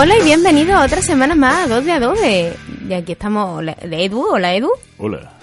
Hola 0.00 0.16
y 0.18 0.24
bienvenido 0.24 0.76
a 0.78 0.86
otra 0.86 1.02
semana 1.02 1.34
más 1.34 1.66
a 1.66 1.74
2 1.74 1.84
de 1.84 1.92
Adobe. 1.92 2.52
Y 2.88 2.92
aquí 2.94 3.12
estamos, 3.12 3.62
la- 3.62 3.74
de 3.74 4.04
Edu, 4.06 4.22
hola 4.32 4.54
Edu. 4.54 4.70
Hola. 4.96 5.34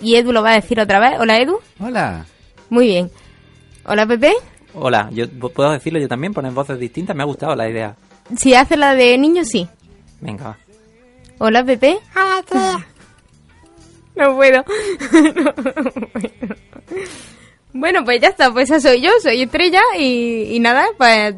Y 0.00 0.16
Edu 0.16 0.32
lo 0.32 0.42
va 0.42 0.50
a 0.52 0.54
decir 0.56 0.80
otra 0.80 0.98
vez, 0.98 1.12
hola 1.20 1.38
Edu. 1.40 1.60
Hola. 1.78 2.26
Muy 2.70 2.86
bien. 2.88 3.08
Hola 3.84 4.04
Pepe. 4.06 4.32
Hola, 4.74 5.08
yo 5.12 5.28
puedo 5.30 5.70
decirlo 5.70 6.00
yo 6.00 6.08
también, 6.08 6.32
poner 6.34 6.50
voces 6.52 6.78
distintas, 6.80 7.14
me 7.14 7.22
ha 7.22 7.26
gustado 7.26 7.54
la 7.54 7.68
idea. 7.70 7.94
Si 8.36 8.52
hace 8.54 8.76
la 8.76 8.94
de 8.96 9.16
niño, 9.16 9.44
sí. 9.44 9.68
Venga, 10.20 10.44
va. 10.48 10.58
Hola 11.38 11.64
Pepe. 11.64 11.98
No 14.16 14.34
puedo. 14.36 14.64
No 15.36 15.94
puedo. 16.02 16.24
Bueno, 17.72 18.04
pues 18.04 18.20
ya 18.20 18.28
está, 18.28 18.52
pues 18.52 18.68
esa 18.68 18.80
soy 18.80 19.00
yo, 19.00 19.10
soy 19.22 19.42
Estrella 19.42 19.80
y, 19.96 20.56
y 20.56 20.58
nada, 20.58 20.84
pues 20.98 21.34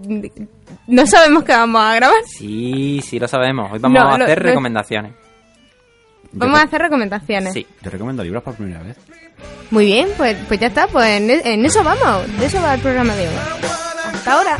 no 0.86 1.06
sabemos 1.06 1.44
qué 1.44 1.52
vamos 1.52 1.82
a 1.82 1.94
grabar. 1.94 2.18
Sí, 2.26 3.00
sí 3.04 3.18
lo 3.18 3.28
sabemos. 3.28 3.70
Hoy 3.72 3.78
vamos 3.78 4.00
No, 4.02 4.10
a 4.14 4.18
lo- 4.18 4.24
hacer 4.24 4.38
lo- 4.42 4.48
recomendaciones. 4.48 5.12
Vamos 6.32 6.58
a 6.58 6.62
hacer 6.62 6.80
recomendaciones. 6.80 7.52
Sí. 7.52 7.66
Te 7.82 7.90
recomiendo 7.90 8.22
libros 8.24 8.42
por 8.42 8.54
primera 8.54 8.82
vez. 8.82 8.96
Muy 9.70 9.86
bien, 9.86 10.08
pues, 10.16 10.36
pues 10.48 10.58
ya 10.60 10.68
está, 10.68 10.86
pues 10.86 11.06
en, 11.08 11.30
en 11.30 11.64
eso 11.66 11.82
vamos, 11.84 12.26
de 12.38 12.46
eso 12.46 12.60
va 12.62 12.74
el 12.74 12.80
programa 12.80 13.14
de 13.14 13.28
hoy. 13.28 13.34
Hasta 14.14 14.32
ahora. 14.32 14.56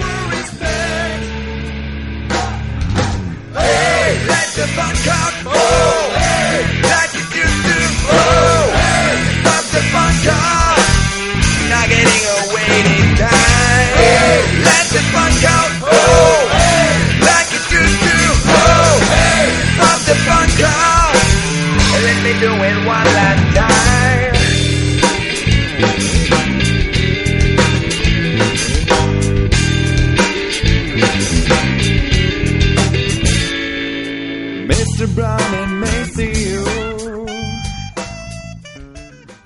Not 11.68 11.88
getting 11.88 12.04
a 12.04 12.36
waiting 12.52 13.16
time. 13.16 14.64
Let 14.66 14.86
the 14.92 15.00
fun 15.12 15.32
count. 15.40 15.61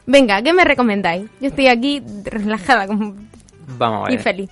Venga, 0.06 0.42
¿qué 0.42 0.52
me 0.52 0.64
recomendáis? 0.64 1.26
Yo 1.40 1.48
estoy 1.48 1.68
aquí 1.68 2.02
relajada 2.24 2.86
como, 2.86 3.16
Vamos 3.78 4.08
a 4.08 4.12
y 4.12 4.18
feliz. 4.18 4.50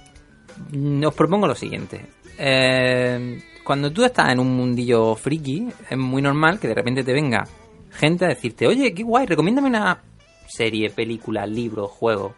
Os 1.07 1.15
propongo 1.15 1.47
lo 1.47 1.55
siguiente. 1.55 2.01
Eh, 2.39 3.43
cuando 3.63 3.93
tú 3.93 4.05
estás 4.05 4.31
en 4.33 4.41
un 4.41 4.57
mundillo 4.57 5.15
friki, 5.15 5.69
es 5.89 5.97
muy 5.97 6.21
normal 6.23 6.59
que 6.59 6.69
de 6.69 6.75
repente 6.75 7.05
te 7.05 7.13
venga 7.13 7.45
gente 7.95 8.25
a 8.25 8.29
decirte, 8.29 8.67
oye, 8.67 8.93
qué 8.95 9.03
guay, 9.03 9.27
recomiéndame 9.27 9.69
una 9.69 10.01
serie, 10.47 10.91
película, 10.91 11.47
libro, 11.47 11.89
juego. 11.89 12.35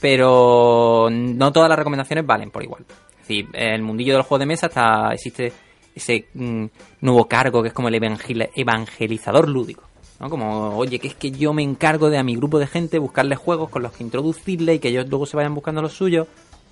Pero 0.00 1.08
no 1.10 1.52
todas 1.52 1.68
las 1.68 1.78
recomendaciones 1.78 2.24
valen 2.24 2.50
por 2.50 2.62
igual. 2.62 2.84
Es 3.20 3.28
decir, 3.28 3.48
en 3.52 3.74
el 3.74 3.82
mundillo 3.82 4.14
del 4.14 4.22
juego 4.22 4.38
de 4.38 4.46
mesa 4.46 4.66
está, 4.68 5.12
existe 5.12 5.52
ese 5.94 6.26
mm, 6.34 6.64
nuevo 7.00 7.26
cargo 7.26 7.62
que 7.62 7.68
es 7.68 7.74
como 7.74 7.88
el 7.88 7.94
evangel- 7.94 8.48
evangelizador 8.54 9.48
lúdico. 9.48 9.82
¿no? 10.20 10.30
Como, 10.30 10.76
oye, 10.76 10.98
que 10.98 11.08
es 11.08 11.14
que 11.14 11.30
yo 11.32 11.52
me 11.52 11.62
encargo 11.62 12.10
de 12.10 12.18
a 12.18 12.22
mi 12.22 12.36
grupo 12.36 12.58
de 12.58 12.66
gente 12.68 12.98
buscarles 12.98 13.38
juegos 13.38 13.70
con 13.70 13.82
los 13.82 13.92
que 13.92 14.04
introducirle 14.04 14.74
y 14.74 14.78
que 14.78 14.88
ellos 14.88 15.08
luego 15.08 15.26
se 15.26 15.36
vayan 15.36 15.54
buscando 15.54 15.82
los 15.82 15.92
suyos. 15.94 16.28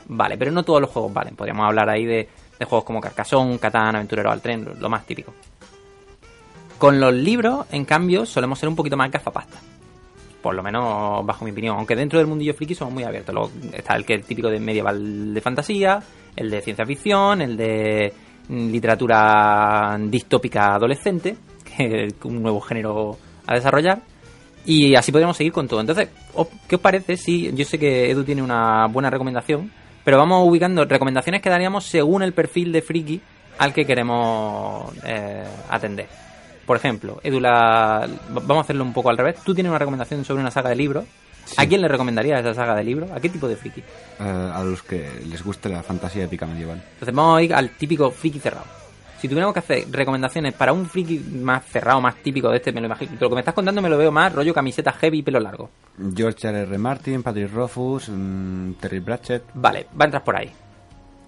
Vale, 0.09 0.39
pero 0.39 0.53
no 0.53 0.63
todos 0.63 0.81
los 0.81 0.91
juegos 0.91 1.13
valen. 1.13 1.35
Podríamos 1.35 1.67
hablar 1.67 1.91
ahí 1.91 2.05
de, 2.07 2.29
de 2.59 2.65
juegos 2.65 2.85
como 2.85 3.01
Carcassonne, 3.01 3.59
Catán, 3.59 3.97
Aventurero 3.97 4.31
al 4.31 4.41
Tren, 4.41 4.65
lo, 4.65 4.75
lo 4.75 4.89
más 4.89 5.05
típico. 5.05 5.35
Con 6.79 7.01
los 7.01 7.13
libros, 7.15 7.67
en 7.73 7.85
cambio, 7.85 8.27
solemos 8.27 8.59
ser 8.59 8.69
un 8.69 8.77
poquito 8.77 8.97
más 8.97 9.11
gafapasta. 9.11 9.59
Por 10.43 10.55
lo 10.55 10.63
menos 10.63 11.25
bajo 11.25 11.45
mi 11.45 11.51
opinión. 11.51 11.77
Aunque 11.77 11.97
dentro 11.97 12.19
del 12.19 12.29
mundillo 12.29 12.55
friki 12.55 12.75
somos 12.75 12.93
muy 12.95 13.03
abiertos. 13.05 13.35
Luego 13.35 13.51
está 13.73 13.97
el 13.97 14.05
que 14.05 14.15
es 14.15 14.25
típico 14.27 14.49
de 14.49 14.61
medieval 14.61 15.33
de 15.35 15.41
fantasía, 15.41 16.01
el 16.37 16.51
de 16.51 16.61
ciencia 16.61 16.85
ficción, 16.87 17.41
el 17.41 17.57
de 17.57 18.13
mm, 18.49 18.71
literatura 18.71 19.97
distópica 20.03 20.75
adolescente, 20.75 21.37
que 21.77 22.05
es 22.07 22.15
un 22.25 22.43
nuevo 22.43 22.61
género 22.61 23.17
a 23.47 23.55
desarrollar. 23.55 24.03
Y 24.67 24.95
así 24.97 25.11
podríamos 25.13 25.37
seguir 25.37 25.53
con 25.53 25.67
todo. 25.67 25.81
Entonces, 25.81 26.09
¿os- 26.35 26.49
¿qué 26.69 26.75
os 26.77 26.81
parece 26.81 27.17
si 27.17 27.53
yo 27.55 27.65
sé 27.65 27.79
que 27.79 28.11
Edu 28.11 28.23
tiene 28.25 28.43
una 28.43 28.87
buena 28.89 29.09
recomendación, 29.11 29.73
pero 30.05 30.19
vamos 30.19 30.47
ubicando 30.47 30.85
recomendaciones 30.85 31.41
que 31.41 31.49
daríamos 31.51 31.85
según 31.87 32.23
el 32.23 32.33
perfil 32.35 32.71
de 32.73 32.83
friki 32.83 33.21
al 33.59 33.73
que 33.73 33.85
queremos 33.87 34.93
eh, 35.05 35.45
atender? 35.71 36.07
Por 36.67 36.77
ejemplo, 36.77 37.21
Edu, 37.23 37.39
la- 37.41 38.09
vamos 38.31 38.59
a 38.59 38.61
hacerlo 38.63 38.83
un 38.85 38.93
poco 38.93 39.09
al 39.11 39.17
revés. 39.17 39.37
Tú 39.45 39.55
tienes 39.55 39.71
una 39.71 39.79
recomendación 39.79 40.25
sobre 40.25 40.41
una 40.43 40.51
saga 40.51 40.71
de 40.71 40.77
libros. 40.77 41.05
¿A 41.57 41.65
quién 41.65 41.81
le 41.81 41.87
recomendarías 41.87 42.41
esa 42.41 42.55
saga 42.55 42.75
de 42.75 42.83
libros? 42.83 43.09
¿A 43.13 43.21
qué 43.21 43.29
tipo 43.29 43.47
de 43.47 43.55
friki? 43.55 43.81
Eh, 43.81 44.51
a 44.53 44.63
los 44.65 44.83
que 44.83 45.09
les 45.29 45.45
guste 45.45 45.69
la 45.69 45.83
fantasía 45.85 46.25
épica 46.25 46.45
medieval. 46.45 46.83
Entonces 46.95 47.15
vamos 47.15 47.39
a 47.39 47.43
ir 47.43 47.55
al 47.55 47.71
típico 47.71 48.11
friki 48.11 48.41
cerrado. 48.41 48.65
Si 49.21 49.29
tuviéramos 49.29 49.55
que 49.55 49.61
hacer 49.61 49.85
recomendaciones 49.91 50.53
para 50.55 50.73
un 50.73 50.87
friki 50.87 51.19
más 51.41 51.65
cerrado, 51.67 52.01
más 52.01 52.17
típico 52.17 52.51
de 52.51 52.57
este, 52.57 52.73
me 52.73 52.81
lo 52.81 52.87
imagino. 52.87 53.13
Lo 53.21 53.29
que 53.29 53.35
me 53.37 53.41
estás 53.43 53.55
contando 53.55 53.81
me 53.81 53.89
lo 53.89 53.97
veo 53.97 54.11
más 54.11 54.33
rollo 54.35 54.53
camiseta 54.53 54.93
heavy 54.93 55.19
y 55.19 55.23
pelo 55.23 55.39
largo. 55.41 55.71
George 56.15 56.49
R. 56.49 56.63
R. 56.63 56.79
Martin, 56.79 57.23
Patrick 57.23 57.53
Rothfuss, 57.55 58.09
mm, 58.09 58.73
Terry 58.81 59.01
Pratchett. 59.01 59.45
Vale, 59.55 59.87
va 59.99 60.03
a 60.03 60.07
entrar 60.07 60.25
por 60.25 60.37
ahí. 60.37 60.51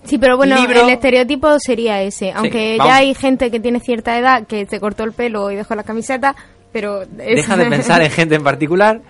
Sí, 0.05 0.17
pero 0.19 0.37
bueno, 0.37 0.57
Libro. 0.57 0.83
el 0.83 0.91
estereotipo 0.91 1.59
sería 1.59 2.01
ese. 2.03 2.33
Aunque 2.33 2.77
ya 2.79 2.97
hay 2.97 3.15
gente 3.15 3.51
que 3.51 3.61
tiene 3.61 3.81
cierta 3.81 4.19
edad 4.19 4.47
que 4.47 4.65
se 4.67 4.81
cortó 4.81 5.05
el 5.05 5.13
pelo 5.13 5.51
y 5.51 5.57
dejó 5.57 5.75
la 5.75 5.83
camiseta, 5.83 6.35
pero... 6.73 7.03
es- 7.03 7.09
Deja 7.19 7.57
de 7.57 7.67
pensar 7.67 8.01
en 8.03 8.11
gente 8.11 8.35
en 8.37 8.43
particular 8.45 9.01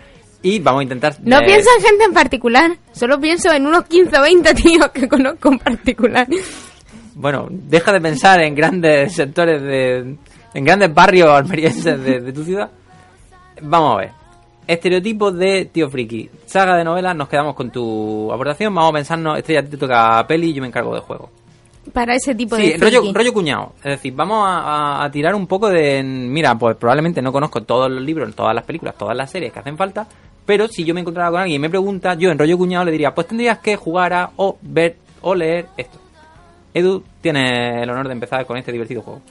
y 0.42 0.58
vamos 0.60 0.80
a 0.80 0.82
intentar... 0.84 1.14
No 1.22 1.38
pienso 1.40 1.68
en 1.78 1.84
gente 1.84 2.04
en 2.04 2.12
particular, 2.14 2.70
solo 2.92 3.20
pienso 3.20 3.52
en 3.52 3.66
unos 3.66 3.84
15 3.84 4.18
o 4.18 4.22
20 4.22 4.54
tíos 4.54 4.88
que 4.90 5.08
conozco 5.08 5.50
en 5.52 5.58
particular. 5.58 6.26
Bueno, 7.14 7.46
deja 7.50 7.92
de 7.92 8.00
pensar 8.00 8.40
en 8.40 8.54
grandes 8.54 9.14
sectores 9.14 9.60
de... 9.62 10.16
En 10.54 10.64
grandes 10.64 10.92
barrios 10.94 11.28
almerienses 11.30 12.02
de, 12.02 12.20
de 12.20 12.32
tu 12.32 12.42
ciudad. 12.42 12.70
Vamos 13.60 13.94
a 13.94 13.98
ver. 13.98 14.10
Estereotipos 14.68 15.34
de 15.36 15.64
tío 15.64 15.88
friki. 15.90 16.28
Saga 16.46 16.76
de 16.76 16.84
novelas, 16.84 17.16
nos 17.16 17.28
quedamos 17.28 17.54
con 17.56 17.70
tu 17.70 18.30
aportación. 18.32 18.72
Vamos 18.74 18.90
a 18.90 18.94
pensarnos, 18.94 19.38
Estrella, 19.38 19.62
te 19.68 19.76
toca 19.78 20.24
peli 20.28 20.50
y 20.50 20.52
yo 20.54 20.60
me 20.62 20.68
encargo 20.68 20.94
de 20.94 21.00
juego. 21.00 21.30
Para 21.92 22.14
ese 22.14 22.34
tipo 22.34 22.54
Sí, 22.54 22.72
de 22.72 22.76
rollo, 22.76 23.00
friki. 23.00 23.14
rollo 23.14 23.32
cuñado. 23.32 23.72
Es 23.78 23.92
decir, 23.92 24.12
vamos 24.14 24.46
a, 24.46 24.58
a- 25.00 25.04
a 25.04 25.10
tirar 25.10 25.34
un 25.34 25.46
poco 25.46 25.70
de... 25.70 26.02
Mira, 26.02 26.54
pues 26.56 26.76
probablemente 26.76 27.22
no 27.22 27.32
conozco 27.32 27.62
todos 27.62 27.90
los 27.90 28.02
libros, 28.02 28.34
todas 28.36 28.54
las 28.54 28.62
películas, 28.64 28.94
todas 28.96 29.16
las 29.16 29.30
series 29.30 29.52
que 29.54 29.58
hacen 29.58 29.78
falta, 29.78 30.06
pero 30.44 30.68
si 30.68 30.84
yo 30.84 30.92
me 30.94 31.00
encontrara 31.00 31.30
con 31.30 31.40
alguien 31.40 31.56
y 31.56 31.62
me 31.62 31.70
pregunta, 31.70 32.12
yo 32.12 32.30
en 32.30 32.38
rollo 32.38 32.58
cuñado 32.58 32.84
le 32.84 32.90
diría, 32.92 33.14
pues 33.14 33.26
tendrías 33.26 33.58
que 33.60 33.74
jugar 33.76 34.12
a 34.12 34.30
o 34.36 34.58
ver 34.60 34.96
o 35.22 35.34
leer 35.34 35.66
esto. 35.78 35.98
Edu 36.74 37.02
tiene 37.22 37.82
el 37.82 37.88
honor 37.88 38.06
de 38.06 38.12
empezar 38.12 38.44
con 38.44 38.58
este 38.58 38.70
divertido 38.70 39.00
juego. 39.00 39.22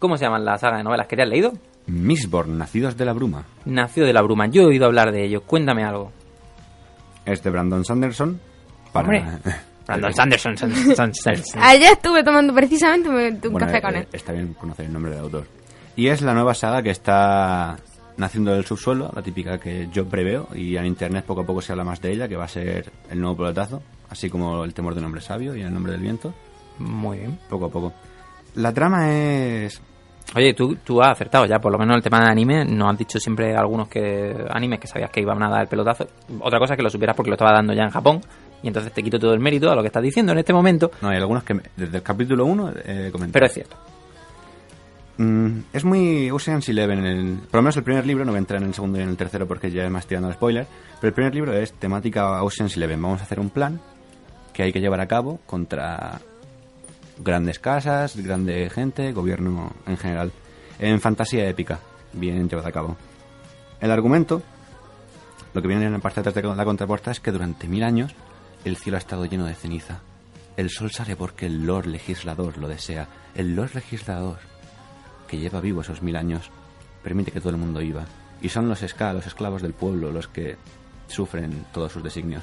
¿Cómo 0.00 0.16
se 0.16 0.24
llaman 0.24 0.44
las 0.44 0.60
sagas 0.60 0.78
de 0.78 0.84
novelas 0.84 1.06
que 1.06 1.14
te 1.14 1.22
has 1.22 1.28
leído? 1.28 1.52
Mistborn, 1.88 2.56
Nacidos 2.58 2.96
de 2.96 3.04
la 3.04 3.12
Bruma. 3.12 3.44
Nació 3.64 4.04
de 4.06 4.12
la 4.12 4.22
bruma. 4.22 4.46
Yo 4.46 4.62
he 4.62 4.66
oído 4.66 4.86
hablar 4.86 5.10
de 5.12 5.24
ellos. 5.24 5.42
Cuéntame 5.46 5.84
algo. 5.84 6.12
Es 7.24 7.42
de 7.42 7.50
Brandon 7.50 7.84
Sanderson. 7.84 8.40
Hombre. 8.92 9.24
Brandon 9.86 10.14
Sanderson. 10.14 10.56
San- 10.56 10.72
San- 10.94 11.14
Sanderson. 11.14 11.62
Ayer 11.62 11.92
estuve 11.92 12.22
tomando 12.22 12.54
precisamente 12.54 13.08
un 13.48 13.52
Bueno, 13.52 13.66
café 13.66 13.78
eh, 13.78 13.82
con 13.82 13.96
él. 13.96 14.08
Está 14.12 14.32
bien 14.32 14.52
conocer 14.54 14.86
el 14.86 14.92
nombre 14.92 15.12
del 15.12 15.20
autor. 15.20 15.46
Y 15.96 16.08
es 16.08 16.20
la 16.22 16.34
nueva 16.34 16.54
saga 16.54 16.82
que 16.82 16.90
está 16.90 17.76
naciendo 18.18 18.52
del 18.52 18.64
subsuelo, 18.64 19.10
la 19.14 19.22
típica 19.22 19.58
que 19.58 19.88
yo 19.92 20.06
preveo, 20.06 20.48
y 20.54 20.76
en 20.76 20.86
internet 20.86 21.24
poco 21.24 21.40
a 21.42 21.46
poco 21.46 21.60
se 21.62 21.72
habla 21.72 21.84
más 21.84 22.00
de 22.00 22.12
ella, 22.12 22.28
que 22.28 22.36
va 22.36 22.44
a 22.44 22.48
ser 22.48 22.90
el 23.10 23.20
nuevo 23.20 23.36
pelotazo, 23.38 23.82
así 24.10 24.28
como 24.28 24.64
el 24.64 24.74
temor 24.74 24.94
de 24.94 25.00
un 25.00 25.06
hombre 25.06 25.20
sabio 25.20 25.54
y 25.56 25.62
el 25.62 25.72
nombre 25.72 25.92
del 25.92 26.00
viento, 26.02 26.34
Muy 26.78 27.18
bien. 27.18 27.38
poco 27.48 27.66
a 27.66 27.70
poco. 27.70 27.92
La 28.56 28.72
trama 28.74 29.10
es... 29.12 29.80
Oye, 30.36 30.52
tú, 30.52 30.76
tú 30.84 31.00
has 31.02 31.12
acertado 31.12 31.46
ya, 31.46 31.58
por 31.58 31.72
lo 31.72 31.78
menos 31.78 31.96
el 31.96 32.02
tema 32.02 32.20
de 32.20 32.30
anime. 32.30 32.64
Nos 32.64 32.92
has 32.92 32.98
dicho 32.98 33.18
siempre 33.18 33.56
algunos 33.56 33.88
que 33.88 34.34
animes 34.50 34.78
que 34.78 34.86
sabías 34.86 35.10
que 35.10 35.20
iban 35.22 35.42
a 35.42 35.48
dar 35.48 35.62
el 35.62 35.68
pelotazo. 35.68 36.06
Otra 36.40 36.58
cosa 36.58 36.74
es 36.74 36.76
que 36.76 36.82
lo 36.82 36.90
supieras 36.90 37.16
porque 37.16 37.30
lo 37.30 37.34
estaba 37.34 37.52
dando 37.52 37.72
ya 37.72 37.84
en 37.84 37.90
Japón. 37.90 38.20
Y 38.62 38.68
entonces 38.68 38.92
te 38.92 39.02
quito 39.02 39.18
todo 39.18 39.32
el 39.32 39.40
mérito 39.40 39.70
a 39.70 39.74
lo 39.74 39.80
que 39.82 39.86
estás 39.86 40.02
diciendo 40.02 40.32
en 40.32 40.38
este 40.38 40.52
momento. 40.52 40.90
No, 41.00 41.08
hay 41.08 41.16
algunos 41.16 41.44
que 41.44 41.54
me- 41.54 41.62
desde 41.76 41.98
el 41.98 42.02
capítulo 42.02 42.44
1 42.44 42.72
eh, 42.84 43.08
comenté. 43.10 43.32
Pero 43.32 43.46
es 43.46 43.52
cierto. 43.54 43.76
Mm, 45.16 45.60
es 45.72 45.84
muy 45.84 46.30
Ocean's 46.30 46.68
Eleven. 46.68 47.04
El, 47.04 47.38
por 47.50 47.54
lo 47.58 47.62
menos 47.62 47.76
el 47.76 47.82
primer 47.82 48.06
libro, 48.06 48.24
no 48.24 48.32
voy 48.32 48.36
a 48.36 48.40
entrar 48.40 48.60
en 48.60 48.68
el 48.68 48.74
segundo 48.74 48.98
y 48.98 49.02
en 49.02 49.08
el 49.08 49.16
tercero 49.16 49.46
porque 49.46 49.70
ya 49.70 49.84
es 49.84 49.90
más 49.90 50.06
tirando 50.06 50.28
al 50.28 50.34
spoiler. 50.34 50.66
Pero 51.00 51.08
el 51.08 51.14
primer 51.14 51.34
libro 51.34 51.52
es 51.54 51.72
temática 51.72 52.42
Ocean's 52.42 52.76
Eleven. 52.76 53.00
Vamos 53.00 53.20
a 53.20 53.24
hacer 53.24 53.40
un 53.40 53.50
plan 53.50 53.80
que 54.52 54.62
hay 54.64 54.72
que 54.72 54.80
llevar 54.80 55.00
a 55.00 55.06
cabo 55.06 55.38
contra 55.46 56.20
grandes 57.18 57.58
casas, 57.58 58.16
grande 58.16 58.70
gente, 58.70 59.12
gobierno 59.12 59.72
en 59.86 59.96
general. 59.96 60.32
En 60.78 61.00
fantasía 61.00 61.48
épica, 61.48 61.80
bien 62.12 62.48
llevado 62.48 62.68
a 62.68 62.72
cabo. 62.72 62.96
El 63.80 63.90
argumento, 63.90 64.42
lo 65.54 65.62
que 65.62 65.68
viene 65.68 65.86
en 65.86 65.92
la 65.92 65.98
parte 65.98 66.22
de 66.22 66.42
la 66.42 66.64
contrapuerta 66.64 67.10
es 67.10 67.20
que 67.20 67.32
durante 67.32 67.68
mil 67.68 67.82
años 67.82 68.14
el 68.64 68.76
cielo 68.76 68.96
ha 68.96 69.00
estado 69.00 69.24
lleno 69.24 69.46
de 69.46 69.54
ceniza. 69.54 70.00
El 70.56 70.70
sol 70.70 70.90
sale 70.90 71.14
porque 71.14 71.46
el 71.46 71.64
Lord 71.64 71.86
Legislador 71.86 72.58
lo 72.58 72.68
desea. 72.68 73.08
El 73.34 73.54
Lord 73.54 73.74
Legislador, 73.74 74.38
que 75.28 75.38
lleva 75.38 75.60
vivo 75.60 75.82
esos 75.82 76.02
mil 76.02 76.16
años, 76.16 76.50
permite 77.02 77.30
que 77.30 77.40
todo 77.40 77.50
el 77.50 77.58
mundo 77.58 77.80
viva. 77.80 78.04
Y 78.42 78.48
son 78.48 78.68
los 78.68 78.80
ska, 78.80 79.12
los 79.12 79.26
esclavos 79.26 79.62
del 79.62 79.74
pueblo, 79.74 80.10
los 80.10 80.26
que 80.26 80.56
sufren 81.06 81.64
todos 81.72 81.92
sus 81.92 82.02
designios. 82.02 82.42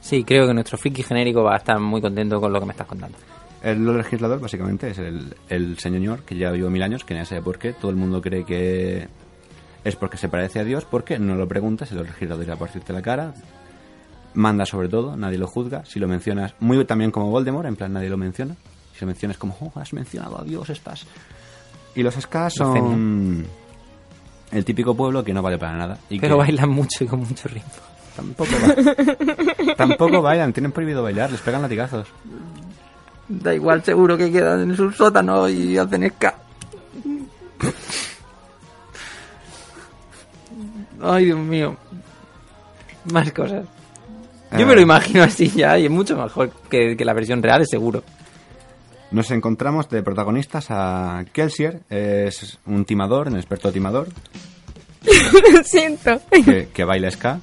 Sí, 0.00 0.24
creo 0.24 0.46
que 0.46 0.54
nuestro 0.54 0.78
friki 0.78 1.02
genérico 1.02 1.42
va 1.42 1.54
a 1.54 1.58
estar 1.58 1.78
muy 1.78 2.00
contento 2.00 2.40
con 2.40 2.52
lo 2.52 2.60
que 2.60 2.66
me 2.66 2.72
estás 2.72 2.86
contando. 2.86 3.18
El 3.62 3.84
Legislador 3.84 4.40
básicamente 4.40 4.90
es 4.90 4.98
el, 4.98 5.34
el 5.48 5.78
señor 5.78 6.22
que 6.22 6.34
lleva 6.34 6.52
vivo 6.52 6.70
mil 6.70 6.82
años, 6.82 7.04
que 7.04 7.14
nadie 7.14 7.26
sabe 7.26 7.42
por 7.42 7.58
qué. 7.58 7.72
Todo 7.72 7.90
el 7.90 7.96
mundo 7.96 8.22
cree 8.22 8.44
que 8.44 9.08
es 9.84 9.96
porque 9.96 10.16
se 10.16 10.28
parece 10.28 10.60
a 10.60 10.64
Dios, 10.64 10.84
porque 10.84 11.18
no 11.18 11.34
lo 11.34 11.48
preguntas, 11.48 11.90
el 11.92 12.02
Legislador 12.02 12.44
irá 12.44 12.56
por 12.56 12.68
decirte 12.68 12.92
la 12.92 13.02
cara. 13.02 13.34
Manda 14.34 14.64
sobre 14.64 14.88
todo, 14.88 15.16
nadie 15.16 15.38
lo 15.38 15.46
juzga. 15.46 15.84
Si 15.84 15.98
lo 15.98 16.06
mencionas, 16.06 16.54
muy 16.60 16.82
también 16.84 17.10
como 17.10 17.30
Voldemort, 17.30 17.66
en 17.66 17.76
plan 17.76 17.92
nadie 17.92 18.08
lo 18.08 18.16
menciona. 18.16 18.56
Si 18.94 19.00
lo 19.00 19.06
mencionas 19.06 19.38
como, 19.38 19.56
oh, 19.60 19.72
has 19.78 19.92
mencionado 19.92 20.40
a 20.40 20.44
Dios, 20.44 20.70
estás. 20.70 21.06
Y 21.94 22.02
los 22.02 22.14
Ska 22.14 22.50
son 22.50 23.46
el 24.52 24.64
típico 24.64 24.94
pueblo 24.94 25.24
que 25.24 25.32
no 25.32 25.42
vale 25.42 25.58
para 25.58 25.76
nada. 25.76 25.98
Y 26.08 26.20
Pero 26.20 26.36
que 26.36 26.44
bailan 26.44 26.70
mucho 26.70 27.04
y 27.04 27.06
con 27.06 27.20
mucho 27.20 27.48
ritmo. 27.48 27.70
Tampoco, 28.14 28.50
tampoco 29.76 30.20
bailan, 30.20 30.52
tienen 30.52 30.72
prohibido 30.72 31.02
bailar, 31.02 31.30
les 31.30 31.40
pegan 31.40 31.62
latigazos. 31.62 32.08
Da 33.32 33.54
igual, 33.54 33.82
seguro 33.84 34.16
que 34.18 34.30
quedan 34.32 34.62
en 34.70 34.76
su 34.76 34.90
sótano 34.90 35.48
y 35.48 35.78
hacen 35.78 36.10
ska. 36.10 36.34
Ay, 41.02 41.26
Dios 41.26 41.38
mío. 41.38 41.76
Más 43.12 43.30
cosas. 43.32 43.64
Yo 44.58 44.66
me 44.66 44.74
lo 44.74 44.80
Eh, 44.80 44.82
imagino 44.82 45.22
así 45.22 45.48
ya 45.48 45.78
y 45.78 45.84
es 45.84 45.90
mucho 45.90 46.16
mejor 46.16 46.50
que, 46.68 46.96
que 46.96 47.04
la 47.04 47.14
versión 47.14 47.42
real, 47.42 47.62
es 47.62 47.68
seguro. 47.70 48.02
Nos 49.12 49.30
encontramos 49.30 49.88
de 49.88 50.02
protagonistas 50.02 50.66
a 50.70 51.24
Kelsier, 51.32 51.80
es 51.88 52.58
un 52.66 52.84
timador, 52.84 53.28
un 53.28 53.36
experto 53.36 53.72
timador, 53.72 54.08
Lo 55.04 55.62
siento. 55.64 56.20
que, 56.44 56.68
que 56.72 56.84
baila 56.84 57.10
ska. 57.10 57.38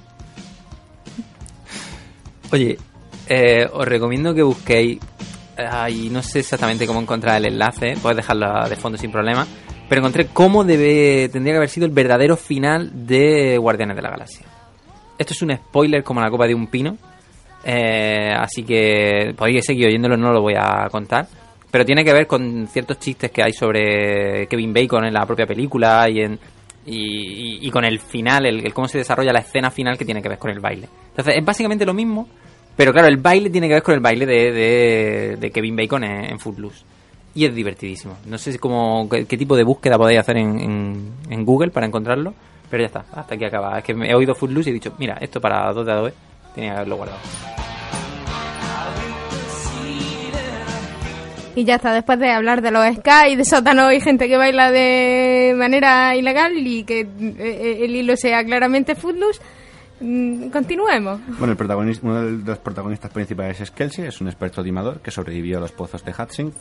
Oye, 2.52 2.78
eh, 3.28 3.68
os 3.72 3.86
recomiendo 3.88 4.34
que 4.34 4.44
busquéis. 4.44 5.00
Ay, 5.58 6.10
no 6.12 6.22
sé 6.22 6.40
exactamente 6.40 6.86
cómo 6.86 7.02
encontrar 7.02 7.38
el 7.38 7.46
enlace, 7.54 7.96
puedes 8.02 8.18
dejarlo 8.18 8.68
de 8.70 8.76
fondo 8.76 8.98
sin 8.98 9.12
problema. 9.12 9.46
Pero 9.90 10.00
encontré 10.02 10.28
cómo 10.28 10.64
debe, 10.64 11.30
tendría 11.30 11.54
que 11.54 11.58
haber 11.58 11.70
sido 11.70 11.86
el 11.86 11.94
verdadero 11.94 12.36
final 12.38 12.92
de 13.08 13.58
Guardianes 13.58 13.96
de 13.96 14.02
la 14.02 14.10
Galaxia. 14.10 14.46
Esto 15.18 15.34
es 15.34 15.42
un 15.42 15.56
spoiler 15.56 16.04
como 16.04 16.22
la 16.22 16.30
copa 16.30 16.46
de 16.46 16.54
un 16.54 16.68
pino. 16.68 16.98
eh, 17.64 18.32
así 18.38 18.64
que 18.64 19.34
podéis 19.36 19.66
seguir 19.66 19.88
oyéndolo, 19.88 20.16
no 20.16 20.32
lo 20.32 20.42
voy 20.42 20.54
a 20.58 20.88
contar. 20.92 21.28
Pero 21.72 21.86
tiene 21.86 22.04
que 22.06 22.14
ver 22.14 22.28
con 22.28 22.68
ciertos 22.68 23.00
chistes 23.00 23.32
que 23.32 23.44
hay 23.44 23.52
sobre 23.54 24.48
Kevin 24.48 24.74
Bacon 24.74 25.06
en 25.06 25.14
la 25.14 25.26
propia 25.26 25.46
película 25.46 26.08
y 26.10 26.20
en, 26.22 26.40
y- 26.86 27.66
y 27.68 27.72
con 27.72 27.84
el 27.84 28.00
final, 28.00 28.46
el, 28.46 28.66
el 28.66 28.74
cómo 28.74 28.88
se 28.88 29.00
desarrolla 29.00 29.34
la 29.34 29.40
escena 29.40 29.70
final 29.72 29.98
que 29.98 30.06
tiene 30.06 30.22
que 30.22 30.30
ver 30.30 30.38
con 30.38 30.52
el 30.52 30.60
baile. 30.60 30.88
Entonces 31.10 31.36
es 31.38 31.44
básicamente 31.44 31.86
lo 31.86 31.94
mismo, 31.94 32.28
pero 32.78 32.94
claro, 32.94 33.08
el 33.10 33.18
baile 33.18 33.50
tiene 33.50 33.68
que 33.68 33.74
ver 33.74 33.84
con 33.84 33.96
el 33.96 34.00
baile 34.00 34.26
de, 34.26 35.36
de- 35.38 35.52
Kevin 35.52 35.76
Bacon 35.76 36.04
en, 36.06 36.26
en 36.32 36.40
Footloose. 36.40 36.86
Y 37.36 37.46
es 37.46 37.54
divertidísimo. 37.54 38.18
No 38.26 38.38
sé 38.38 38.52
si 38.54 38.58
cómo, 38.58 39.10
qué, 39.10 39.26
tipo 39.38 39.56
de 39.58 39.64
búsqueda 39.64 39.98
podéis 39.98 40.20
hacer 40.22 40.38
en, 40.38 41.12
en- 41.30 41.46
Google 41.46 41.72
para 41.72 41.86
encontrarlo, 41.86 42.34
pero 42.70 42.82
ya 42.84 42.88
está, 42.88 43.06
hasta 43.14 43.36
aquí 43.36 43.44
acaba. 43.46 43.78
Es 43.80 43.84
que 43.84 43.92
he 43.92 44.16
oído 44.16 44.34
Footloose 44.36 44.70
y 44.70 44.72
he 44.72 44.74
dicho, 44.76 44.94
mira, 44.98 45.18
esto 45.20 45.42
para 45.42 45.72
2 45.74 45.86
de 45.86 45.92
Adobe, 45.92 46.14
tenía 46.56 46.72
que 46.72 46.76
haberlo 46.78 46.96
guardado. 46.98 47.20
Y 51.56 51.64
ya 51.64 51.76
está, 51.76 51.92
después 51.92 52.20
de 52.20 52.30
hablar 52.30 52.62
de 52.62 52.70
los 52.70 52.86
ska 52.98 53.28
y 53.30 53.36
de 53.36 53.44
sótanos 53.44 53.92
y 53.92 54.00
gente 54.00 54.28
que 54.28 54.38
baila 54.38 54.70
de 54.72 55.56
manera 55.58 56.16
ilegal 56.16 56.54
y 56.56 56.84
que 56.84 57.00
eh, 57.00 57.80
el 57.82 57.96
hilo 57.96 58.16
sea 58.16 58.44
claramente 58.46 58.94
footloose, 58.94 59.42
continuemos. 60.00 61.20
Bueno, 61.40 61.52
el 61.52 61.58
protagonista, 61.58 62.06
uno 62.06 62.22
de 62.22 62.32
los 62.46 62.58
protagonistas 62.60 63.12
principales 63.12 63.60
es 63.62 63.72
Kelsey, 63.72 64.06
es 64.06 64.22
un 64.22 64.28
experto 64.28 64.64
timador 64.64 65.00
que 65.00 65.12
sobrevivió 65.12 65.58
a 65.58 65.62
los 65.62 65.72
pozos 65.72 66.04
de 66.04 66.14
Hatsing, 66.16 66.54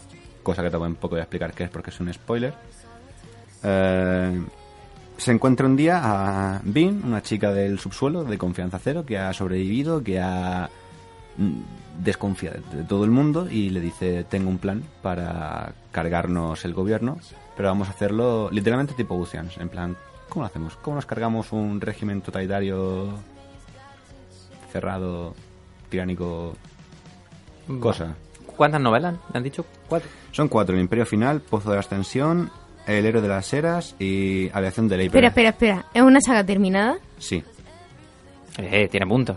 cosa 0.43 0.63
que 0.63 0.71
tampoco 0.71 0.95
poco 1.01 1.11
voy 1.15 1.21
a 1.21 1.23
explicar 1.25 1.53
qué 1.53 1.65
es 1.65 1.71
porque 1.71 1.91
es 1.91 2.01
un 2.01 2.13
spoiler. 2.13 2.55
Eh, 3.63 4.43
se 5.17 5.33
encuentra 5.33 5.67
un 5.67 5.77
día 5.77 6.01
a 6.03 6.61
Bean, 6.65 7.03
una 7.05 7.23
chica 7.23 7.53
del 7.53 7.79
subsuelo 7.79 8.25
de 8.25 8.39
confianza 8.39 8.79
cero 8.79 9.05
que 9.07 9.19
ha 9.19 9.33
sobrevivido, 9.33 10.03
que 10.03 10.21
ha 10.21 10.69
mm, 11.37 12.03
desconfía 12.05 12.53
de 12.53 12.85
todo 12.85 13.05
el 13.05 13.11
mundo 13.11 13.49
y 13.51 13.71
le 13.71 13.81
dice 13.81 14.25
tengo 14.25 14.51
un 14.51 14.59
plan 14.59 14.83
para 15.03 15.73
cargarnos 15.91 16.65
el 16.65 16.75
gobierno, 16.75 17.19
pero 17.57 17.69
vamos 17.69 17.89
a 17.89 17.93
hacerlo 17.93 18.51
literalmente 18.51 18.95
tipo 18.95 19.15
Oceans, 19.15 19.57
en 19.59 19.69
plan, 19.69 19.97
¿cómo 20.29 20.43
lo 20.43 20.47
hacemos? 20.47 20.77
¿Cómo 20.77 20.97
nos 20.97 21.07
cargamos 21.07 21.53
un 21.53 21.81
régimen 21.81 22.21
totalitario 22.21 23.19
cerrado, 24.73 25.35
tiránico, 25.89 26.55
cosa? 27.81 28.15
¿Cuántas 28.57 28.81
novelas? 28.81 29.15
¿Me 29.33 29.39
han 29.39 29.43
dicho? 29.43 29.65
Cuatro. 29.89 30.09
Son 30.33 30.49
cuatro, 30.49 30.75
el 30.75 30.81
Imperio 30.81 31.07
Final, 31.07 31.41
Pozo 31.41 31.71
de 31.71 31.77
la 31.77 31.81
Ascensión, 31.81 32.51
El 32.87 33.05
Héroe 33.05 33.23
de 33.23 33.29
las 33.29 33.53
Eras 33.53 33.95
y 33.99 34.51
Aviación 34.53 34.89
de 34.89 34.97
Ley. 34.97 35.07
Espera, 35.07 35.29
espera, 35.29 35.49
espera. 35.51 35.85
¿Es 35.93 36.03
una 36.03 36.21
saga 36.21 36.45
terminada? 36.45 36.99
Sí. 37.19 37.43
Eh, 38.59 38.89
tiene 38.91 39.07
puntos. 39.07 39.37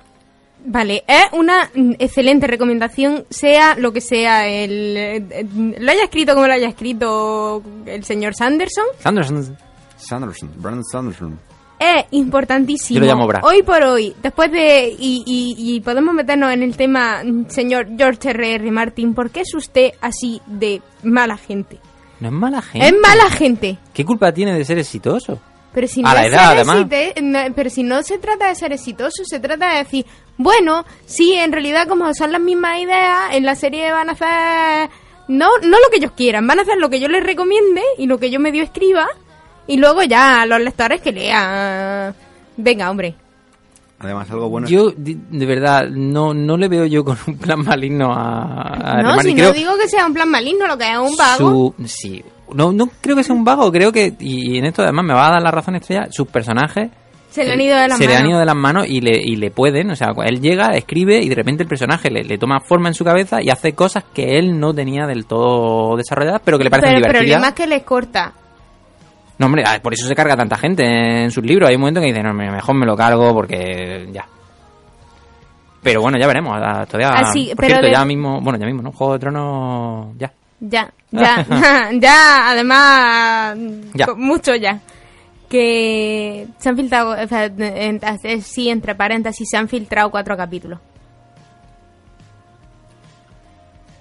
Vale, 0.65 1.03
es 1.08 1.24
una 1.34 1.69
mm, 1.74 1.93
excelente 2.00 2.48
recomendación, 2.48 3.25
sea 3.29 3.75
lo 3.75 3.93
que 3.93 4.01
sea, 4.01 4.48
el, 4.48 4.98
eh, 4.98 5.15
eh, 5.29 5.46
lo 5.79 5.91
haya 5.91 6.03
escrito 6.03 6.34
como 6.34 6.48
lo 6.48 6.53
haya 6.53 6.67
escrito 6.67 7.63
el 7.86 8.03
señor 8.03 8.36
Sanderson, 8.36 8.86
Sanderson. 9.00 9.58
Sanderson, 10.00 10.51
Brandon 10.58 10.84
Sanderson. 10.84 11.39
es 11.79 12.06
importantísimo. 12.12 13.00
Yo 13.00 13.06
lo 13.06 13.12
llamo 13.12 13.27
Brad. 13.27 13.44
Hoy 13.46 13.63
por 13.63 13.82
hoy, 13.84 14.13
después 14.22 14.51
de. 14.51 14.89
Y, 15.00 15.24
y- 15.25 15.75
y 15.75 15.79
podemos 15.82 16.13
meternos 16.13 16.51
en 16.51 16.63
el 16.63 16.75
tema, 16.75 17.22
señor 17.48 17.88
George 17.98 18.29
R.R. 18.32 18.70
Martin, 18.72 19.13
¿por 19.13 19.29
qué 19.29 19.41
es 19.41 19.53
usted 19.53 19.91
así 20.01 20.41
de 20.46 20.82
mala 21.03 21.38
gente? 21.38 21.79
No 22.20 22.27
es 22.27 22.34
mala 22.34 22.62
gente. 22.62 22.88
Es 22.88 22.94
mala 23.01 23.29
gente. 23.29 23.77
¿Qué 23.94 24.03
culpa 24.03 24.34
tiene 24.34 24.53
de 24.58 24.65
ser 24.65 24.77
exitoso? 24.77 25.39
Pero 25.74 25.88
si, 25.88 26.01
A 26.01 26.03
no 26.03 26.13
la 26.15 26.22
es 26.25 26.34
edad, 26.34 26.39
ser 26.50 26.58
además. 26.58 26.77
exite- 26.82 27.22
no, 27.22 27.39
pero 27.56 27.70
si 27.70 27.84
no 27.84 28.01
se 28.03 28.18
trata 28.18 28.50
de 28.50 28.56
ser 28.56 28.74
exitoso, 28.74 29.24
se 29.24 29.39
trata 29.39 29.72
de 29.74 29.77
decir, 29.84 30.06
bueno, 30.36 30.84
sí, 31.06 31.34
en 31.34 31.51
realidad 31.51 31.88
como 31.88 32.12
son 32.13 32.32
las 32.34 32.41
mismas 32.41 32.79
ideas, 32.82 33.34
en 33.34 33.46
la 33.46 33.56
serie 33.56 33.91
van 33.91 34.10
a 34.10 34.13
hacer, 34.13 34.89
no, 35.27 35.48
no 35.62 35.77
lo 35.79 35.89
que 35.91 35.98
ellos 35.98 36.12
quieran, 36.18 36.46
van 36.48 36.58
a 36.60 36.63
hacer 36.63 36.77
lo 36.79 36.89
que 36.89 37.00
yo 37.00 37.08
les 37.08 37.24
recomiende 37.24 37.84
y 38.00 38.08
lo 38.08 38.18
que 38.18 38.32
yo 38.32 38.39
medio 38.39 38.63
escriba, 38.63 39.08
y 39.69 39.77
luego 39.77 40.03
ya 40.03 40.45
los 40.45 40.59
lectores 40.59 40.99
que 41.01 41.11
lean. 41.11 42.13
Venga, 42.57 42.89
hombre. 42.91 43.15
Además, 44.01 44.31
algo 44.31 44.47
bueno 44.49 44.65
Yo, 44.67 44.91
de, 44.95 45.45
verdad, 45.45 45.89
no, 45.89 46.33
no 46.33 46.55
le 46.55 46.69
veo 46.69 46.85
yo 46.85 47.03
con 47.03 47.17
un 47.27 47.38
plan 47.38 47.59
maligno 47.59 48.13
a, 48.13 48.97
a 48.97 49.01
no, 49.01 49.19
si 49.19 49.33
no 49.33 49.51
digo 49.51 49.73
que 49.77 49.89
sea 49.89 50.05
un 50.05 50.13
plan 50.13 50.29
maligno, 50.29 50.67
lo 50.67 50.77
que 50.77 50.89
es 50.89 50.97
un 50.97 51.17
vago. 51.17 51.73
su- 51.77 51.85
sí, 51.85 52.23
no, 52.53 52.71
no 52.71 52.89
creo 53.01 53.17
que 53.17 53.23
sea 53.25 53.35
un 53.35 53.43
vago, 53.43 53.69
creo 53.73 53.91
que, 53.91 54.13
y 54.19 54.57
en 54.57 54.65
esto 54.65 54.83
además 54.83 55.03
me 55.05 55.13
va 55.13 55.27
a 55.27 55.31
dar 55.31 55.41
la 55.41 55.51
razón 55.51 55.75
estrella, 55.75 56.07
sus 56.11 56.29
personajes 56.29 56.89
Se 57.29 57.43
le 57.43 57.51
han 57.51 57.59
ido 57.59 57.77
de 57.77 57.88
las 57.89 57.97
se 57.97 58.07
le 58.07 58.13
han 58.15 58.19
manos. 58.21 58.29
ido 58.31 58.39
de 58.39 58.45
las 58.45 58.55
manos 58.55 58.85
y 58.88 59.01
le, 59.01 59.17
y 59.21 59.35
le 59.35 59.51
pueden, 59.51 59.91
o 59.91 59.95
sea, 59.97 60.13
él 60.25 60.39
llega, 60.39 60.67
escribe 60.67 61.19
y 61.21 61.27
de 61.27 61.35
repente 61.35 61.63
el 61.63 61.69
personaje 61.69 62.09
le, 62.09 62.23
le 62.23 62.38
toma 62.38 62.61
forma 62.61 62.88
en 62.88 62.93
su 62.95 63.03
cabeza 63.03 63.41
y 63.41 63.49
hace 63.49 63.73
cosas 63.73 64.05
que 64.13 64.38
él 64.39 64.57
no 64.57 64.73
tenía 64.73 65.07
del 65.07 65.25
todo 65.25 65.97
desarrolladas, 65.97 66.41
pero 66.45 66.57
que 66.57 66.63
le 66.63 66.69
parecen 66.69 66.93
Pero 66.95 67.05
el 67.05 67.11
problema 67.17 67.47
es 67.49 67.53
que 67.53 67.67
les 67.67 67.83
corta. 67.83 68.31
No, 69.39 69.46
hombre, 69.48 69.63
ah, 69.65 69.79
por 69.81 69.93
eso 69.93 70.05
se 70.05 70.13
carga 70.15 70.36
tanta 70.38 70.58
gente 70.58 70.84
en 71.24 71.31
sus 71.31 71.43
libros. 71.43 71.69
Hay 71.69 71.75
un 71.75 71.81
momento 71.81 72.01
que 72.01 72.08
dicen, 72.08 72.24
no, 72.24 72.34
mejor 72.34 72.75
me 72.75 72.86
lo 72.86 72.96
cargo 72.96 73.34
porque 73.34 74.08
ya. 74.12 74.25
Pero 75.81 76.01
bueno, 76.01 76.17
ya 76.19 76.27
veremos. 76.27 76.60
ah, 76.62 76.86
Todavía, 76.86 77.10
Ah, 77.10 77.31
sí, 77.31 77.48
por 77.55 77.58
pero 77.65 77.67
cierto, 77.69 77.86
de- 77.88 77.91
ya 77.93 78.03
mismo, 78.05 78.41
bueno, 78.41 78.60
ya 78.60 78.65
mismo, 78.65 78.81
¿no? 78.81 78.91
Juego 78.91 79.13
de 79.13 79.19
Tronos, 79.19 80.08
ya. 80.17 80.31
Ya, 80.60 80.91
ya, 81.12 81.46
ya, 81.93 82.51
además, 82.51 83.58
Ya. 83.93 84.08
mucho 84.15 84.53
ya. 84.55 84.79
Que 85.50 86.46
se 86.60 86.69
han 86.69 86.75
filtrado, 86.75 87.12
o 87.24 87.27
sea, 87.27 87.46
en- 87.46 88.00
en- 88.24 88.41
sí, 88.43 88.69
entre 88.69 88.93
paréntesis, 88.93 89.48
se 89.50 89.58
han 89.58 89.67
filtrado 89.69 90.12
cuatro 90.12 90.36
capítulos. 90.38 90.79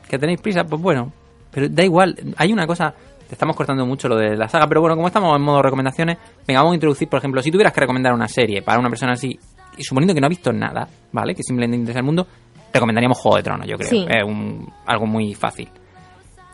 que 0.09 0.19
tenéis 0.19 0.41
prisa, 0.41 0.65
pues 0.65 0.81
bueno. 0.81 1.13
Pero 1.51 1.69
da 1.69 1.85
igual, 1.85 2.17
hay 2.37 2.53
una 2.53 2.67
cosa, 2.67 2.95
te 3.29 3.35
estamos 3.35 3.55
cortando 3.55 3.85
mucho 3.87 4.09
lo 4.09 4.17
de 4.17 4.37
la 4.37 4.49
saga, 4.49 4.67
pero 4.67 4.81
bueno, 4.81 4.97
como 4.97 5.07
estamos 5.09 5.37
en 5.37 5.43
modo 5.43 5.63
recomendaciones, 5.63 6.17
venga, 6.47 6.61
vamos 6.61 6.73
a 6.73 6.77
introducir, 6.77 7.09
por 7.09 7.19
ejemplo, 7.19 7.43
si 7.43 7.51
tuvieras 7.51 7.73
que 7.73 7.81
recomendar 7.81 8.13
una 8.15 8.27
serie 8.29 8.63
para 8.63 8.79
una 8.81 8.89
persona 8.89 9.13
así, 9.13 9.39
y 9.77 9.83
suponiendo 9.85 10.15
que 10.15 10.21
no 10.21 10.27
ha 10.27 10.31
visto 10.31 10.53
nada, 10.53 10.89
¿vale? 11.13 11.35
Que 11.35 11.43
simplemente 11.43 11.77
interesa 11.77 12.01
el 12.01 12.07
mundo, 12.07 12.27
recomendaríamos 12.73 13.19
Juego 13.19 13.37
de 13.37 13.43
Tronos, 13.43 13.67
yo 13.67 13.77
creo. 13.77 13.91
Sí. 13.91 14.07
Es 14.09 14.25
un- 14.25 14.67
algo 14.87 15.07
muy 15.07 15.35
fácil. 15.35 15.69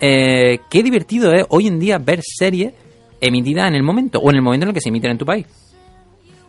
Eh, 0.01 0.59
qué 0.69 0.83
divertido 0.83 1.33
es 1.33 1.47
hoy 1.51 1.69
en 1.69 1.79
día 1.79 1.99
ver 1.99 2.21
series 2.23 2.75
emitidas 3.21 3.69
en 3.69 3.75
el 3.77 3.83
momento, 3.83 4.19
o 4.19 4.31
en 4.31 4.37
el 4.37 4.43
momento 4.43 4.65
en 4.65 4.69
el 4.71 4.75
que 4.75 4.81
se 4.81 4.89
emiten 4.91 5.13
en 5.13 5.19
tu 5.19 5.25
país. 5.25 5.47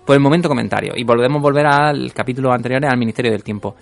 Por 0.05 0.15
el 0.15 0.22
momento 0.22 0.50
comentario. 0.50 0.94
Y 0.96 1.03
volvemos 1.03 1.39
a 1.39 1.41
volver 1.41 1.65
al 1.65 2.13
capítulo 2.13 2.51
anterior 2.51 2.86
al 2.86 2.98
Ministerio 2.98 3.32
del 3.32 3.44
Tiempo. 3.44 3.75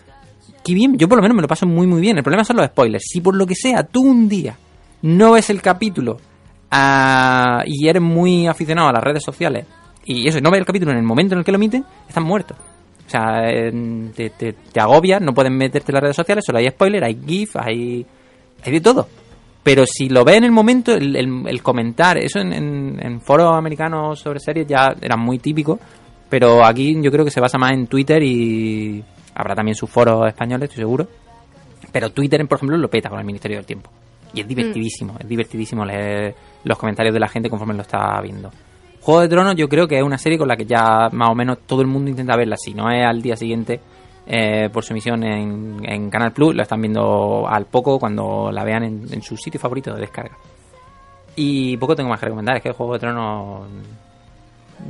Qué 0.63 0.73
bien, 0.73 0.97
yo 0.97 1.09
por 1.09 1.17
lo 1.17 1.21
menos 1.21 1.35
me 1.35 1.41
lo 1.41 1.47
paso 1.47 1.65
muy 1.65 1.88
muy 1.88 2.00
bien. 2.00 2.17
El 2.17 2.23
problema 2.23 2.45
son 2.45 2.57
los 2.57 2.65
spoilers. 2.67 3.03
Si 3.05 3.19
por 3.19 3.35
lo 3.35 3.45
que 3.45 3.55
sea 3.55 3.83
tú 3.83 4.01
un 4.03 4.29
día 4.29 4.55
no 5.01 5.33
ves 5.33 5.50
el 5.50 5.62
capítulo 5.62 6.17
ah, 6.74 7.63
y 7.65 7.88
eres 7.88 8.01
muy 8.01 8.48
aficionado 8.48 8.89
a 8.89 8.94
las 8.94 9.03
redes 9.03 9.24
sociales 9.24 9.65
y 10.06 10.27
eso, 10.27 10.39
no 10.42 10.51
ves 10.51 10.60
el 10.60 10.65
capítulo 10.65 10.92
en 10.92 10.98
el 10.98 11.03
momento 11.03 11.34
en 11.34 11.39
el 11.39 11.46
que 11.46 11.51
lo 11.51 11.58
emiten, 11.58 11.86
estás 12.08 12.24
muerto. 12.24 12.56
O 13.06 13.10
sea, 13.10 13.44
te, 14.15 14.30
te, 14.30 14.80
agobias, 14.80 15.22
no 15.22 15.34
puedes 15.34 15.51
meterte 15.51 15.92
en 15.92 15.94
las 15.96 16.03
redes 16.03 16.15
sociales, 16.15 16.44
solo 16.46 16.60
hay 16.60 16.70
spoilers, 16.70 17.06
hay 17.06 17.20
GIF, 17.25 17.56
hay, 17.56 18.06
hay 18.63 18.72
de 18.72 18.82
todo. 18.82 19.08
Pero 19.62 19.86
si 19.86 20.10
lo 20.10 20.25
ves 20.25 20.38
en 20.38 20.44
el 20.44 20.51
momento, 20.51 20.94
el, 20.94 21.62
comentar, 21.62 22.18
eso 22.18 22.39
en, 22.39 22.51
en, 22.51 23.00
en 23.01 23.22
foros 23.22 23.56
americanos 23.56 24.20
sobre 24.20 24.39
series 24.39 24.68
ya 24.68 24.94
era 25.00 25.15
muy 25.15 25.39
típico, 25.39 25.80
pero 26.30 26.65
aquí 26.65 26.98
yo 27.01 27.12
creo 27.12 27.24
que 27.24 27.32
se 27.32 27.39
basa 27.39 27.58
más 27.58 27.72
en 27.72 27.88
Twitter 27.88 28.22
y 28.24 29.03
habrá 29.36 29.56
también 29.56 29.75
sus 29.75 29.89
foros 29.89 30.27
españoles, 30.27 30.70
estoy 30.70 30.82
seguro. 30.82 31.08
Pero 31.92 32.10
Twitter, 32.10 32.46
por 32.48 32.58
ejemplo, 32.58 32.77
lo 32.77 32.89
peta 32.89 33.10
con 33.10 33.20
el 33.20 33.25
Ministerio 33.25 33.58
del 33.58 33.65
Tiempo. 33.65 33.89
Y 34.33 34.41
es 34.41 34.47
divertidísimo, 34.47 35.15
es 35.19 35.27
divertidísimo 35.27 35.85
leer 35.85 36.35
los 36.63 36.77
comentarios 36.77 37.13
de 37.13 37.19
la 37.19 37.27
gente 37.27 37.49
conforme 37.49 37.73
lo 37.75 37.81
está 37.81 38.19
viendo. 38.21 38.49
Juego 39.01 39.21
de 39.21 39.27
Tronos 39.27 39.55
yo 39.55 39.67
creo 39.67 39.87
que 39.87 39.97
es 39.97 40.03
una 40.03 40.17
serie 40.17 40.37
con 40.37 40.47
la 40.47 40.55
que 40.55 40.65
ya 40.65 41.09
más 41.11 41.29
o 41.29 41.35
menos 41.35 41.59
todo 41.65 41.81
el 41.81 41.87
mundo 41.87 42.09
intenta 42.09 42.35
verla. 42.35 42.55
Si 42.57 42.73
no 42.73 42.89
es 42.89 43.05
al 43.05 43.21
día 43.21 43.35
siguiente 43.35 43.79
eh, 44.25 44.69
por 44.71 44.83
su 44.83 44.93
emisión 44.93 45.23
en, 45.23 45.77
en 45.83 46.09
Canal 46.09 46.31
Plus, 46.31 46.55
lo 46.55 46.61
están 46.61 46.81
viendo 46.81 47.45
al 47.47 47.65
poco 47.65 47.99
cuando 47.99 48.49
la 48.51 48.63
vean 48.63 48.83
en, 48.83 49.13
en 49.13 49.21
su 49.21 49.35
sitio 49.35 49.59
favorito 49.59 49.93
de 49.93 50.01
descarga. 50.01 50.37
Y 51.35 51.77
poco 51.77 51.95
tengo 51.95 52.09
más 52.09 52.19
que 52.19 52.27
recomendar, 52.27 52.57
es 52.57 52.63
que 52.63 52.69
el 52.69 52.75
Juego 52.75 52.93
de 52.93 52.99
Tronos 52.99 53.67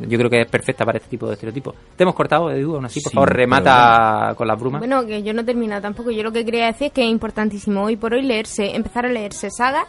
yo 0.01 0.17
creo 0.17 0.29
que 0.29 0.41
es 0.41 0.47
perfecta 0.47 0.85
para 0.85 0.97
este 0.97 1.09
tipo 1.09 1.27
de 1.27 1.33
estereotipos. 1.33 1.75
Te 1.95 2.03
hemos 2.03 2.15
cortado, 2.15 2.51
Edu, 2.51 2.75
aún 2.75 2.85
así, 2.85 3.01
por 3.01 3.11
Sí, 3.11 3.15
favor, 3.15 3.33
remata 3.33 4.33
con 4.35 4.47
las 4.47 4.59
brumas. 4.59 4.79
Bueno, 4.79 5.05
que 5.05 5.23
yo 5.23 5.33
no 5.33 5.41
he 5.41 5.43
terminado 5.45 5.81
tampoco. 5.81 6.11
Yo 6.11 6.23
lo 6.23 6.31
que 6.31 6.43
quería 6.45 6.67
decir 6.67 6.87
es 6.87 6.93
que 6.93 7.03
es 7.03 7.09
importantísimo 7.09 7.83
hoy 7.83 7.95
por 7.95 8.13
hoy 8.13 8.21
leerse, 8.23 8.75
empezar 8.75 9.05
a 9.05 9.09
leerse 9.09 9.49
sagas 9.49 9.85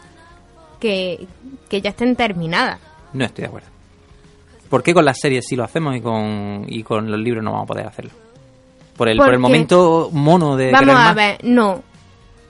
que, 0.79 1.27
que 1.69 1.81
ya 1.81 1.89
estén 1.91 2.15
terminadas. 2.15 2.79
No 3.13 3.25
estoy 3.25 3.43
de 3.43 3.47
acuerdo. 3.47 3.67
¿Por 4.69 4.83
qué 4.83 4.93
con 4.93 5.05
las 5.05 5.19
series 5.19 5.45
sí 5.47 5.55
lo 5.55 5.63
hacemos 5.63 5.95
y 5.95 6.01
con, 6.01 6.65
y 6.67 6.83
con 6.83 7.09
los 7.09 7.19
libros 7.19 7.43
no 7.43 7.51
vamos 7.51 7.65
a 7.65 7.67
poder 7.67 7.87
hacerlo? 7.87 8.11
Por 8.97 9.09
el, 9.09 9.17
por 9.17 9.33
el 9.33 9.39
momento 9.39 10.09
mono 10.11 10.55
de 10.55 10.71
Vamos 10.71 10.95
a 10.95 11.13
ver, 11.13 11.37
no. 11.43 11.83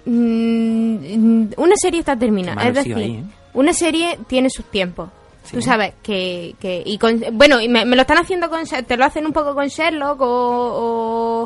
Mm, 0.05 1.53
una 1.57 1.75
serie 1.75 1.99
está 1.99 2.15
terminada. 2.15 2.67
Es 2.67 2.75
decir, 2.75 2.95
ahí, 2.95 3.15
¿eh? 3.15 3.23
una 3.53 3.73
serie 3.73 4.19
tiene 4.27 4.49
sus 4.49 4.65
tiempos. 4.65 5.09
Sí. 5.45 5.55
Tú 5.55 5.61
sabes 5.61 5.93
que, 6.03 6.55
que 6.59 6.81
y 6.85 6.97
con- 6.97 7.21
bueno, 7.33 7.61
y 7.61 7.69
me, 7.69 7.85
me 7.85 7.95
lo 7.95 8.01
están 8.01 8.17
haciendo 8.17 8.49
con 8.49 8.63
te 8.65 8.97
lo 8.97 9.05
hacen 9.05 9.25
un 9.25 9.31
poco 9.33 9.53
con 9.55 9.67
Sherlock 9.67 10.19
o, 10.21 10.25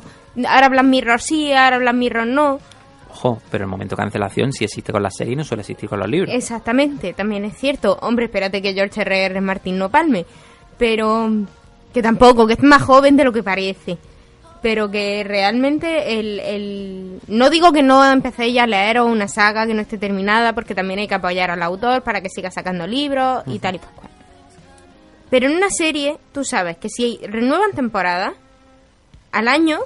o 0.01 0.03
ahora 0.47 0.69
Black 0.69 0.85
Mirror 0.85 1.21
sí, 1.21 1.51
ahora 1.53 1.77
Black 1.79 1.95
Mirror 1.95 2.27
no. 2.27 2.59
Ojo, 3.11 3.41
pero 3.51 3.65
el 3.65 3.69
momento 3.69 3.95
de 3.95 4.03
cancelación 4.03 4.53
sí 4.53 4.63
existe 4.63 4.91
con 4.93 5.01
las 5.03 5.15
series 5.15 5.33
y 5.33 5.35
no 5.35 5.43
suele 5.43 5.61
existir 5.61 5.89
con 5.89 5.99
los 5.99 6.07
libros. 6.07 6.33
Exactamente, 6.33 7.13
también 7.13 7.43
es 7.43 7.57
cierto. 7.57 7.97
Hombre, 8.01 8.25
espérate 8.25 8.61
que 8.61 8.73
George 8.73 9.01
R. 9.01 9.25
R. 9.25 9.41
Martin 9.41 9.77
no 9.77 9.89
palme. 9.89 10.25
Pero 10.77 11.29
que 11.93 12.01
tampoco, 12.01 12.45
que 12.47 12.53
es 12.53 12.63
más 12.63 12.83
joven 12.83 13.17
de 13.17 13.23
lo 13.23 13.33
que 13.33 13.43
parece. 13.43 13.97
Pero 14.61 14.91
que 14.91 15.23
realmente 15.23 16.19
el, 16.19 16.39
el... 16.39 17.21
No 17.27 17.49
digo 17.49 17.71
que 17.71 17.81
no 17.81 18.03
empecéis 18.03 18.53
ya 18.53 18.63
a 18.63 18.67
leer 18.67 18.99
una 19.01 19.27
saga 19.27 19.65
que 19.65 19.73
no 19.73 19.81
esté 19.81 19.97
terminada, 19.97 20.53
porque 20.53 20.75
también 20.75 20.99
hay 20.99 21.07
que 21.07 21.15
apoyar 21.15 21.49
al 21.49 21.63
autor 21.63 22.01
para 22.03 22.21
que 22.21 22.29
siga 22.29 22.51
sacando 22.51 22.85
libros 22.85 23.43
y 23.47 23.59
tal 23.59 23.75
y 23.75 23.79
pascual. 23.79 24.09
Pero 25.29 25.47
en 25.47 25.55
una 25.55 25.69
serie, 25.69 26.17
tú 26.33 26.43
sabes 26.43 26.77
que 26.77 26.89
si 26.89 27.19
renuevan 27.23 27.71
temporada, 27.71 28.33
al 29.31 29.47
año 29.47 29.79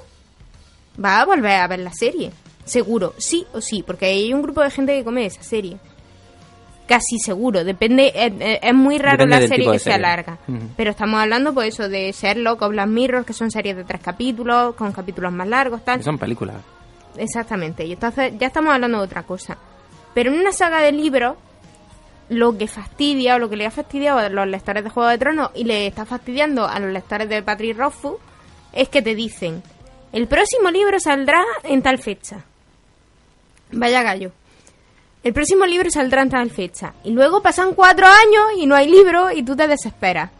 va 1.02 1.20
a 1.20 1.24
volver 1.24 1.60
a 1.60 1.68
ver 1.68 1.80
la 1.80 1.92
serie. 1.92 2.32
Seguro, 2.64 3.14
sí 3.18 3.46
o 3.52 3.60
sí, 3.60 3.84
porque 3.86 4.06
hay 4.06 4.32
un 4.32 4.42
grupo 4.42 4.62
de 4.62 4.70
gente 4.70 4.96
que 4.96 5.04
come 5.04 5.26
esa 5.26 5.42
serie. 5.42 5.76
Casi 6.86 7.18
seguro, 7.18 7.64
depende, 7.64 8.12
es, 8.14 8.32
es- 8.38 8.58
es 8.62 8.74
muy 8.74 8.98
raro 8.98 9.24
Depende 9.24 9.40
la 9.40 9.48
serie 9.48 9.72
que 9.72 9.78
sea 9.78 9.96
larga. 9.98 10.38
Pero 10.76 10.90
estamos 10.90 11.18
hablando, 11.20 11.54
pues 11.54 11.68
eso, 11.74 11.88
de 11.88 12.12
Sherlock 12.12 12.60
o 12.62 12.68
Black 12.68 12.88
Mirror, 12.88 13.24
que 13.24 13.32
son 13.32 13.50
series 13.50 13.76
de 13.76 13.84
tres 13.84 14.02
capítulos, 14.02 14.74
con 14.74 14.92
capítulos 14.92 15.32
más 15.32 15.48
largos, 15.48 15.82
tal. 15.84 15.98
Que 15.98 16.04
son 16.04 16.18
películas. 16.18 16.56
Exactamente, 17.16 17.84
y 17.86 17.92
entonces 17.92 18.32
ya 18.38 18.48
estamos 18.48 18.74
hablando 18.74 18.98
de 18.98 19.04
otra 19.04 19.22
cosa. 19.22 19.56
Pero 20.12 20.30
en 20.32 20.38
una 20.40 20.52
saga 20.52 20.80
de 20.80 20.92
libros, 20.92 21.36
lo 22.28 22.56
que 22.58 22.66
fastidia 22.66 23.36
o 23.36 23.38
lo 23.38 23.48
que 23.48 23.56
le 23.56 23.66
ha 23.66 23.70
fastidiado 23.70 24.18
a 24.18 24.28
los 24.28 24.46
lectores 24.46 24.84
de 24.84 24.90
Juego 24.90 25.08
de 25.08 25.18
Tronos 25.18 25.50
y 25.54 25.64
le 25.64 25.86
está 25.86 26.04
fastidiando 26.04 26.66
a 26.66 26.78
los 26.80 26.90
lectores 26.92 27.28
de 27.28 27.42
Patrick 27.42 27.76
Rothfuss 27.78 28.16
es 28.72 28.88
que 28.88 29.00
te 29.02 29.14
dicen, 29.14 29.62
el 30.12 30.26
próximo 30.26 30.70
libro 30.70 30.98
saldrá 31.00 31.42
en 31.62 31.82
tal 31.82 31.98
fecha. 31.98 32.44
Vaya 33.72 34.02
gallo. 34.02 34.32
El 35.24 35.32
próximo 35.32 35.64
libro 35.66 35.90
saldrá 35.90 36.22
en 36.22 36.28
tal 36.30 36.50
fecha. 36.50 36.92
Y 37.02 37.10
luego 37.10 37.40
pasan 37.42 37.72
cuatro 37.74 38.06
años 38.06 38.58
y 38.58 38.66
no 38.66 38.74
hay 38.74 38.88
libro 38.88 39.32
y 39.32 39.42
tú 39.42 39.56
te 39.56 39.66
desesperas. 39.66 40.30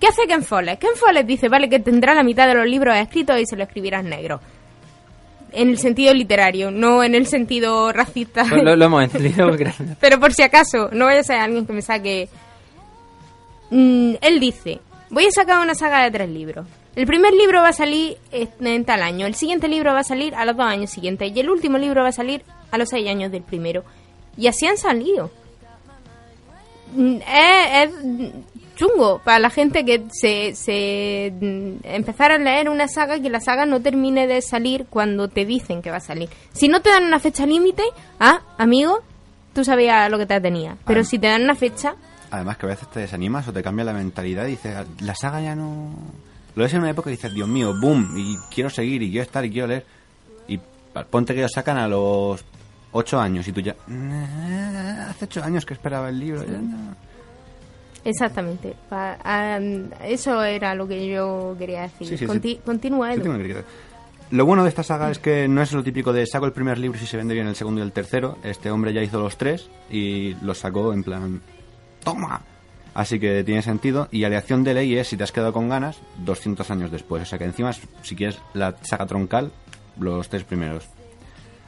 ¿Qué 0.00 0.06
hace 0.06 0.26
Ken 0.26 0.42
Follett? 0.42 0.78
Ken 0.80 0.96
Follett 0.96 1.26
dice, 1.26 1.48
vale, 1.50 1.68
que 1.68 1.78
tendrá 1.78 2.14
la 2.14 2.22
mitad 2.22 2.48
de 2.48 2.54
los 2.54 2.66
libros 2.66 2.96
escritos 2.96 3.38
y 3.38 3.44
se 3.44 3.54
lo 3.56 3.64
escribirá 3.64 4.00
en 4.00 4.08
negro. 4.08 4.40
En 5.52 5.68
el 5.68 5.76
sentido 5.78 6.14
literario, 6.14 6.70
no 6.70 7.04
en 7.04 7.14
el 7.14 7.26
sentido 7.26 7.92
racista. 7.92 8.46
Pues 8.48 8.62
lo, 8.62 8.76
lo 8.76 8.84
hemos 8.86 9.02
entendido. 9.12 9.48
porque- 9.48 9.70
Pero 10.00 10.18
por 10.18 10.32
si 10.32 10.42
acaso, 10.42 10.88
no 10.92 11.04
vaya 11.04 11.20
a 11.20 11.24
ser 11.24 11.36
alguien 11.36 11.66
que 11.66 11.72
me 11.74 11.82
saque... 11.82 12.28
Mm, 13.70 14.14
él 14.20 14.40
dice, 14.40 14.80
voy 15.10 15.26
a 15.26 15.30
sacar 15.30 15.60
una 15.60 15.74
saga 15.74 16.02
de 16.02 16.10
tres 16.10 16.28
libros. 16.30 16.66
El 16.96 17.06
primer 17.06 17.32
libro 17.34 17.60
va 17.62 17.68
a 17.68 17.72
salir 17.72 18.16
en 18.32 18.84
tal 18.84 19.02
año, 19.02 19.26
el 19.26 19.34
siguiente 19.34 19.68
libro 19.68 19.92
va 19.92 20.00
a 20.00 20.04
salir 20.04 20.34
a 20.34 20.44
los 20.44 20.56
dos 20.56 20.66
años 20.66 20.90
siguientes 20.90 21.30
y 21.34 21.38
el 21.38 21.48
último 21.48 21.78
libro 21.78 22.02
va 22.02 22.08
a 22.08 22.12
salir 22.12 22.42
a 22.72 22.78
los 22.78 22.88
seis 22.88 23.08
años 23.08 23.30
del 23.30 23.42
primero. 23.42 23.84
Y 24.36 24.46
así 24.46 24.66
han 24.66 24.76
salido. 24.78 25.30
Mm, 26.94 27.16
Es, 27.26 27.90
es 27.90 28.32
chungo 28.76 29.20
para 29.24 29.38
la 29.38 29.50
gente 29.50 29.84
que 29.84 30.02
se, 30.10 30.54
se 30.54 31.32
mm, 31.38 31.84
empezar 31.86 32.32
a 32.32 32.38
leer 32.38 32.68
una 32.68 32.88
saga 32.88 33.16
y 33.16 33.22
que 33.22 33.30
la 33.30 33.40
saga 33.40 33.66
no 33.66 33.80
termine 33.80 34.26
de 34.26 34.40
salir 34.42 34.86
cuando 34.88 35.28
te 35.28 35.44
dicen 35.44 35.82
que 35.82 35.90
va 35.90 35.98
a 35.98 36.00
salir. 36.00 36.28
Si 36.52 36.68
no 36.68 36.80
te 36.80 36.88
dan 36.90 37.04
una 37.04 37.18
fecha 37.20 37.46
límite, 37.46 37.82
ah, 38.18 38.40
amigo, 38.58 39.00
tú 39.52 39.64
sabías 39.64 40.10
lo 40.10 40.18
que 40.18 40.26
te 40.26 40.40
tenía. 40.40 40.76
Pero 40.86 41.00
Ah. 41.00 41.04
si 41.04 41.18
te 41.18 41.26
dan 41.28 41.42
una 41.42 41.54
fecha, 41.54 41.94
Además 42.32 42.58
que 42.58 42.66
a 42.66 42.68
veces 42.68 42.88
te 42.88 43.00
desanimas 43.00 43.48
o 43.48 43.52
te 43.52 43.60
cambia 43.60 43.84
la 43.84 43.92
mentalidad 43.92 44.46
y 44.46 44.50
dices, 44.52 44.72
la 45.00 45.16
saga 45.16 45.40
ya 45.40 45.56
no... 45.56 45.92
Lo 46.54 46.62
ves 46.62 46.72
en 46.74 46.78
una 46.80 46.90
época 46.90 47.10
y 47.10 47.14
dices, 47.16 47.34
Dios 47.34 47.48
mío, 47.48 47.72
boom, 47.80 48.14
y 48.16 48.36
quiero 48.54 48.70
seguir, 48.70 49.02
y 49.02 49.10
quiero 49.10 49.24
estar, 49.24 49.44
y 49.44 49.50
quiero 49.50 49.66
leer. 49.66 49.84
Y 50.46 50.60
ponte 51.10 51.34
que 51.34 51.42
lo 51.42 51.48
sacan 51.48 51.76
a 51.76 51.88
los 51.88 52.44
ocho 52.92 53.20
años 53.20 53.46
y 53.48 53.52
tú 53.52 53.60
ya... 53.60 53.74
"Nah, 53.86 55.10
Hace 55.10 55.24
ocho 55.26 55.42
años 55.44 55.64
que 55.66 55.74
esperaba 55.74 56.08
el 56.08 56.18
libro. 56.20 56.44
ya 56.44 56.58
no". 56.58 56.94
exactamente. 58.04 58.74
Pa- 58.88 59.18
eso 60.04 60.42
era 60.42 60.74
lo 60.74 60.86
que 60.88 61.06
yo 61.08 61.54
quería 61.58 61.82
decir. 61.82 62.06
Sí, 62.08 62.16
sí, 62.16 62.18
sí. 62.18 62.26
Conti- 62.26 62.58
Continúa, 62.64 63.08
Sí, 63.08 63.14
Edu. 63.14 63.22
tengo 63.24 63.36
que 63.38 63.42
decir. 63.44 63.64
Lo 64.30 64.46
bueno 64.46 64.62
de 64.62 64.68
esta 64.68 64.84
saga 64.84 65.10
es 65.10 65.18
que 65.18 65.48
no 65.48 65.60
es 65.60 65.72
lo 65.72 65.82
típico 65.82 66.12
de 66.12 66.24
saco 66.24 66.46
el 66.46 66.52
primer 66.52 66.78
libro 66.78 66.96
y 66.96 67.00
si 67.00 67.06
se 67.06 67.16
vende 67.16 67.34
bien 67.34 67.48
el 67.48 67.56
segundo 67.56 67.80
y 67.80 67.84
el 67.84 67.90
tercero. 67.92 68.38
Este 68.44 68.70
hombre 68.70 68.92
ya 68.92 69.02
hizo 69.02 69.18
los 69.20 69.36
tres 69.36 69.68
y 69.90 70.34
los 70.42 70.58
sacó 70.58 70.92
en 70.92 71.02
plan... 71.02 71.40
¡Toma! 72.04 72.40
Así 72.94 73.18
que 73.18 73.42
tiene 73.44 73.60
sentido. 73.62 74.06
Y 74.12 74.22
aleación 74.24 74.62
de 74.62 74.74
ley 74.74 74.96
es, 74.96 75.08
si 75.08 75.16
te 75.16 75.24
has 75.24 75.32
quedado 75.32 75.52
con 75.52 75.68
ganas, 75.68 75.98
200 76.18 76.70
años 76.70 76.90
después. 76.92 77.24
O 77.24 77.26
sea 77.26 77.38
que 77.38 77.44
encima, 77.44 77.72
si 78.02 78.14
quieres 78.16 78.38
la 78.54 78.76
saga 78.82 79.04
troncal, 79.06 79.50
los 79.98 80.28
tres 80.28 80.44
primeros. 80.44 80.88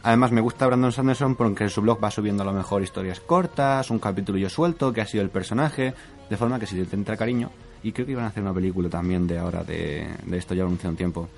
Además, 0.05 0.33
me 0.33 0.41
gusta 0.41 0.67
Brandon 0.67 0.93
Sanderson 0.93 1.37
porque 1.37 1.65
en 1.65 1.71
su 1.71 1.81
blog 1.81 2.03
va 2.03 2.11
subiendo 2.11 2.43
a 2.43 2.47
lo 2.47 2.53
mejor 2.53 2.83
historias 2.83 3.21
cortas, 3.21 3.91
un 3.91 3.99
capítulo 3.99 4.39
yo 4.39 4.49
suelto, 4.49 4.93
que 4.93 5.01
ha 5.01 5.07
sido 5.07 5.23
el 5.23 5.31
personaje. 5.31 5.95
de 6.29 6.37
forma 6.37 6.59
que 6.59 6.67
si 6.67 6.83
te 6.85 6.97
entra 6.97 7.17
cariño, 7.17 7.51
y 7.83 7.93
creo 7.93 8.07
que 8.07 8.13
iban 8.13 8.25
a 8.25 8.29
hacer 8.29 8.43
una 8.43 8.55
película 8.55 8.89
también 8.89 9.27
de 9.27 9.39
ahora 9.39 9.63
de, 9.65 10.07
de 10.25 10.39
esto 10.39 10.55
ya 10.55 10.63
anunciado 10.63 10.91
un 10.91 10.97
tiempo. 10.97 11.29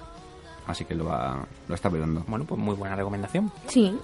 Así 0.66 0.84
que 0.84 0.94
lo, 0.94 1.04
va, 1.06 1.44
lo 1.68 1.74
está 1.74 1.90
peleando. 1.90 2.24
Bueno, 2.26 2.44
pues 2.46 2.58
muy 2.60 2.74
buena 2.74 2.96
recomendación. 2.96 3.52
Sí. 3.66 3.98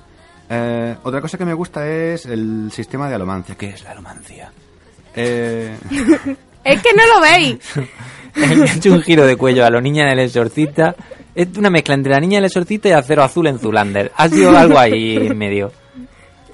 Eh, 0.48 0.96
otra 1.04 1.20
cosa 1.20 1.38
que 1.38 1.44
me 1.44 1.54
gusta 1.54 1.88
es 1.88 2.26
el 2.26 2.70
sistema 2.72 3.08
de 3.08 3.14
alomancia. 3.14 3.54
¿Qué 3.54 3.70
es 3.70 3.84
la 3.84 3.92
alomancia? 3.92 4.52
Eh, 5.14 5.76
Es 6.64 6.82
que 6.82 6.92
no 6.92 7.06
lo 7.14 7.20
veis. 7.20 7.58
He 8.36 8.76
hecho 8.76 8.92
un 8.92 9.02
giro 9.02 9.26
de 9.26 9.36
cuello 9.36 9.64
a 9.64 9.70
los 9.70 9.82
niñas 9.82 10.10
del 10.10 10.20
exorcista. 10.20 10.94
Es 11.34 11.48
una 11.56 11.70
mezcla 11.70 11.94
entre 11.94 12.12
la 12.12 12.20
niña 12.20 12.36
del 12.38 12.46
exorcista 12.46 12.88
y 12.88 12.92
acero 12.92 13.22
azul 13.22 13.46
en 13.46 13.58
Zulander. 13.58 14.10
Ha 14.16 14.28
sido 14.28 14.56
algo 14.56 14.78
ahí 14.78 15.16
en 15.20 15.38
medio. 15.38 15.70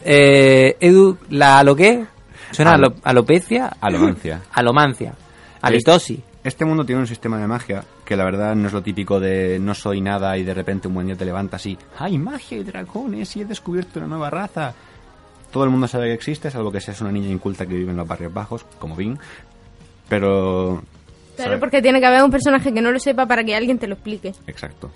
Eh, 0.05 0.77
Edu, 0.81 1.17
¿la 1.31 1.63
lo 1.63 1.75
qué? 1.75 2.05
¿Suena 2.53 2.73
Al- 2.73 2.85
alo- 2.85 2.95
alopecia? 3.03 3.77
alomancia. 3.81 4.43
Alomancia. 4.53 5.15
Halitosis. 5.63 6.21
Este 6.45 6.65
mundo 6.65 6.85
tiene 6.87 7.01
un 7.01 7.09
sistema 7.09 7.39
de 7.39 7.47
magia 7.49 7.83
que 8.05 8.15
la 8.17 8.25
verdad 8.25 8.55
no 8.55 8.69
es 8.69 8.73
lo 8.73 8.81
típico 8.83 9.19
de 9.19 9.59
no 9.59 9.75
soy 9.75 10.01
nada 10.01 10.39
y 10.39 10.45
de 10.45 10.55
repente 10.55 10.87
un 10.87 10.95
buen 10.95 11.07
día 11.09 11.17
te 11.17 11.25
levantas 11.25 11.67
y 11.67 11.77
¡Hay 11.99 12.19
magia 12.19 12.59
y 12.59 12.63
dragones 12.63 13.35
y 13.37 13.41
he 13.41 13.45
descubierto 13.45 13.99
una 13.99 14.07
nueva 14.07 14.31
raza! 14.31 14.73
Todo 15.51 15.65
el 15.65 15.71
mundo 15.71 15.89
sabe 15.89 16.07
que 16.07 16.13
existe, 16.15 16.51
salvo 16.51 16.71
que 16.71 16.81
seas 16.81 17.01
una 17.01 17.11
niña 17.11 17.31
inculta 17.31 17.67
que 17.67 17.75
vive 17.75 17.91
en 17.91 17.97
los 17.97 18.07
barrios 18.07 18.33
bajos, 18.33 18.65
como 18.79 18.95
Vin. 18.95 19.19
Pero... 20.09 20.83
Claro, 21.37 21.61
porque 21.61 21.83
tiene 21.83 22.01
que 22.01 22.07
haber 22.07 22.23
un 22.23 22.31
personaje 22.31 22.73
que 22.73 22.81
no 22.81 22.91
lo 22.91 22.99
sepa 22.99 23.27
para 23.27 23.45
que 23.45 23.55
alguien 23.55 23.79
te 23.79 23.87
lo 23.87 23.95
explique. 23.95 24.33
Exacto. 24.47 24.91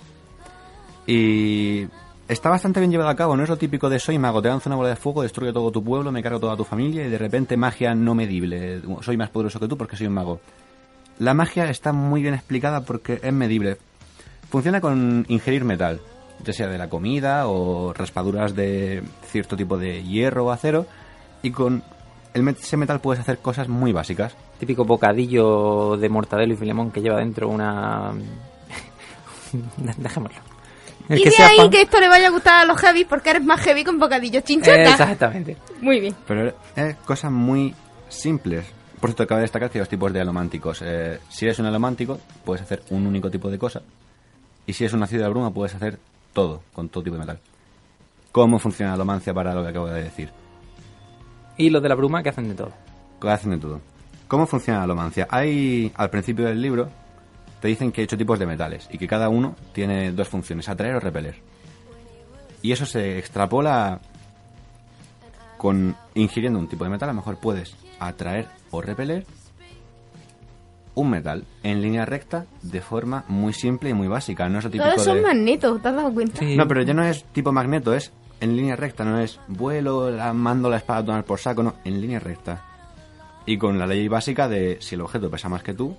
Y 1.07 1.87
está 2.27 2.49
bastante 2.49 2.79
bien 2.79 2.91
llevado 2.91 3.09
a 3.09 3.15
cabo, 3.15 3.35
no 3.35 3.43
es 3.43 3.49
lo 3.49 3.57
típico 3.57 3.89
de 3.89 3.99
soy 3.99 4.17
mago, 4.17 4.41
te 4.41 4.49
lanzo 4.49 4.69
una 4.69 4.75
bola 4.75 4.89
de 4.89 4.95
fuego, 4.95 5.21
destruyo 5.21 5.51
todo 5.53 5.71
tu 5.71 5.83
pueblo, 5.83 6.11
me 6.11 6.23
cargo 6.23 6.39
toda 6.39 6.55
tu 6.55 6.63
familia 6.63 7.05
y 7.05 7.09
de 7.09 7.17
repente 7.17 7.57
magia 7.57 7.93
no 7.93 8.15
medible, 8.15 8.81
soy 9.01 9.17
más 9.17 9.29
poderoso 9.29 9.59
que 9.59 9.67
tú 9.67 9.77
porque 9.77 9.95
soy 9.95 10.07
un 10.07 10.13
mago. 10.13 10.39
La 11.19 11.33
magia 11.33 11.69
está 11.69 11.93
muy 11.93 12.21
bien 12.21 12.33
explicada 12.33 12.81
porque 12.81 13.19
es 13.21 13.33
medible. 13.33 13.77
Funciona 14.49 14.81
con 14.81 15.25
ingerir 15.27 15.63
metal, 15.63 15.99
ya 16.43 16.53
sea 16.53 16.67
de 16.67 16.77
la 16.77 16.89
comida 16.89 17.47
o 17.47 17.93
raspaduras 17.93 18.55
de 18.55 19.03
cierto 19.25 19.55
tipo 19.55 19.77
de 19.77 20.03
hierro 20.03 20.45
o 20.45 20.51
acero, 20.51 20.87
y 21.43 21.51
con 21.51 21.83
ese 22.33 22.77
metal 22.77 23.01
puedes 23.01 23.21
hacer 23.21 23.39
cosas 23.39 23.67
muy 23.67 23.91
básicas. 23.91 24.35
Típico 24.61 24.85
bocadillo 24.85 25.97
de 25.97 26.07
mortadelo 26.07 26.53
y 26.53 26.55
filemón 26.55 26.91
que 26.91 27.01
lleva 27.01 27.17
dentro 27.17 27.49
una... 27.49 28.13
Dejémoslo. 29.97 30.39
El 31.09 31.17
y 31.17 31.23
que 31.23 31.29
de 31.31 31.35
sea 31.35 31.47
ahí 31.47 31.67
que 31.71 31.81
esto 31.81 31.99
le 31.99 32.07
vaya 32.07 32.27
a 32.27 32.29
gustar 32.29 32.61
a 32.61 32.65
los 32.65 32.79
heavy 32.79 33.05
porque 33.05 33.31
eres 33.31 33.43
más 33.43 33.59
heavy 33.61 33.83
con 33.83 33.97
bocadillos 33.97 34.43
chinchota. 34.43 34.83
Exactamente. 34.83 35.57
Muy 35.81 35.99
bien. 35.99 36.15
Pero 36.27 36.53
es 36.75 36.95
cosas 36.97 37.31
muy 37.31 37.73
simples. 38.07 38.67
Por 38.99 39.09
cierto, 39.09 39.25
cabe 39.25 39.41
destacar 39.41 39.71
que 39.71 39.79
hay 39.79 39.81
dos 39.81 39.89
tipos 39.89 40.13
de 40.13 40.21
alománticos. 40.21 40.83
Eh, 40.85 41.17
si 41.27 41.45
eres 41.45 41.57
un 41.57 41.65
alomántico, 41.65 42.19
puedes 42.45 42.61
hacer 42.61 42.83
un 42.91 43.07
único 43.07 43.31
tipo 43.31 43.49
de 43.49 43.57
cosa. 43.57 43.81
Y 44.67 44.73
si 44.73 44.83
eres 44.83 44.93
un 44.93 44.99
nacido 44.99 45.23
de 45.23 45.27
la 45.27 45.31
bruma, 45.31 45.51
puedes 45.51 45.73
hacer 45.73 45.97
todo, 46.33 46.61
con 46.71 46.87
todo 46.89 47.03
tipo 47.03 47.15
de 47.15 47.21
metal. 47.21 47.39
¿Cómo 48.31 48.59
funciona 48.59 48.91
la 48.91 48.95
alomancia 48.95 49.33
para 49.33 49.55
lo 49.55 49.63
que 49.63 49.69
acabo 49.69 49.87
de 49.87 50.03
decir? 50.03 50.29
Y 51.57 51.71
los 51.71 51.81
de 51.81 51.89
la 51.89 51.95
bruma 51.95 52.21
que 52.21 52.29
hacen 52.29 52.47
de 52.47 52.53
todo. 52.53 52.71
Hacen 53.21 53.51
de 53.51 53.57
todo. 53.57 53.81
¿Cómo 54.31 54.47
funciona 54.47 54.79
la 54.79 54.85
alomancia? 54.85 55.27
Hay, 55.29 55.91
al 55.93 56.09
principio 56.09 56.45
del 56.45 56.61
libro, 56.61 56.87
te 57.59 57.67
dicen 57.67 57.91
que 57.91 57.99
hay 57.99 58.05
ocho 58.05 58.17
tipos 58.17 58.39
de 58.39 58.45
metales 58.45 58.87
y 58.89 58.97
que 58.97 59.05
cada 59.05 59.27
uno 59.27 59.57
tiene 59.73 60.13
dos 60.13 60.29
funciones, 60.29 60.69
atraer 60.69 60.95
o 60.95 60.99
repeler. 61.01 61.35
Y 62.61 62.71
eso 62.71 62.85
se 62.85 63.19
extrapola 63.19 63.99
con 65.57 65.97
ingiriendo 66.15 66.59
un 66.59 66.69
tipo 66.69 66.85
de 66.85 66.91
metal, 66.91 67.09
a 67.09 67.11
lo 67.11 67.17
mejor 67.17 67.39
puedes 67.41 67.75
atraer 67.99 68.47
o 68.69 68.81
repeler 68.81 69.25
un 70.95 71.09
metal 71.09 71.43
en 71.61 71.81
línea 71.81 72.05
recta 72.05 72.45
de 72.61 72.79
forma 72.79 73.25
muy 73.27 73.51
simple 73.51 73.89
y 73.89 73.93
muy 73.93 74.07
básica. 74.07 74.47
No 74.47 74.59
es 74.59 74.63
lo 74.63 74.71
típico 74.71 74.89
Todos 74.91 75.03
son 75.03 75.17
de... 75.17 75.23
magnetos, 75.23 75.81
¿te 75.81 75.89
has 75.89 75.95
dado 75.97 76.13
cuenta? 76.13 76.39
Sí. 76.39 76.55
No, 76.55 76.65
pero 76.69 76.83
ya 76.83 76.93
no 76.93 77.03
es 77.03 77.25
tipo 77.33 77.51
magneto, 77.51 77.93
es 77.93 78.13
en 78.39 78.55
línea 78.55 78.77
recta, 78.77 79.03
no 79.03 79.19
es 79.19 79.41
vuelo, 79.49 80.09
la, 80.09 80.31
mando 80.31 80.69
la 80.69 80.77
espada 80.77 81.01
a 81.01 81.05
tomar 81.05 81.25
por 81.25 81.37
saco, 81.37 81.63
no, 81.63 81.73
en 81.83 81.99
línea 81.99 82.21
recta. 82.21 82.70
Y 83.45 83.57
con 83.57 83.79
la 83.79 83.87
ley 83.87 84.07
básica 84.07 84.47
de 84.47 84.77
si 84.81 84.95
el 84.95 85.01
objeto 85.01 85.29
pesa 85.29 85.49
más 85.49 85.63
que 85.63 85.73
tú, 85.73 85.95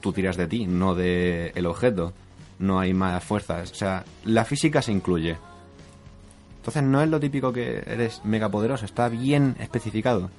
tú 0.00 0.12
tiras 0.12 0.36
de 0.36 0.46
ti, 0.46 0.66
no 0.66 0.94
de 0.94 1.52
el 1.54 1.66
objeto. 1.66 2.12
No 2.58 2.80
hay 2.80 2.92
más 2.92 3.22
fuerzas. 3.22 3.70
O 3.70 3.74
sea, 3.74 4.04
la 4.24 4.44
física 4.44 4.82
se 4.82 4.92
incluye. 4.92 5.36
Entonces 6.58 6.82
no 6.82 7.00
es 7.00 7.08
lo 7.08 7.20
típico 7.20 7.52
que 7.52 7.82
eres 7.86 8.20
mega 8.24 8.48
poderoso, 8.48 8.84
está 8.84 9.08
bien 9.08 9.56
especificado. 9.60 10.30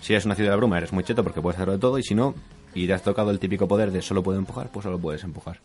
Si 0.00 0.12
eres 0.12 0.24
una 0.24 0.34
ciudad 0.34 0.50
de 0.50 0.56
bruma, 0.56 0.78
eres 0.78 0.92
muy 0.92 1.02
cheto 1.02 1.24
porque 1.24 1.40
puedes 1.40 1.56
hacerlo 1.56 1.72
de 1.72 1.78
todo, 1.78 1.98
y 1.98 2.02
si 2.02 2.14
no, 2.14 2.34
y 2.74 2.86
te 2.86 2.92
has 2.92 3.02
tocado 3.02 3.30
el 3.30 3.38
típico 3.38 3.66
poder 3.66 3.90
de 3.90 4.02
solo 4.02 4.22
puedo 4.22 4.38
empujar, 4.38 4.70
pues 4.70 4.84
solo 4.84 4.98
puedes 4.98 5.24
empujar. 5.24 5.58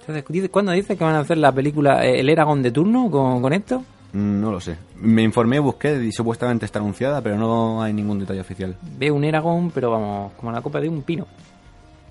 Entonces, 0.00 0.48
¿cuándo 0.50 0.72
dice 0.72 0.96
que 0.96 1.04
van 1.04 1.16
a 1.16 1.20
hacer 1.20 1.36
la 1.36 1.52
película 1.52 2.06
eh, 2.06 2.20
El 2.20 2.30
Eragon 2.30 2.62
de 2.62 2.70
turno 2.70 3.10
con, 3.10 3.42
con 3.42 3.52
esto? 3.52 3.84
Mm, 4.12 4.40
No 4.40 4.50
lo 4.52 4.60
sé. 4.60 4.76
Me 5.00 5.22
informé, 5.22 5.58
busqué 5.58 6.02
y 6.04 6.12
supuestamente 6.12 6.64
está 6.64 6.78
anunciada, 6.78 7.20
pero 7.22 7.36
no 7.36 7.82
hay 7.82 7.92
ningún 7.92 8.18
detalle 8.18 8.40
oficial. 8.40 8.76
Veo 8.98 9.14
un 9.14 9.24
Eragon, 9.24 9.70
pero 9.70 9.90
vamos, 9.90 10.32
como 10.34 10.50
la 10.52 10.60
copa 10.62 10.80
de 10.80 10.88
un 10.88 11.02
pino. 11.02 11.26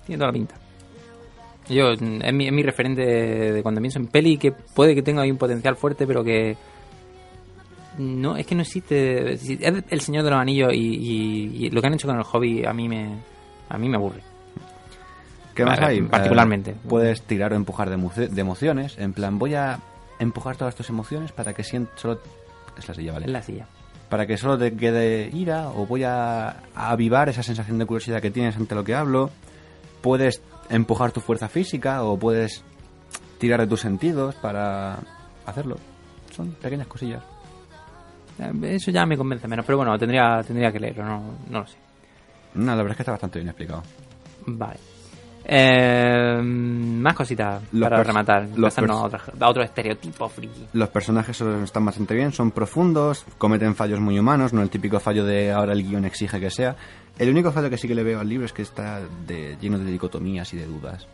Tiene 0.06 0.18
toda 0.18 0.28
la 0.28 0.32
pinta. 0.32 0.54
Yo, 1.68 1.90
es 1.90 2.00
mi, 2.00 2.46
es 2.46 2.52
mi 2.52 2.62
referente 2.62 3.02
de, 3.04 3.62
cuando 3.62 3.80
pienso 3.80 3.98
en 3.98 4.06
peli 4.06 4.38
que 4.38 4.52
puede 4.52 4.94
que 4.94 5.02
tenga 5.02 5.22
ahí 5.22 5.30
un 5.30 5.36
potencial 5.36 5.76
fuerte, 5.76 6.06
pero 6.06 6.24
que. 6.24 6.56
No, 7.98 8.36
es 8.36 8.46
que 8.46 8.54
no 8.54 8.62
existe. 8.62 9.32
Es 9.32 9.42
el 9.90 10.00
Señor 10.00 10.24
de 10.24 10.30
los 10.30 10.38
Anillos 10.38 10.72
y, 10.72 10.76
y- 10.78 11.66
y 11.66 11.70
lo 11.70 11.80
que 11.80 11.88
han 11.88 11.94
hecho 11.94 12.06
con 12.06 12.16
el 12.16 12.22
hobby 12.22 12.64
a 12.64 12.72
mí 12.72 12.88
me. 12.88 13.10
A 13.68 13.76
mí 13.76 13.88
me 13.88 13.96
aburre. 13.96 14.22
¿Qué 15.54 15.64
más 15.64 15.78
hay? 15.80 16.00
particularmente. 16.02 16.70
Eh, 16.70 16.76
puedes 16.88 17.20
tirar 17.22 17.52
o 17.52 17.56
empujar 17.56 17.90
de 17.90 18.40
emociones. 18.40 18.96
En 18.96 19.12
plan, 19.12 19.38
voy 19.38 19.54
a 19.56 19.78
empujar 20.18 20.56
todas 20.56 20.74
tus 20.74 20.88
emociones 20.90 21.32
para 21.32 21.52
que 21.54 21.62
sientas 21.64 22.00
solo... 22.00 22.20
Es 22.76 22.86
la 22.88 22.94
silla, 22.94 23.12
¿vale? 23.12 23.26
La 23.26 23.42
silla. 23.42 23.66
Para 24.08 24.26
que 24.26 24.36
solo 24.36 24.56
te 24.56 24.74
quede 24.76 25.28
ira 25.32 25.68
o 25.70 25.86
voy 25.86 26.04
a, 26.04 26.48
a 26.74 26.90
avivar 26.90 27.28
esa 27.28 27.42
sensación 27.42 27.78
de 27.78 27.86
curiosidad 27.86 28.20
que 28.22 28.30
tienes 28.30 28.56
ante 28.56 28.74
lo 28.74 28.84
que 28.84 28.94
hablo. 28.94 29.30
Puedes 30.00 30.40
empujar 30.70 31.12
tu 31.12 31.20
fuerza 31.20 31.48
física 31.48 32.02
o 32.04 32.18
puedes 32.18 32.62
tirar 33.38 33.60
de 33.60 33.66
tus 33.66 33.80
sentidos 33.80 34.34
para 34.36 34.98
hacerlo. 35.44 35.76
Son 36.34 36.52
pequeñas 36.52 36.86
cosillas. 36.86 37.22
Eh, 38.38 38.76
Eso 38.76 38.90
ya 38.90 39.04
me 39.06 39.16
convence 39.16 39.48
menos, 39.48 39.66
pero 39.66 39.78
bueno, 39.78 39.98
tendría, 39.98 40.42
tendría 40.46 40.70
que 40.72 40.78
leerlo, 40.80 41.04
no, 41.04 41.22
no 41.50 41.60
lo 41.60 41.66
sé. 41.66 41.76
No, 42.54 42.66
la 42.70 42.76
verdad 42.76 42.92
es 42.92 42.96
que 42.96 43.02
está 43.02 43.12
bastante 43.12 43.38
bien 43.40 43.48
explicado. 43.48 43.82
Vale. 44.46 44.78
Eh, 45.50 46.40
más 46.42 47.14
cositas 47.14 47.62
Los 47.72 47.88
para 47.88 48.02
rematar. 48.04 48.46
los 48.54 48.78
a, 48.78 48.82
otro, 48.84 49.18
a 49.40 49.48
otro 49.48 49.62
estereotipo 49.62 50.28
friki. 50.28 50.66
Los 50.74 50.90
personajes 50.90 51.36
son- 51.38 51.64
están 51.64 51.86
bastante 51.86 52.14
bien, 52.14 52.32
son 52.32 52.50
profundos, 52.50 53.24
cometen 53.38 53.74
fallos 53.74 53.98
muy 53.98 54.18
humanos, 54.18 54.52
no 54.52 54.60
el 54.60 54.68
típico 54.68 55.00
fallo 55.00 55.24
de 55.24 55.50
ahora 55.50 55.72
el 55.72 55.82
guion 55.88 56.04
exige 56.04 56.38
que 56.38 56.50
sea. 56.50 56.76
El 57.18 57.30
único 57.30 57.50
fallo 57.50 57.70
que 57.70 57.78
sí 57.78 57.88
que 57.88 57.94
le 57.94 58.02
veo 58.04 58.20
al 58.20 58.28
libro 58.28 58.44
es 58.44 58.52
que 58.52 58.60
está 58.62 59.00
de, 59.26 59.56
lleno 59.58 59.78
de 59.78 59.90
dicotomías 59.90 60.52
y 60.52 60.58
de 60.58 60.66
dudas. 60.66 61.06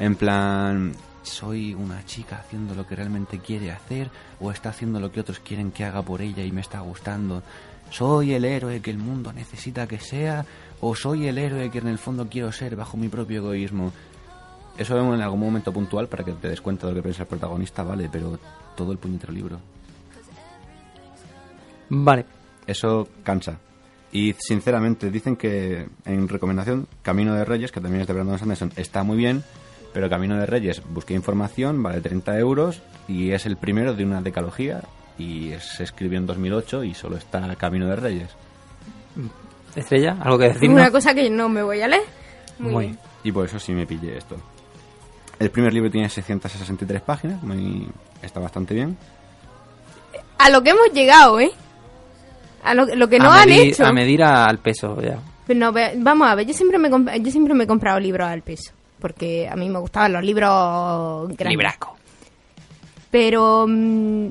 En 0.00 0.16
plan, 0.16 0.92
¿soy 1.22 1.72
una 1.74 2.04
chica 2.06 2.36
haciendo 2.36 2.74
lo 2.74 2.84
que 2.86 2.96
realmente 2.96 3.38
quiere 3.38 3.70
hacer 3.70 4.10
o 4.40 4.50
está 4.50 4.70
haciendo 4.70 4.98
lo 4.98 5.12
que 5.12 5.20
otros 5.20 5.38
quieren 5.38 5.70
que 5.70 5.84
haga 5.84 6.02
por 6.02 6.20
ella 6.20 6.42
y 6.44 6.50
me 6.50 6.62
está 6.62 6.80
gustando? 6.80 7.42
¿Soy 7.90 8.34
el 8.34 8.44
héroe 8.44 8.80
que 8.80 8.90
el 8.90 8.98
mundo 8.98 9.32
necesita 9.32 9.86
que 9.86 9.98
sea 9.98 10.44
o 10.80 10.94
soy 10.94 11.26
el 11.26 11.38
héroe 11.38 11.70
que 11.70 11.78
en 11.78 11.88
el 11.88 11.98
fondo 11.98 12.28
quiero 12.28 12.52
ser 12.52 12.76
bajo 12.76 12.96
mi 12.96 13.08
propio 13.08 13.38
egoísmo? 13.38 13.92
Eso 14.78 14.94
vemos 14.94 15.14
en 15.14 15.22
algún 15.22 15.40
momento 15.40 15.72
puntual 15.72 16.08
para 16.08 16.24
que 16.24 16.32
te 16.32 16.48
des 16.48 16.60
cuenta 16.60 16.86
de 16.86 16.92
lo 16.92 16.96
que 16.96 17.02
piensa 17.02 17.22
el 17.22 17.28
protagonista, 17.28 17.82
vale, 17.82 18.08
pero 18.10 18.38
todo 18.76 18.92
el 18.92 18.98
puñetero 18.98 19.32
libro. 19.32 19.60
Vale. 21.90 22.24
Eso 22.66 23.08
cansa. 23.22 23.58
Y 24.12 24.34
sinceramente 24.38 25.10
dicen 25.10 25.36
que 25.36 25.88
en 26.04 26.28
recomendación 26.28 26.86
Camino 27.02 27.34
de 27.34 27.44
Reyes, 27.44 27.70
que 27.70 27.80
también 27.80 28.02
es 28.02 28.06
de 28.08 28.14
Brandon 28.14 28.38
Sanderson, 28.38 28.72
está 28.76 29.02
muy 29.02 29.16
bien, 29.16 29.44
pero 29.92 30.08
Camino 30.08 30.36
de 30.36 30.46
Reyes 30.46 30.82
busqué 30.88 31.14
información, 31.14 31.82
vale 31.82 32.00
30 32.00 32.38
euros 32.38 32.82
y 33.06 33.32
es 33.32 33.46
el 33.46 33.56
primero 33.56 33.94
de 33.94 34.04
una 34.04 34.22
decalogía 34.22 34.82
y 35.18 35.52
se 35.60 35.84
escribió 35.84 36.18
en 36.18 36.26
2008 36.26 36.84
y 36.84 36.94
solo 36.94 37.16
está 37.16 37.54
Camino 37.56 37.86
de 37.86 37.96
Reyes. 37.96 38.30
Estrella, 39.76 40.16
¿algo 40.20 40.38
que 40.38 40.48
decirnos? 40.48 40.80
Una 40.80 40.90
cosa 40.90 41.14
que 41.14 41.28
no 41.30 41.48
me 41.48 41.62
voy 41.62 41.80
a 41.80 41.88
leer. 41.88 42.02
Muy, 42.58 42.72
Muy 42.72 42.84
bien. 42.86 42.98
Y 43.24 43.32
por 43.32 43.44
eso 43.46 43.58
sí 43.58 43.72
me 43.72 43.86
pillé 43.86 44.16
esto. 44.18 44.36
El 45.38 45.50
primer 45.50 45.72
libro 45.72 45.90
tiene 45.90 46.08
663 46.08 47.00
páginas, 47.02 47.42
muy, 47.42 47.86
está 48.22 48.40
bastante 48.40 48.74
bien. 48.74 48.96
A 50.38 50.50
lo 50.50 50.62
que 50.62 50.70
hemos 50.70 50.92
llegado, 50.92 51.38
¿eh? 51.40 51.50
A 52.64 52.74
lo, 52.74 52.84
lo 52.94 53.08
que 53.08 53.18
no 53.18 53.30
han 53.30 53.48
medir, 53.48 53.72
hecho. 53.72 53.86
A 53.86 53.92
medir 53.92 54.22
a- 54.22 54.44
al 54.46 54.58
peso, 54.58 55.00
ya. 55.00 55.18
Pero 55.46 55.58
no, 55.60 55.72
ve- 55.72 55.94
vamos 55.96 56.28
a 56.28 56.34
ver, 56.34 56.46
yo 56.46 56.52
siempre, 56.54 56.78
me 56.78 56.90
yo 57.20 57.30
siempre 57.30 57.54
me 57.54 57.64
he 57.64 57.66
comprado 57.66 57.98
libros 58.00 58.28
al 58.28 58.42
peso. 58.42 58.72
Porque 58.98 59.48
a 59.48 59.56
mí 59.56 59.68
me 59.70 59.78
gustaban 59.78 60.12
los 60.12 60.22
libros 60.22 61.28
grandes. 61.28 61.48
Libraco. 61.48 61.96
Pero 63.10 63.64
mm, 63.66 64.26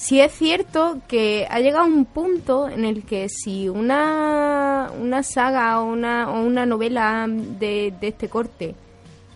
sí 0.00 0.18
es 0.18 0.32
cierto 0.32 0.98
que 1.06 1.46
ha 1.50 1.60
llegado 1.60 1.84
un 1.84 2.06
punto 2.06 2.70
en 2.70 2.86
el 2.86 3.04
que 3.04 3.28
si 3.28 3.68
una, 3.68 4.90
una 4.98 5.22
saga 5.22 5.78
o 5.80 5.84
una, 5.84 6.30
o 6.30 6.40
una 6.40 6.64
novela 6.64 7.26
de, 7.28 7.92
de 8.00 8.08
este 8.08 8.30
corte 8.30 8.74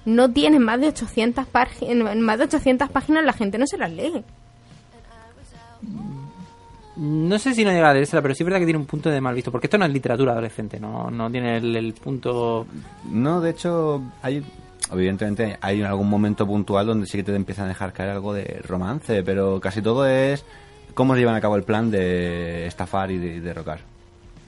no 0.07 0.31
tiene 0.31 0.59
más 0.59 0.81
de 0.81 0.89
800 0.89 1.47
páginas, 1.47 2.17
más 2.17 2.39
de 2.39 2.45
800 2.45 2.89
páginas 2.89 3.25
la 3.25 3.35
gente 3.35 3.59
no 3.59 3.67
se 3.67 3.77
las 3.77 3.93
lee. 3.93 4.25
No 6.97 7.39
sé 7.39 7.55
si 7.55 7.65
no 7.65 7.71
llega 7.73 7.91
a 7.91 7.93
leérsela, 7.93 8.23
pero 8.23 8.35
sí 8.35 8.43
es 8.43 8.47
verdad 8.47 8.61
que 8.61 8.67
tiene 8.67 8.79
un 8.79 8.87
punto 8.87 9.11
de 9.11 9.21
mal 9.21 9.35
visto. 9.35 9.51
Porque 9.51 9.67
esto 9.67 9.77
no 9.77 9.85
es 9.85 9.93
literatura 9.93 10.33
adolescente, 10.33 10.79
no, 10.81 11.11
no 11.11 11.31
tiene 11.31 11.59
el, 11.59 11.77
el 11.77 11.93
punto. 11.93 12.67
No, 13.11 13.41
de 13.41 13.51
hecho, 13.51 14.03
hay. 14.23 14.45
Evidentemente 14.93 15.57
hay 15.61 15.83
algún 15.83 16.09
momento 16.09 16.47
puntual 16.47 16.87
donde 16.87 17.07
sí 17.07 17.17
que 17.19 17.25
te 17.25 17.35
empiezan 17.35 17.65
a 17.67 17.69
dejar 17.69 17.93
caer 17.93 18.11
algo 18.11 18.33
de 18.35 18.61
romance, 18.67 19.23
pero 19.23 19.59
casi 19.61 19.81
todo 19.83 20.07
es 20.07 20.45
cómo 20.95 21.15
se 21.15 21.21
llevan 21.21 21.35
a 21.37 21.41
cabo 21.41 21.57
el 21.57 21.63
plan 21.65 21.91
de 21.91 22.67
estafar 22.67 23.11
y 23.11 23.19
de 23.19 23.41
derrocar. 23.41 23.81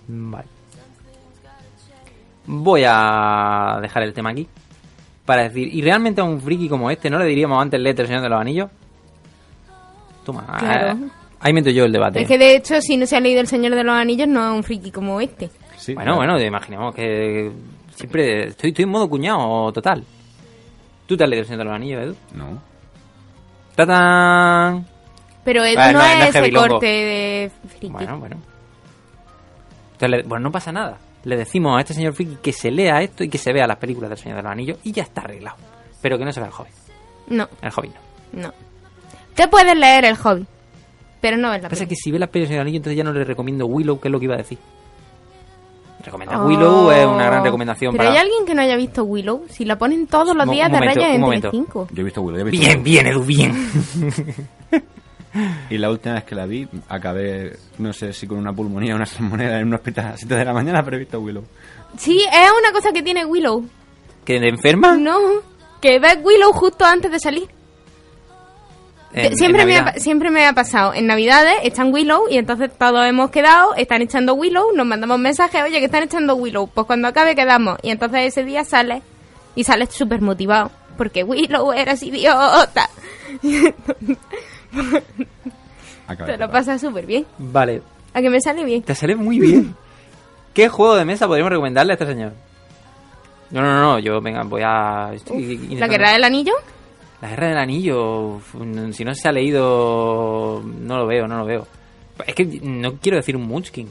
Vale. 0.08 0.44
Voy 2.46 2.82
a 2.86 3.78
dejar 3.82 4.02
el 4.04 4.12
tema 4.12 4.30
aquí. 4.30 4.46
Para 5.24 5.44
decir, 5.44 5.74
¿y 5.74 5.82
realmente 5.82 6.20
a 6.20 6.24
un 6.24 6.40
friki 6.40 6.68
como 6.68 6.88
este 6.90 7.10
no 7.10 7.18
le 7.18 7.24
diríamos 7.24 7.60
antes 7.60 7.80
leer 7.80 8.00
El 8.00 8.06
Señor 8.06 8.22
de 8.22 8.28
los 8.28 8.40
Anillos? 8.40 8.70
Toma, 10.24 10.46
Claro. 10.58 10.92
eh, 10.98 11.08
ahí 11.40 11.52
meto 11.52 11.70
yo 11.70 11.84
el 11.84 11.92
debate. 11.92 12.22
Es 12.22 12.28
que 12.28 12.38
de 12.38 12.54
hecho, 12.56 12.80
si 12.80 12.96
no 12.96 13.06
se 13.06 13.16
ha 13.16 13.20
leído 13.20 13.40
El 13.40 13.48
Señor 13.48 13.74
de 13.74 13.82
los 13.82 13.94
Anillos, 13.94 14.28
no 14.28 14.48
es 14.52 14.56
un 14.56 14.62
friki 14.62 14.92
como 14.92 15.20
este. 15.20 15.50
Sí, 15.76 15.94
Bueno, 15.94 16.14
claro. 16.16 16.32
bueno, 16.32 16.46
imaginemos 16.46 16.94
que 16.94 17.50
siempre 17.96 18.48
estoy, 18.48 18.70
estoy 18.70 18.84
en 18.84 18.88
modo 18.90 19.08
cuñado 19.08 19.72
total. 19.72 20.04
¿Tú 21.06 21.16
te 21.16 21.24
has 21.24 21.30
leído 21.30 21.42
El 21.42 21.46
Señor 21.46 21.58
de 21.60 21.64
los 21.64 21.74
Anillos, 21.74 22.02
Edu? 22.02 22.16
No. 22.34 22.62
¡Tatán! 23.74 24.86
Pero 25.44 25.64
Edu 25.64 25.78
Ah, 25.78 25.92
no, 25.92 25.98
no 25.98 26.04
es- 26.04 26.12
es 26.12 26.18
no 26.18 26.24
es 26.24 26.36
ese 26.36 26.52
corte 26.52 26.86
de 26.86 27.50
friki. 27.68 27.88
Bueno, 27.88 28.18
bueno. 28.18 28.36
Entonces, 29.92 30.10
le- 30.10 30.22
bueno, 30.24 30.44
no 30.44 30.52
pasa 30.52 30.72
nada. 30.72 30.98
Le 31.24 31.36
decimos 31.36 31.76
a 31.76 31.80
este 31.80 31.94
señor 31.94 32.12
friki 32.14 32.36
que 32.36 32.52
se 32.52 32.70
lea 32.70 33.00
esto 33.02 33.24
y 33.24 33.28
que 33.28 33.38
se 33.38 33.52
vea 33.52 33.66
las 33.66 33.78
películas 33.78 34.10
del 34.10 34.18
Señor 34.18 34.36
de 34.38 34.42
los 34.44 34.52
Anillos 34.52 34.78
y 34.84 34.92
ya 34.92 35.02
está 35.02 35.22
arreglado. 35.22 35.56
Pero 36.00 36.18
que 36.18 36.24
no 36.24 36.32
se 36.32 36.40
vea 36.40 36.48
el 36.48 36.54
Hobbit. 36.54 36.72
No, 37.28 37.48
El 37.60 37.72
Hobbit 37.76 37.92
no. 38.32 38.42
no. 38.42 38.54
Te 39.34 39.48
puedes 39.48 39.76
leer 39.76 40.04
el 40.04 40.16
hobby, 40.16 40.46
pero 41.20 41.36
no 41.36 41.50
ves 41.50 41.58
la 41.62 41.64
Lo 41.64 41.68
que 41.68 41.74
pasa 41.74 41.82
es 41.84 41.88
que 41.88 41.96
si 41.96 42.10
ve 42.10 42.18
las 42.18 42.28
películas 42.28 42.48
del 42.50 42.54
Señor 42.54 42.60
del 42.60 42.68
Anillo, 42.68 42.76
entonces 42.78 42.96
ya 42.96 43.04
no 43.04 43.12
le 43.12 43.24
recomiendo 43.24 43.66
Willow, 43.66 44.00
que 44.00 44.08
es 44.08 44.12
lo 44.12 44.18
que 44.18 44.24
iba 44.24 44.34
a 44.34 44.38
decir. 44.38 44.58
Recomendar 46.06 46.40
Oh. 46.40 46.46
Willow 46.46 46.90
es 46.92 47.04
una 47.06 47.26
gran 47.26 47.44
recomendación 47.44 47.92
Pero 47.92 48.04
para... 48.04 48.10
hay 48.12 48.16
alguien 48.18 48.46
que 48.46 48.54
no 48.54 48.62
haya 48.62 48.76
visto 48.76 49.04
Willow. 49.04 49.44
Si 49.50 49.64
la 49.64 49.76
ponen 49.76 50.06
todos 50.06 50.34
los 50.36 50.46
Un- 50.46 50.52
días 50.52 50.66
un 50.68 50.72
de 50.72 50.78
momento, 50.78 50.94
raya 51.00 51.08
un 51.08 51.14
en 51.14 51.20
momento. 51.20 51.50
Telecinco. 51.50 51.88
Yo 51.92 52.00
he 52.00 52.04
visto 52.04 52.22
Willow. 52.22 52.38
yo 52.40 52.46
he 52.46 52.50
visto 52.50 52.66
Bien, 52.66 52.78
Willow. 52.78 52.84
bien, 52.84 53.06
Edu, 53.06 53.22
bien. 54.72 54.82
Y 55.68 55.76
la 55.76 55.90
última 55.90 56.14
vez 56.14 56.24
que 56.24 56.34
la 56.34 56.46
vi, 56.46 56.66
acabé, 56.88 57.58
no 57.76 57.92
sé 57.92 58.14
si 58.14 58.26
con 58.26 58.38
una 58.38 58.54
pulmonía 58.54 58.94
o 58.94 58.96
una 58.96 59.04
salmonera 59.04 59.60
en 59.60 59.66
un 59.68 59.74
hospital 59.74 60.06
a 60.06 60.10
las 60.12 60.20
7 60.20 60.34
de 60.34 60.44
la 60.46 60.54
mañana, 60.54 60.82
pero 60.82 60.96
he 60.96 61.00
visto 61.00 61.20
Willow. 61.20 61.44
Sí, 61.98 62.18
es 62.20 62.50
una 62.58 62.72
cosa 62.72 62.90
que 62.90 63.02
tiene 63.02 63.22
Willow. 63.26 63.62
¿Que 64.24 64.40
te 64.40 64.48
enferma? 64.48 64.96
No, 64.96 65.18
que 65.82 65.98
ves 65.98 66.18
Willow 66.24 66.52
justo 66.52 66.86
antes 66.86 67.10
de 67.10 67.20
salir. 67.20 67.48
En- 69.16 69.32
en 69.32 69.36
siempre, 69.36 69.64
me 69.66 69.76
ha, 69.78 69.92
siempre 69.94 70.30
me 70.30 70.46
ha 70.46 70.52
pasado. 70.52 70.92
En 70.94 71.06
Navidades 71.06 71.54
echan 71.62 71.92
Willow 71.92 72.28
y 72.30 72.36
entonces 72.38 72.70
todos 72.78 73.04
hemos 73.06 73.30
quedado, 73.30 73.74
están 73.74 74.02
echando 74.02 74.34
Willow, 74.34 74.72
nos 74.74 74.86
mandamos 74.86 75.18
mensajes, 75.18 75.62
oye, 75.64 75.78
que 75.80 75.86
están 75.86 76.02
echando 76.04 76.34
Willow. 76.36 76.68
Pues 76.68 76.86
cuando 76.86 77.08
acabe 77.08 77.34
quedamos. 77.34 77.78
Y 77.82 77.90
entonces 77.90 78.20
ese 78.26 78.44
día 78.44 78.62
sale 78.64 79.02
y 79.54 79.64
sales 79.64 79.88
súper 79.92 80.20
motivado. 80.20 80.70
Porque 80.96 81.24
Willow 81.24 81.72
eras 81.72 82.02
idiota. 82.02 82.88
Acabé 86.08 86.32
Te 86.32 86.38
lo 86.38 86.50
pasas 86.50 86.80
súper 86.80 87.06
bien. 87.06 87.26
Vale, 87.38 87.82
A 88.14 88.20
que 88.20 88.30
me 88.30 88.40
sale 88.40 88.64
bien. 88.64 88.82
te 88.82 88.94
sale 88.94 89.16
muy 89.16 89.38
bien. 89.40 89.74
¿Qué 90.54 90.68
juego 90.68 90.94
de 90.96 91.04
mesa 91.04 91.26
podríamos 91.26 91.50
recomendarle 91.50 91.92
a 91.92 91.94
este 91.94 92.06
señor? 92.06 92.32
No, 93.50 93.60
no, 93.60 93.80
no, 93.80 93.98
yo, 93.98 94.20
venga, 94.20 94.42
voy 94.42 94.62
a... 94.64 95.10
estoy 95.14 95.56
¿La 95.76 95.86
guerra 95.86 96.12
del 96.12 96.24
anillo? 96.24 96.52
La 97.22 97.30
Guerra 97.30 97.48
del 97.48 97.58
Anillo, 97.58 98.40
si 98.92 99.04
no 99.04 99.14
se 99.14 99.28
ha 99.28 99.32
leído, 99.32 100.62
no 100.64 100.98
lo 100.98 101.06
veo, 101.06 101.26
no 101.26 101.38
lo 101.38 101.44
veo. 101.46 101.66
Es 102.26 102.34
que 102.34 102.44
no 102.62 102.94
quiero 103.00 103.16
decir 103.16 103.36
un 103.36 103.46
Munchkin. 103.46 103.88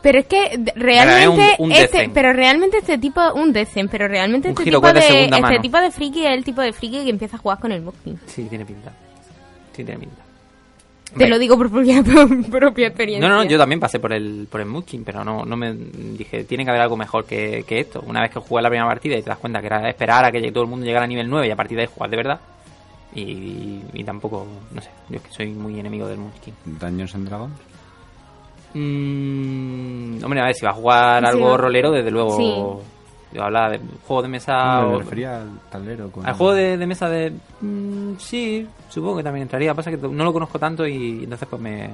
Pero 0.00 0.20
es 0.20 0.26
que 0.26 0.60
realmente 0.76 1.56
un- 1.58 1.66
un 1.66 1.72
este, 1.72 2.08
pero 2.14 2.32
realmente 2.32 2.78
este 2.78 2.98
tipo 2.98 3.20
un 3.34 3.52
decen, 3.52 3.88
pero 3.88 4.06
realmente 4.06 4.48
este 4.50 4.62
tipo 4.64 4.86
de 4.86 5.00
de, 5.00 5.24
este 5.54 5.58
tipo 5.60 5.78
de 5.78 5.90
friki 5.90 6.24
es 6.26 6.32
el 6.32 6.44
tipo 6.44 6.60
de 6.62 6.72
friki 6.72 7.02
que 7.04 7.10
empieza 7.10 7.36
a 7.36 7.40
jugar 7.40 7.58
con 7.58 7.72
el 7.72 7.82
Munchkin. 7.82 8.18
Sí, 8.26 8.44
tiene 8.48 8.64
pinta. 8.64 8.92
Sí, 9.74 9.84
tiene 9.84 9.98
pinta. 10.00 10.22
Te 11.16 11.26
lo 11.28 11.38
digo 11.38 11.56
por 11.56 11.70
propia, 11.70 12.02
por 12.02 12.44
propia 12.50 12.88
experiencia. 12.88 13.28
No, 13.28 13.34
no, 13.34 13.44
yo 13.44 13.56
también 13.58 13.80
pasé 13.80 13.98
por 13.98 14.12
el, 14.12 14.46
por 14.50 14.60
el 14.60 14.66
Munchkin, 14.66 15.04
pero 15.04 15.24
no, 15.24 15.44
no 15.44 15.56
me 15.56 15.72
dije, 15.74 16.44
tiene 16.44 16.64
que 16.64 16.70
haber 16.70 16.82
algo 16.82 16.96
mejor 16.96 17.24
que, 17.24 17.64
que 17.66 17.80
esto. 17.80 18.02
Una 18.06 18.20
vez 18.20 18.30
que 18.30 18.40
jugué 18.40 18.62
la 18.62 18.68
primera 18.68 18.86
partida 18.88 19.16
y 19.16 19.22
te 19.22 19.30
das 19.30 19.38
cuenta 19.38 19.60
que 19.60 19.66
era 19.66 19.88
esperar 19.88 20.24
a 20.24 20.30
que 20.32 20.52
todo 20.52 20.64
el 20.64 20.70
mundo 20.70 20.84
llegara 20.84 21.04
a 21.04 21.08
nivel 21.08 21.28
9 21.30 21.46
y 21.46 21.50
a 21.50 21.56
partir 21.56 21.76
de 21.76 21.82
ahí 21.84 21.88
jugar 21.92 22.10
de 22.10 22.16
verdad. 22.16 22.40
Y, 23.14 23.80
y 23.94 24.04
tampoco, 24.04 24.46
no 24.70 24.80
sé, 24.82 24.90
yo 25.08 25.16
es 25.16 25.22
que 25.22 25.30
soy 25.30 25.46
muy 25.48 25.80
enemigo 25.80 26.06
del 26.06 26.18
Munchkin. 26.18 26.54
Dungeons 26.66 27.14
and 27.14 27.26
Dragons. 27.28 27.54
Mm, 28.74 30.22
hombre, 30.24 30.40
a 30.40 30.44
ver, 30.44 30.54
si 30.54 30.64
va 30.64 30.72
a 30.72 30.74
jugar 30.74 31.22
Sí, 31.22 31.26
algo 31.28 31.50
va. 31.50 31.56
rolero, 31.56 31.90
desde 31.90 32.10
luego. 32.10 32.36
Sí. 32.36 32.97
Yo 33.32 33.42
hablaba 33.44 33.70
de 33.70 33.80
juego 34.06 34.22
de 34.22 34.28
mesa. 34.28 34.80
No, 34.82 34.92
me 34.92 34.98
refería 34.98 35.42
al 35.42 35.60
tablero. 35.70 36.10
Con... 36.10 36.26
al 36.26 36.34
juego 36.34 36.54
de, 36.54 36.76
de 36.78 36.86
mesa 36.86 37.08
de. 37.08 37.32
mm, 37.60 38.14
sí, 38.18 38.66
supongo 38.88 39.18
que 39.18 39.22
también 39.22 39.42
entraría. 39.42 39.74
Pasa 39.74 39.90
que 39.90 39.96
no 39.98 40.24
lo 40.24 40.32
conozco 40.32 40.58
tanto 40.58 40.86
y 40.86 41.24
entonces 41.24 41.46
pues 41.48 41.60
me. 41.60 41.88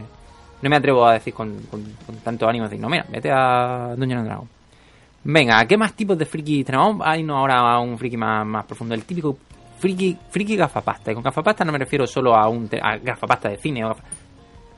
No 0.62 0.70
me 0.70 0.76
atrevo 0.76 1.04
a 1.06 1.14
decir 1.14 1.34
con, 1.34 1.54
con- 1.70 1.84
con 2.06 2.16
tanto 2.16 2.48
ánimo 2.48 2.64
decir, 2.64 2.80
no, 2.80 2.88
mira, 2.88 3.04
vete 3.10 3.30
a 3.30 3.94
Dungeons 3.96 4.20
and 4.20 4.26
Dragons. 4.28 4.50
Venga, 5.24 5.66
¿qué 5.66 5.76
más 5.76 5.92
tipos 5.94 6.16
de 6.16 6.24
friki 6.26 6.64
tenemos? 6.64 6.98
Hay 7.04 7.22
no 7.22 7.36
ahora 7.38 7.58
a 7.74 7.80
un 7.80 7.98
friki 7.98 8.16
más, 8.16 8.46
más 8.46 8.64
profundo. 8.64 8.94
El 8.94 9.04
típico 9.04 9.36
friki, 9.78 10.16
friki 10.30 10.56
gafapasta. 10.56 11.10
Y 11.10 11.14
con 11.14 11.22
gafapasta 11.24 11.64
no 11.64 11.72
me 11.72 11.78
refiero 11.78 12.06
solo 12.06 12.34
a 12.36 12.48
un 12.48 12.68
a 12.80 12.96
gafapasta 12.98 13.48
de 13.48 13.56
cine 13.56 13.84
o 13.84 13.88
gafa- 13.88 14.02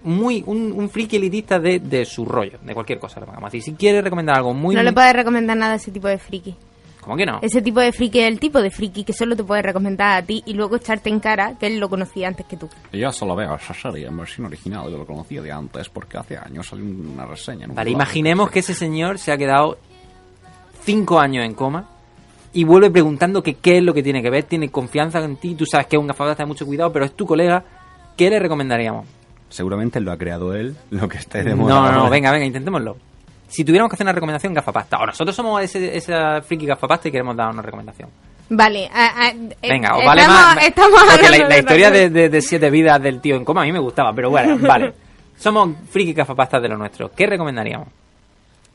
muy 0.06 0.42
un, 0.46 0.72
un 0.72 0.88
friki 0.88 1.16
elitista 1.16 1.58
de, 1.58 1.80
de 1.80 2.04
su 2.04 2.24
rollo, 2.24 2.58
de 2.62 2.74
cualquier 2.74 2.98
cosa. 2.98 3.20
lo. 3.20 3.50
Si 3.50 3.74
quieres 3.74 4.02
recomendar 4.02 4.36
algo 4.36 4.54
muy... 4.54 4.74
no 4.74 4.82
le 4.82 4.92
puedes 4.92 5.12
recomendar 5.12 5.56
nada 5.56 5.74
a 5.74 5.76
ese 5.76 5.90
tipo 5.90 6.08
de 6.08 6.18
friki. 6.18 6.54
¿Cómo 7.00 7.16
que 7.16 7.26
no? 7.26 7.38
Ese 7.42 7.62
tipo 7.62 7.80
de 7.80 7.92
friki 7.92 8.20
es 8.20 8.28
el 8.28 8.40
tipo 8.40 8.60
de 8.60 8.70
friki 8.70 9.04
que 9.04 9.12
solo 9.12 9.36
te 9.36 9.44
puede 9.44 9.62
recomendar 9.62 10.22
a 10.22 10.26
ti 10.26 10.42
y 10.46 10.54
luego 10.54 10.76
echarte 10.76 11.08
en 11.08 11.20
cara 11.20 11.56
que 11.58 11.66
él 11.66 11.78
lo 11.78 11.88
conocía 11.88 12.28
antes 12.28 12.46
que 12.46 12.56
tú. 12.56 12.68
Yo 12.92 13.12
solo 13.12 13.36
veo 13.36 13.54
esa 13.54 13.74
serie 13.74 14.06
en 14.06 14.16
versión 14.16 14.46
original, 14.46 14.90
yo 14.90 14.98
lo 14.98 15.06
conocía 15.06 15.42
de 15.42 15.52
antes 15.52 15.88
porque 15.88 16.18
hace 16.18 16.36
años 16.36 16.66
salió 16.66 16.84
una 16.84 17.26
reseña. 17.26 17.64
en 17.64 17.70
un 17.70 17.76
Vale, 17.76 17.90
imaginemos 17.90 18.50
que 18.50 18.60
ese 18.60 18.74
señor 18.74 19.18
se 19.18 19.32
ha 19.32 19.36
quedado 19.36 19.78
cinco 20.82 21.20
años 21.20 21.44
en 21.44 21.54
coma 21.54 21.88
y 22.52 22.64
vuelve 22.64 22.90
preguntando 22.90 23.42
que 23.42 23.54
qué 23.54 23.78
es 23.78 23.84
lo 23.84 23.92
que 23.92 24.02
tiene 24.02 24.22
que 24.22 24.30
ver, 24.30 24.44
tiene 24.44 24.70
confianza 24.70 25.18
en 25.22 25.36
ti, 25.36 25.54
tú 25.54 25.66
sabes 25.66 25.86
que 25.88 25.96
es 25.96 26.00
un 26.00 26.06
gafapasta 26.06 26.44
de 26.44 26.48
mucho 26.48 26.64
cuidado, 26.66 26.92
pero 26.92 27.04
es 27.04 27.12
tu 27.12 27.26
colega, 27.26 27.64
¿qué 28.16 28.30
le 28.30 28.38
recomendaríamos? 28.38 29.06
Seguramente 29.48 30.00
lo 30.00 30.12
ha 30.12 30.16
creado 30.18 30.54
él, 30.54 30.76
lo 30.90 31.08
que 31.08 31.18
esté 31.18 31.42
de 31.42 31.50
No, 31.50 31.56
moda. 31.56 31.74
no, 31.74 31.82
no, 31.92 31.98
ahora. 31.98 32.10
venga, 32.10 32.30
venga, 32.32 32.46
intentémoslo. 32.46 32.96
Si 33.48 33.64
tuviéramos 33.64 33.90
que 33.90 33.94
hacer 33.94 34.04
una 34.04 34.12
recomendación, 34.12 34.52
gafapasta, 34.54 34.98
o 34.98 35.06
nosotros 35.06 35.34
somos 35.36 35.62
ese, 35.62 35.96
esa 35.96 36.42
friki 36.42 36.66
gafapasta 36.66 37.08
y 37.08 37.12
queremos 37.12 37.36
dar 37.36 37.50
una 37.52 37.62
recomendación. 37.62 38.08
Vale, 38.48 38.88
a- 38.92 39.22
a- 39.26 39.28
eh, 39.30 39.56
Venga, 39.62 39.94
o 39.96 40.00
estamos, 40.00 40.04
vale 40.06 40.26
más. 40.28 40.66
estamos 40.66 41.00
porque 41.10 41.28
la, 41.30 41.38
la 41.38 41.48
de 41.48 41.58
historia 41.60 41.90
de, 41.90 42.02
cosa. 42.08 42.14
de- 42.14 42.28
de 42.28 42.40
siete 42.42 42.70
vidas 42.70 43.00
del 43.02 43.20
tío 43.20 43.36
en 43.36 43.44
coma 43.44 43.62
a 43.62 43.64
mí 43.64 43.72
me 43.72 43.78
gustaba, 43.78 44.12
pero 44.12 44.30
bueno, 44.30 44.56
vale. 44.66 44.92
Somos 45.38 45.70
friki 45.90 46.12
gafapastas 46.12 46.60
de 46.62 46.68
lo 46.68 46.76
nuestro. 46.76 47.10
¿Qué 47.12 47.26
recomendaríamos? 47.26 47.88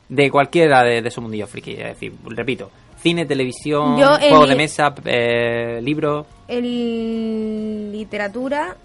De 0.08 0.30
cualquiera 0.30 0.82
de, 0.84 1.02
de 1.02 1.10
su 1.10 1.20
mundillo 1.20 1.46
friki. 1.46 1.72
Es 1.72 1.84
decir, 1.88 2.14
repito, 2.26 2.70
cine, 3.02 3.24
televisión, 3.26 3.98
Yo, 3.98 4.14
el- 4.16 4.28
juegos 4.30 4.48
de 4.48 4.56
mesa, 4.56 4.94
eh, 5.04 5.80
libros. 5.82 6.26
En 6.48 7.92
literatura 7.92 8.76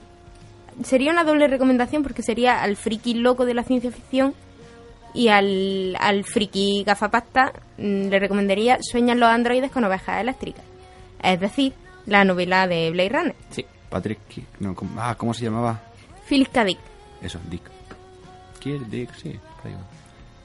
sería 0.83 1.11
una 1.11 1.23
doble 1.23 1.47
recomendación 1.47 2.03
porque 2.03 2.23
sería 2.23 2.61
al 2.61 2.75
friki 2.75 3.15
loco 3.15 3.45
de 3.45 3.53
la 3.53 3.63
ciencia 3.63 3.91
ficción 3.91 4.33
y 5.13 5.29
al, 5.29 5.95
al 5.99 6.23
friki 6.23 6.83
gafapasta 6.85 7.53
mm, 7.77 8.07
le 8.09 8.19
recomendaría 8.19 8.77
Sueñan 8.81 9.19
los 9.19 9.29
androides 9.29 9.71
con 9.71 9.83
ovejas 9.83 10.21
eléctricas. 10.21 10.63
Es 11.21 11.39
decir, 11.39 11.73
la 12.05 12.23
novela 12.23 12.67
de 12.67 12.91
Blade 12.91 13.09
Runner. 13.09 13.35
Sí. 13.49 13.65
Patrick, 13.89 14.19
no, 14.59 14.75
¿cómo, 14.75 15.01
ah, 15.01 15.15
¿cómo 15.15 15.33
se 15.33 15.45
llamaba? 15.45 15.81
Philip 16.27 16.51
K. 16.51 16.65
Dick. 16.65 16.79
Eso, 17.21 17.39
Dick. 17.49 17.61
Kier, 18.59 18.85
Dick, 18.89 19.13
sí. 19.15 19.39
por 19.61 19.71
ahí 19.71 19.77
va. 19.77 19.96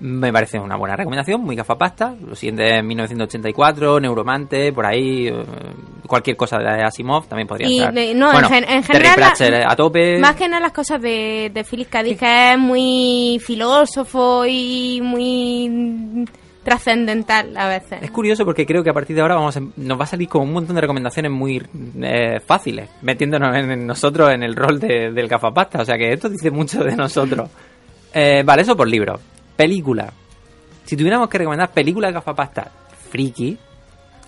Me 0.04 0.32
parece 0.32 0.58
una 0.58 0.74
buena 0.76 0.96
recomendación, 0.96 1.42
muy 1.42 1.54
gafapasta. 1.54 2.12
Lo 2.26 2.34
siguiente 2.34 2.78
es 2.78 2.84
1984, 2.84 4.00
Neuromante, 4.00 4.72
por 4.72 4.84
ahí. 4.84 5.28
eh, 5.28 5.44
cualquier 6.08 6.36
cosa 6.36 6.58
de 6.58 6.82
Asimov 6.82 7.26
también 7.28 7.46
podría 7.46 7.68
Y 7.68 7.78
estar. 7.78 7.94
de- 7.94 8.12
no, 8.12 8.32
Bueno, 8.32 8.48
en 8.52 8.82
general 8.82 9.14
Pratchett 9.14 9.64
a 9.64 9.76
tope. 9.76 10.18
Más 10.18 10.34
que 10.34 10.48
nada 10.48 10.60
las 10.60 10.72
cosas 10.72 11.00
de, 11.00 11.52
de 11.54 11.62
Philip 11.64 11.88
K. 11.88 12.02
Dick, 12.02 12.18
que 12.18 12.52
es 12.52 12.58
muy 12.58 13.40
filósofo 13.44 14.44
y 14.44 15.00
muy 15.02 16.24
trascendental 16.64 17.56
a 17.56 17.68
veces. 17.68 18.02
Es 18.02 18.10
curioso 18.10 18.44
porque 18.44 18.66
creo 18.66 18.82
que 18.82 18.90
a 18.90 18.94
partir 18.94 19.14
de 19.14 19.22
ahora 19.22 19.36
vamos 19.36 19.56
a- 19.56 19.62
nos 19.76 19.98
va 20.00 20.04
a 20.04 20.06
salir 20.06 20.28
con 20.28 20.42
un 20.42 20.52
montón 20.52 20.74
de 20.74 20.80
recomendaciones 20.80 21.30
muy 21.30 21.62
eh, 22.02 22.40
fáciles, 22.44 22.88
metiéndonos 23.02 23.54
en, 23.56 23.70
en 23.70 23.86
nosotros 23.86 24.32
en 24.32 24.42
el 24.42 24.56
rol 24.56 24.80
de- 24.80 25.12
del 25.12 25.28
gafapasta. 25.28 25.80
O 25.80 25.84
sea 25.84 25.96
que 25.96 26.12
esto 26.12 26.28
dice 26.28 26.50
mucho 26.50 26.82
de 26.82 26.96
nosotros. 26.96 27.48
Eh, 28.14 28.42
vale, 28.44 28.62
eso 28.62 28.76
por 28.76 28.88
libro. 28.88 29.18
Película. 29.56 30.12
Si 30.84 30.96
tuviéramos 30.96 31.28
que 31.28 31.38
recomendar 31.38 31.70
películas 31.70 32.08
de 32.10 32.14
gafapasta 32.14 32.70
friki, 33.10 33.56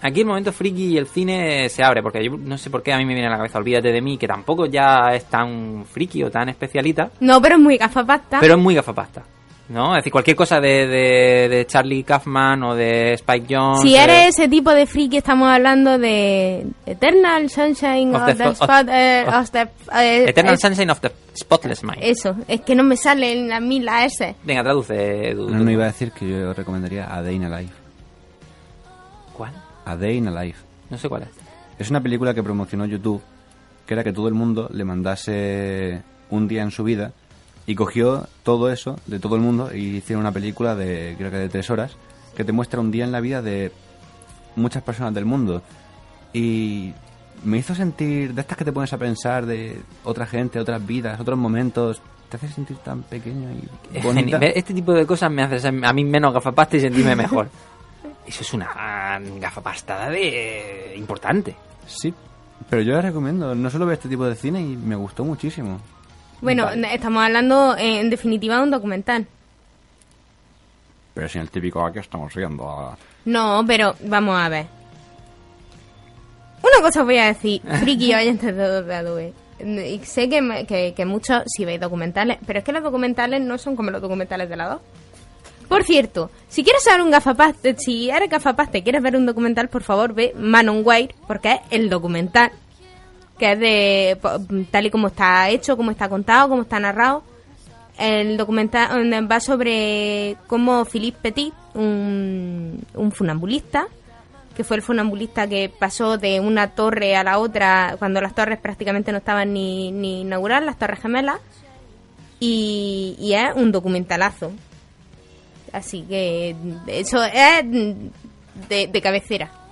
aquí 0.02 0.20
el 0.20 0.26
momento 0.26 0.52
friki 0.52 0.92
y 0.92 0.98
el 0.98 1.06
cine 1.06 1.68
se 1.68 1.82
abre, 1.82 2.02
porque 2.02 2.24
yo 2.24 2.36
no 2.36 2.56
sé 2.58 2.70
por 2.70 2.82
qué 2.82 2.92
a 2.92 2.98
mí 2.98 3.04
me 3.04 3.14
viene 3.14 3.26
a 3.28 3.30
la 3.30 3.36
cabeza 3.38 3.58
Olvídate 3.58 3.90
de 3.92 4.00
mí, 4.00 4.16
que 4.18 4.28
tampoco 4.28 4.66
ya 4.66 5.14
es 5.14 5.24
tan 5.26 5.84
friki 5.86 6.22
o 6.22 6.30
tan 6.30 6.48
especialita, 6.48 7.10
No, 7.20 7.40
pero 7.42 7.56
es 7.56 7.60
muy 7.60 7.76
gafapasta. 7.76 8.38
pero 8.40 8.54
es 8.54 8.60
muy 8.60 8.74
gafapasta. 8.74 9.22
¿No? 9.66 9.92
Es 9.96 10.00
decir, 10.00 10.12
cualquier 10.12 10.36
cosa 10.36 10.60
de, 10.60 10.86
de, 10.86 11.48
de 11.48 11.66
Charlie 11.66 12.04
Kaufman 12.04 12.62
o 12.64 12.74
de 12.74 13.14
Spike 13.14 13.46
Jones. 13.48 13.80
Si 13.80 13.96
eh, 13.96 14.02
eres 14.04 14.28
ese 14.38 14.46
tipo 14.48 14.70
de 14.72 14.84
friki, 14.86 15.16
estamos 15.16 15.48
hablando 15.48 15.96
de 15.96 16.66
Eternal 16.84 17.48
Sunshine 17.48 18.14
Of 18.14 18.22
of, 18.28 18.36
the 18.36 18.44
Spot- 18.50 18.88
eh, 18.90 19.24
of- 19.26 19.34
of 19.34 19.50
the- 19.52 19.68
eh, 19.94 20.24
Eternal 20.28 20.54
es- 20.54 20.60
Sunshine 20.60 20.90
of 20.90 21.00
the 21.00 21.10
Spotless 21.34 21.82
Mind. 21.82 21.96
Eso, 22.02 22.36
es 22.46 22.60
que 22.60 22.74
no 22.74 22.82
me 22.82 22.98
salen 22.98 23.52
a 23.54 23.60
mí 23.60 23.80
la 23.80 24.04
S. 24.04 24.36
Venga, 24.44 24.62
traduce. 24.62 25.30
Edu. 25.30 25.48
No, 25.48 25.60
no 25.64 25.70
iba 25.70 25.84
a 25.84 25.86
decir 25.86 26.12
que 26.12 26.28
yo 26.28 26.52
recomendaría 26.52 27.12
A 27.14 27.22
Day 27.22 27.36
in 27.36 27.44
a 27.44 27.58
Life. 27.60 27.72
¿Cuál? 29.32 29.52
A 29.86 29.96
Day 29.96 30.18
in 30.18 30.28
a 30.28 30.42
Life. 30.44 30.58
No 30.90 30.98
sé 30.98 31.08
cuál 31.08 31.22
es. 31.22 31.28
Es 31.78 31.90
una 31.90 32.02
película 32.02 32.34
que 32.34 32.42
promocionó 32.42 32.84
YouTube, 32.86 33.22
que 33.86 33.94
era 33.94 34.04
que 34.04 34.12
todo 34.12 34.28
el 34.28 34.34
mundo 34.34 34.68
le 34.72 34.84
mandase 34.84 36.02
un 36.30 36.46
día 36.48 36.62
en 36.62 36.70
su 36.70 36.84
vida 36.84 37.12
y 37.66 37.74
cogió 37.74 38.28
todo 38.42 38.70
eso 38.70 38.98
de 39.06 39.18
todo 39.18 39.36
el 39.36 39.42
mundo 39.42 39.74
y 39.74 39.96
hicieron 39.96 40.20
una 40.20 40.32
película 40.32 40.74
de, 40.74 41.14
creo 41.16 41.30
que 41.30 41.38
de 41.38 41.48
tres 41.48 41.70
horas, 41.70 41.96
que 42.36 42.44
te 42.44 42.52
muestra 42.52 42.80
un 42.80 42.90
día 42.90 43.04
en 43.04 43.12
la 43.12 43.20
vida 43.20 43.42
de 43.42 43.72
muchas 44.56 44.82
personas 44.82 45.14
del 45.14 45.24
mundo. 45.24 45.62
Y 46.32 46.92
me 47.44 47.58
hizo 47.58 47.74
sentir, 47.74 48.34
de 48.34 48.40
estas 48.40 48.58
que 48.58 48.64
te 48.64 48.72
pones 48.72 48.92
a 48.92 48.98
pensar 48.98 49.46
de 49.46 49.80
otra 50.04 50.26
gente, 50.26 50.58
otras 50.58 50.84
vidas, 50.84 51.18
otros 51.20 51.38
momentos, 51.38 52.00
te 52.28 52.36
hace 52.36 52.48
sentir 52.48 52.76
tan 52.78 53.02
pequeño 53.02 53.50
y 53.52 54.00
bonita. 54.00 54.38
Este 54.38 54.74
tipo 54.74 54.92
de 54.92 55.06
cosas 55.06 55.30
me 55.30 55.42
hace 55.42 55.68
a 55.68 55.92
mí 55.92 56.04
menos 56.04 56.34
gafapasta 56.34 56.76
y 56.76 56.80
sentirme 56.80 57.16
mejor. 57.16 57.48
Eso 58.26 58.42
es 58.42 58.54
una 58.54 59.20
gafapastada 59.38 60.10
de 60.10 60.94
importante. 60.96 61.54
Sí, 61.86 62.12
pero 62.68 62.82
yo 62.82 62.92
la 62.94 63.02
recomiendo. 63.02 63.54
No 63.54 63.70
solo 63.70 63.86
veo 63.86 63.94
este 63.94 64.08
tipo 64.08 64.24
de 64.24 64.34
cine 64.34 64.60
y 64.60 64.76
me 64.76 64.96
gustó 64.96 65.24
muchísimo. 65.24 65.78
Bueno, 66.40 66.64
Vale. 66.64 66.94
estamos 66.94 67.22
hablando 67.22 67.76
eh, 67.76 68.00
en 68.00 68.10
definitiva 68.10 68.56
de 68.56 68.62
un 68.64 68.70
documental. 68.70 69.26
Pero 71.14 71.28
sin 71.28 71.40
el 71.42 71.50
típico 71.50 71.84
aquí 71.84 71.98
estamos 72.00 72.34
viendo 72.34 72.68
a... 72.68 72.96
No, 73.24 73.62
pero 73.66 73.94
vamos 74.02 74.38
a 74.38 74.48
ver. 74.48 74.66
Una 76.62 76.82
cosa 76.82 77.00
os 77.00 77.06
voy 77.06 77.18
a 77.18 77.26
decir, 77.26 77.60
friki 77.80 78.14
oyentes 78.14 78.54
de, 78.56 78.82
de 78.82 78.94
Adobe. 78.94 79.32
Y 79.60 80.00
sé 80.04 80.28
que, 80.28 80.42
me- 80.42 80.66
que, 80.66 80.92
que 80.94 81.04
muchos 81.04 81.44
si 81.46 81.64
veis 81.64 81.80
documentales, 81.80 82.38
pero 82.46 82.58
es 82.58 82.64
que 82.64 82.72
los 82.72 82.82
documentales 82.82 83.40
no 83.40 83.56
son 83.58 83.76
como 83.76 83.90
los 83.90 84.02
documentales 84.02 84.48
de 84.48 84.56
la 84.56 84.68
2. 84.68 84.80
Por 85.68 85.84
cierto, 85.84 86.30
si 86.48 86.62
quieres 86.64 86.82
saber 86.82 87.00
un 87.02 87.10
gafapaste, 87.10 87.76
si 87.78 88.10
eres 88.10 88.28
gafapaste 88.28 88.78
y 88.78 88.82
quieres 88.82 89.00
ver 89.02 89.16
un 89.16 89.24
documental, 89.26 89.68
por 89.68 89.82
favor 89.82 90.12
ve 90.12 90.34
Man 90.36 90.68
on 90.68 90.82
Wire, 90.84 91.14
porque 91.26 91.52
es 91.52 91.60
el 91.70 91.88
documental, 91.88 92.50
que 93.38 93.52
es 93.52 93.58
de 93.58 94.18
tal 94.70 94.86
y 94.86 94.90
como 94.90 95.08
está 95.08 95.48
hecho, 95.50 95.76
como 95.76 95.90
está 95.90 96.08
contado, 96.08 96.48
como 96.48 96.62
está 96.62 96.78
narrado. 96.80 97.22
El 97.98 98.36
documental 98.36 99.30
va 99.30 99.40
sobre 99.40 100.36
cómo 100.46 100.84
Philippe 100.84 101.18
Petit, 101.22 101.54
un, 101.74 102.84
un 102.94 103.12
funambulista, 103.12 103.86
que 104.56 104.64
fue 104.64 104.76
el 104.76 104.82
funambulista 104.82 105.46
que 105.46 105.70
pasó 105.76 106.18
de 106.18 106.40
una 106.40 106.70
torre 106.70 107.16
a 107.16 107.24
la 107.24 107.38
otra 107.38 107.96
cuando 107.98 108.20
las 108.20 108.34
torres 108.34 108.58
prácticamente 108.58 109.12
no 109.12 109.18
estaban 109.18 109.52
ni, 109.52 109.92
ni 109.92 110.22
inauguradas, 110.22 110.64
las 110.64 110.78
torres 110.78 111.00
gemelas, 111.00 111.40
y, 112.40 113.32
es 113.32 113.54
un 113.54 113.72
documentalazo. 113.72 114.52
Así 115.72 116.02
que 116.02 116.54
eso 116.86 117.24
es 117.24 117.64
de 118.68 119.00
cabecera. 119.02 119.63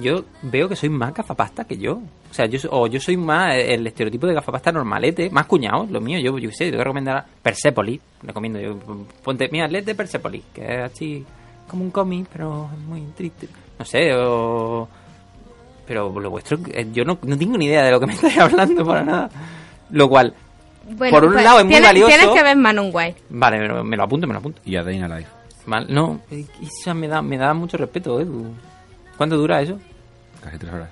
Yo 0.00 0.24
veo 0.42 0.68
que 0.68 0.76
soy 0.76 0.88
más 0.88 1.12
gafapasta 1.12 1.64
que 1.64 1.76
yo. 1.76 1.94
O 2.30 2.34
sea, 2.34 2.46
yo, 2.46 2.58
so- 2.60 2.68
o 2.70 2.86
yo 2.86 3.00
soy 3.00 3.16
más 3.16 3.56
el 3.56 3.84
estereotipo 3.86 4.26
de 4.28 4.34
gafapasta 4.34 4.70
normalete, 4.70 5.30
más 5.30 5.46
cuñado, 5.46 5.86
lo 5.90 6.00
mío. 6.00 6.20
Yo, 6.20 6.38
yo 6.38 6.50
sé, 6.52 6.66
te 6.66 6.72
voy 6.72 6.80
a 6.82 6.84
recomendar 6.84 7.26
Persepolis. 7.42 8.00
Recomiendo 8.22 8.60
yo. 8.60 8.78
Ponte, 9.24 9.48
mira, 9.50 9.66
lees 9.66 9.84
de 9.86 9.94
Persepolis, 9.96 10.44
que 10.54 10.62
es 10.62 10.80
así 10.92 11.24
como 11.66 11.82
un 11.82 11.90
cómic, 11.90 12.28
pero 12.32 12.68
es 12.72 12.78
muy 12.86 13.00
triste. 13.16 13.48
No 13.78 13.84
sé, 13.84 14.14
o. 14.14 14.88
Pero 15.86 16.20
lo 16.20 16.30
vuestro, 16.30 16.56
eh, 16.72 16.86
yo 16.92 17.04
no, 17.04 17.18
no 17.22 17.36
tengo 17.36 17.58
ni 17.58 17.66
idea 17.66 17.82
de 17.82 17.90
lo 17.90 17.98
que 17.98 18.06
me 18.06 18.12
estáis 18.14 18.38
hablando 18.38 18.84
para 18.86 19.02
nada. 19.02 19.30
Lo 19.90 20.08
cual, 20.08 20.32
Bueno, 20.88 21.12
Por 21.16 21.24
un 21.24 21.32
pues, 21.32 21.44
lado 21.44 21.58
es 21.58 21.64
muy 21.64 21.72
tienes, 21.72 21.88
valioso. 21.88 22.08
Tienes 22.16 22.28
que 22.36 22.42
ver 22.44 22.56
Man 22.56 22.78
on 22.78 22.90
Wire. 22.94 23.16
vale, 23.30 23.58
me, 23.68 23.82
me 23.82 23.96
lo 23.96 24.04
apunto, 24.04 24.26
me 24.28 24.34
lo 24.34 24.38
apunto. 24.38 24.60
Y 24.64 24.76
a 24.76 24.84
Day 24.84 24.96
in 24.98 25.02
a 25.02 25.08
Life. 25.18 25.28
Vale, 25.66 25.86
no, 25.92 26.20
eh, 26.30 26.46
eso 26.62 26.94
me 26.94 27.08
da, 27.08 27.20
me 27.22 27.36
da 27.36 27.52
mucho 27.54 27.76
respeto, 27.76 28.20
Edu. 28.20 28.52
¿Cuánto 29.20 29.36
dura 29.36 29.60
eso? 29.60 29.78
Casi 30.42 30.56
tres 30.56 30.72
horas. 30.72 30.88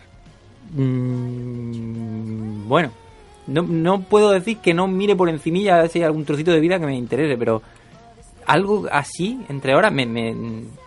Mm, 1.18 2.68
bueno, 2.68 2.90
no, 3.46 3.62
no 3.62 4.02
puedo 4.02 4.32
decir 4.32 4.58
que 4.58 4.74
no 4.74 4.86
mire 4.86 5.16
por 5.16 5.30
encimilla 5.30 5.76
a 5.76 5.80
ver 5.82 5.88
si 5.90 6.00
hay 6.00 6.04
algún 6.04 6.26
trocito 6.26 6.50
de 6.52 6.60
vida 6.60 6.78
que 6.78 6.84
me 6.84 6.94
interese, 6.94 7.38
pero 7.38 7.62
algo 8.44 8.86
así, 8.92 9.40
entre 9.48 9.74
horas, 9.74 9.92
me, 9.94 10.04
me- 10.04 10.34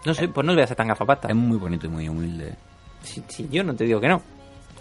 no 0.05 0.13
sé, 0.13 0.27
pues 0.27 0.45
no 0.45 0.53
voy 0.53 0.61
a 0.61 0.67
ser 0.67 0.77
tan 0.77 0.87
gafapasta. 0.89 1.29
Es 1.29 1.35
muy 1.35 1.57
bonito 1.57 1.87
y 1.87 1.89
muy 1.89 2.07
humilde. 2.07 2.53
Si, 3.01 3.23
si 3.27 3.49
yo 3.49 3.63
no 3.63 3.73
te 3.75 3.85
digo 3.85 3.99
que 3.99 4.07
no, 4.07 4.21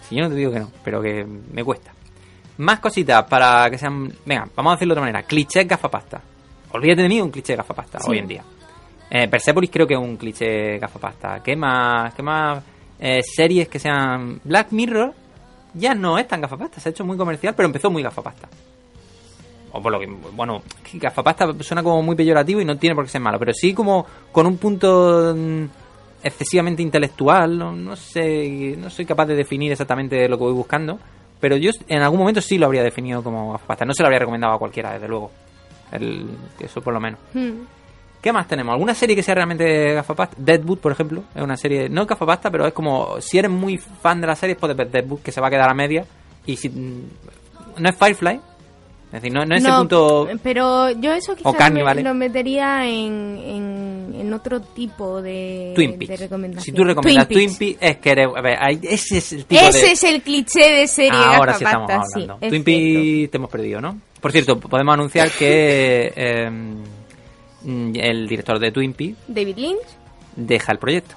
si 0.07 0.15
yo 0.17 0.21
no 0.21 0.29
te 0.29 0.35
digo 0.35 0.51
que 0.51 0.59
no, 0.59 0.69
pero 0.83 1.01
que 1.01 1.25
me 1.25 1.63
cuesta. 1.63 1.91
Más 2.59 2.79
cositas 2.79 3.23
para 3.23 3.71
que 3.71 3.79
sean... 3.79 4.13
Venga, 4.23 4.47
vamos 4.55 4.71
a 4.71 4.75
hacerlo 4.75 4.93
de 4.93 4.99
otra 4.99 5.11
manera. 5.11 5.23
Cliché 5.27 5.63
gafapasta. 5.63 6.21
Olvídate 6.73 7.01
de 7.01 7.09
mí, 7.09 7.19
un 7.19 7.31
cliché 7.31 7.55
gafapasta 7.55 7.99
Sí. 7.99 8.11
hoy 8.11 8.19
en 8.19 8.27
día. 8.27 8.43
Eh, 9.13 9.27
Persepolis 9.27 9.69
creo 9.69 9.85
que 9.85 9.93
es 9.93 9.99
un 9.99 10.15
cliché 10.15 10.79
gafapasta. 10.79 11.43
¿Qué 11.43 11.55
más? 11.55 12.13
¿Qué 12.13 12.23
más? 12.23 12.63
Eh, 12.97 13.21
series 13.21 13.67
que 13.67 13.77
sean... 13.77 14.39
Black 14.43 14.71
Mirror 14.71 15.13
ya 15.73 15.93
no 15.93 16.17
es 16.17 16.27
tan 16.27 16.39
gafapasta. 16.39 16.79
Se 16.79 16.89
ha 16.89 16.91
hecho 16.91 17.03
muy 17.03 17.17
comercial, 17.17 17.53
pero 17.53 17.67
empezó 17.67 17.91
muy 17.91 18.01
gafapasta. 18.01 18.47
O 19.73 19.81
por 19.81 19.91
lo 19.91 19.99
que... 19.99 20.07
Bueno, 20.07 20.61
gafapasta 20.93 21.51
suena 21.59 21.83
como 21.83 22.01
muy 22.01 22.15
peyorativo 22.15 22.61
y 22.61 22.65
no 22.65 22.77
tiene 22.77 22.95
por 22.95 23.03
qué 23.03 23.11
ser 23.11 23.21
malo. 23.21 23.37
Pero 23.37 23.53
sí 23.53 23.73
como 23.73 24.05
con 24.31 24.47
un 24.47 24.57
punto... 24.57 25.35
mm, 25.35 25.65
excesivamente 26.23 26.81
intelectual, 26.81 27.57
no, 27.57 27.95
sé, 27.95 28.75
no 28.77 28.89
soy 28.89 29.05
capaz 29.05 29.25
de 29.25 29.35
definir 29.35 29.71
exactamente 29.71 30.27
lo 30.29 30.37
que 30.37 30.43
voy 30.43 30.53
buscando, 30.53 30.99
pero 31.39 31.57
yo 31.57 31.71
en 31.87 32.01
algún 32.01 32.19
momento 32.19 32.41
sí 32.41 32.57
lo 32.57 32.67
habría 32.67 32.83
definido 32.83 33.23
como 33.23 33.53
gafapasta, 33.53 33.85
no 33.85 33.93
se 33.93 34.03
lo 34.03 34.07
habría 34.07 34.19
recomendado 34.19 34.53
a 34.53 34.59
cualquiera, 34.59 34.93
desde 34.93 35.07
luego, 35.07 35.31
eso 36.59 36.81
por 36.81 36.93
lo 36.93 36.99
menos. 36.99 37.19
Hmm. 37.33 37.61
¿Qué 38.21 38.31
más 38.31 38.47
tenemos? 38.47 38.73
¿Alguna 38.73 38.93
serie 38.93 39.15
que 39.15 39.23
sea 39.23 39.33
realmente 39.35 39.93
gafapasta? 39.93 40.35
Deadwood, 40.37 40.77
por 40.79 40.91
ejemplo, 40.91 41.23
es 41.33 41.41
una 41.41 41.57
serie, 41.57 41.89
no 41.89 42.03
es 42.03 42.07
gafapasta, 42.07 42.51
pero 42.51 42.67
es 42.67 42.73
como, 42.73 43.19
si 43.19 43.39
eres 43.39 43.49
muy 43.51 43.77
fan 43.77 44.21
de 44.21 44.27
la 44.27 44.35
serie, 44.35 44.55
puedes 44.55 44.77
ver 44.77 44.91
Deadwood, 44.91 45.21
que 45.21 45.31
se 45.31 45.41
va 45.41 45.47
a 45.47 45.49
quedar 45.49 45.69
a 45.69 45.73
media, 45.73 46.05
y 46.45 46.55
si 46.57 46.69
no 46.69 47.89
es 47.89 47.95
Firefly, 47.97 48.35
es 49.07 49.11
decir, 49.13 49.33
no, 49.33 49.43
no 49.45 49.55
es 49.55 49.65
el 49.65 49.73
punto... 49.73 50.27
Pero 50.43 50.89
yo 50.91 51.11
eso 51.13 51.35
quizás 51.35 51.53
Carnival, 51.55 51.97
me- 51.97 52.03
lo 52.03 52.13
metería 52.13 52.87
en, 52.87 53.37
en, 53.43 54.15
en 54.21 54.33
otro 54.33 54.61
tipo 54.61 55.21
de, 55.21 55.73
Twin 55.75 55.97
de 55.99 56.05
Peaks. 56.05 56.21
recomendación. 56.21 56.63
Si 56.63 56.71
tú 56.71 56.83
recomiendas 56.85 57.27
Twin 57.27 57.49
Twin 57.49 57.57
Peaks. 57.57 57.77
Peaks, 57.79 57.91
es 57.91 58.01
que 58.01 58.09
eres, 58.11 58.27
a 58.33 58.41
ver, 58.41 58.57
ese 58.83 59.17
es 59.17 59.33
el 59.33 59.45
tipo 59.45 59.61
Ese 59.67 59.79
de... 59.87 59.91
es 59.91 60.03
el 60.05 60.21
cliché 60.21 60.69
de 60.71 60.87
serie 60.87 61.11
Ahora 61.11 61.55
sí 61.55 61.63
estamos 61.65 61.89
hablando. 61.91 62.37
sí, 62.39 62.49
Twin. 62.49 62.63
Peaks 62.63 63.31
te 63.31 63.37
hemos 63.37 63.49
perdido, 63.49 63.81
¿no? 63.81 63.97
Por 64.21 64.31
cierto, 64.31 64.57
podemos 64.59 64.93
anunciar 64.93 65.29
que 65.31 66.13
eh, 66.15 66.49
el 67.65 68.27
director 68.27 68.59
de 68.59 68.71
Twin 68.71 68.93
Peaks 68.93 69.17
David 69.27 69.57
Lynch. 69.57 69.87
deja 70.35 70.71
el 70.71 70.79
proyecto. 70.79 71.15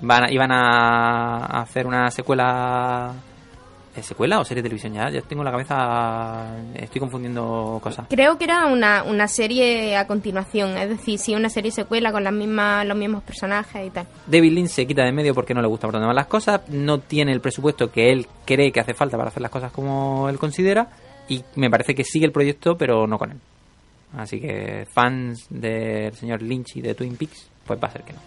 Van 0.00 0.24
a- 0.24 0.30
iban 0.32 0.50
a 0.52 1.60
hacer 1.62 1.86
una 1.86 2.10
secuela... 2.10 3.12
¿Es 3.96 4.06
secuela 4.06 4.40
o 4.40 4.44
serie 4.44 4.60
de 4.60 4.68
televisión? 4.68 4.92
Ya, 4.92 5.08
ya 5.08 5.20
tengo 5.20 5.42
en 5.42 5.44
la 5.44 5.50
cabeza... 5.52 6.56
Estoy 6.74 6.98
confundiendo 7.00 7.78
cosas. 7.80 8.06
Creo 8.10 8.36
que 8.36 8.44
era 8.44 8.66
una, 8.66 9.04
una 9.04 9.28
serie 9.28 9.96
a 9.96 10.08
continuación, 10.08 10.76
es 10.76 10.88
decir, 10.88 11.16
sí, 11.20 11.32
una 11.36 11.48
serie 11.48 11.70
secuela 11.70 12.10
con 12.10 12.24
las 12.24 12.32
mismas, 12.32 12.84
los 12.86 12.96
mismos 12.96 13.22
personajes 13.22 13.86
y 13.86 13.90
tal. 13.90 14.08
David 14.26 14.52
Lynch 14.52 14.70
se 14.70 14.84
quita 14.86 15.04
de 15.04 15.12
medio 15.12 15.32
porque 15.32 15.54
no 15.54 15.62
le 15.62 15.68
gusta 15.68 15.86
por 15.86 15.92
donde 15.92 16.08
van 16.08 16.16
las 16.16 16.26
cosas, 16.26 16.62
no 16.70 16.98
tiene 16.98 17.30
el 17.32 17.40
presupuesto 17.40 17.92
que 17.92 18.10
él 18.10 18.26
cree 18.44 18.72
que 18.72 18.80
hace 18.80 18.94
falta 18.94 19.16
para 19.16 19.28
hacer 19.28 19.42
las 19.42 19.52
cosas 19.52 19.70
como 19.70 20.28
él 20.28 20.38
considera 20.40 20.88
y 21.28 21.44
me 21.54 21.70
parece 21.70 21.94
que 21.94 22.02
sigue 22.02 22.26
el 22.26 22.32
proyecto 22.32 22.76
pero 22.76 23.06
no 23.06 23.16
con 23.16 23.30
él. 23.30 23.38
Así 24.16 24.40
que 24.40 24.86
fans 24.92 25.46
del 25.50 26.14
señor 26.14 26.40
Lynch 26.42 26.76
y 26.76 26.82
de 26.82 26.94
Twin 26.94 27.16
Peaks, 27.16 27.48
pues 27.66 27.82
va 27.82 27.88
a 27.88 27.90
ser 27.90 28.02
que 28.02 28.12
no. 28.12 28.20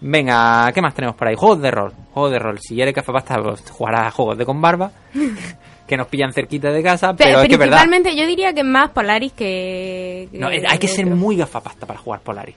Venga, 0.00 0.70
¿qué 0.72 0.82
más 0.82 0.94
tenemos 0.94 1.14
por 1.16 1.28
ahí? 1.28 1.36
Juegos 1.36 1.60
de 1.62 1.70
rol, 1.70 1.92
juegos 2.12 2.32
de 2.32 2.38
rol. 2.38 2.58
Si 2.58 2.80
eres 2.80 2.94
cafapasta, 2.94 3.40
pues 3.40 3.62
jugarás 3.70 4.08
a 4.08 4.10
juegos 4.10 4.36
de 4.36 4.44
con 4.44 4.60
barba, 4.60 4.90
que 5.86 5.96
nos 5.96 6.08
pillan 6.08 6.32
cerquita 6.32 6.70
de 6.72 6.82
casa, 6.82 7.14
pero, 7.14 7.30
Pero 7.30 7.42
es 7.42 7.48
que 7.48 7.56
verdad. 7.56 7.76
principalmente 7.78 8.16
yo 8.16 8.26
diría 8.26 8.52
que 8.52 8.60
es 8.60 8.66
más 8.66 8.90
Polaris 8.90 9.32
que... 9.32 10.28
que 10.32 10.38
No, 10.38 10.48
hay 10.48 10.78
que 10.78 10.88
ser 10.88 11.06
muy 11.06 11.36
gafapasta 11.36 11.86
para 11.86 12.00
jugar 12.00 12.20
Polaris. 12.20 12.56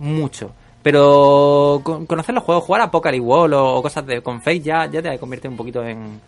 Mucho. 0.00 0.50
Pero 0.82 1.80
con- 1.84 2.06
conocer 2.06 2.34
los 2.34 2.42
juegos, 2.42 2.64
jugar 2.64 2.80
a 2.82 2.90
Poker 2.90 3.20
Wall 3.20 3.52
o, 3.52 3.74
o 3.76 3.82
cosas 3.82 4.04
de, 4.06 4.20
con 4.22 4.40
Face 4.40 4.60
ya, 4.60 4.86
ya 4.86 5.00
te 5.02 5.16
convierte 5.18 5.46
un 5.46 5.56
poquito 5.56 5.84
en, 5.84 6.20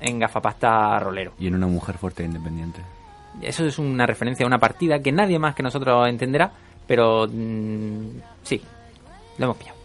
en 0.00 0.18
gafapasta 0.18 0.98
rolero. 1.00 1.32
Y 1.38 1.48
en 1.48 1.54
una 1.56 1.66
mujer 1.66 1.98
fuerte 1.98 2.22
e 2.22 2.26
independiente. 2.26 2.80
Eso 3.42 3.64
es 3.66 3.78
una 3.78 4.06
referencia 4.06 4.44
a 4.44 4.46
una 4.46 4.58
partida 4.58 5.00
que 5.00 5.12
nadie 5.12 5.38
más 5.38 5.54
que 5.54 5.62
nosotros 5.62 6.08
entenderá, 6.08 6.50
pero 6.86 7.26
mm, 7.30 8.08
sí, 8.42 8.60
lo 9.38 9.44
hemos 9.44 9.56
pillado. 9.56 9.78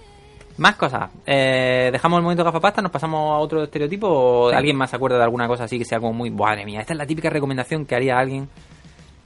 Más 0.58 0.76
cosas. 0.76 1.10
Eh, 1.26 1.90
¿Dejamos 1.92 2.18
el 2.18 2.24
momento 2.24 2.44
gafapasta? 2.44 2.82
¿Nos 2.82 2.92
pasamos 2.92 3.32
a 3.32 3.40
otro 3.40 3.64
estereotipo? 3.64 4.08
¿O 4.08 4.50
alguien 4.50 4.76
más 4.76 4.92
se 4.92 4.96
acuerda 4.96 5.18
de 5.18 5.24
alguna 5.24 5.48
cosa 5.48 5.64
así 5.64 5.80
que 5.80 5.86
sea 5.86 6.00
como 6.00 6.14
muy... 6.14 6.30
Madre 6.30 6.66
mía, 6.66 6.82
esta 6.82 6.94
es 6.94 6.98
la 6.98 7.08
típica 7.08 7.30
recomendación 7.30 7.86
que 7.86 7.96
haría 7.96 8.20
alguien. 8.20 8.48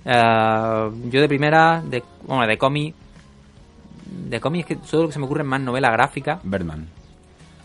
Eh, 0.06 0.92
yo 1.10 1.22
de 1.22 1.28
primera, 1.28 1.82
de, 1.86 2.04
bueno, 2.26 2.48
de 2.48 2.58
cómic... 2.58 2.96
De 4.06 4.40
cómic 4.40 4.72
es 4.72 4.78
que 4.78 4.88
solo 4.88 5.04
lo 5.04 5.10
que 5.10 5.14
se 5.14 5.20
me 5.20 5.26
ocurre 5.26 5.42
es 5.42 5.48
más 5.48 5.60
novela 5.60 5.92
gráfica. 5.92 6.40
Berman. 6.44 6.88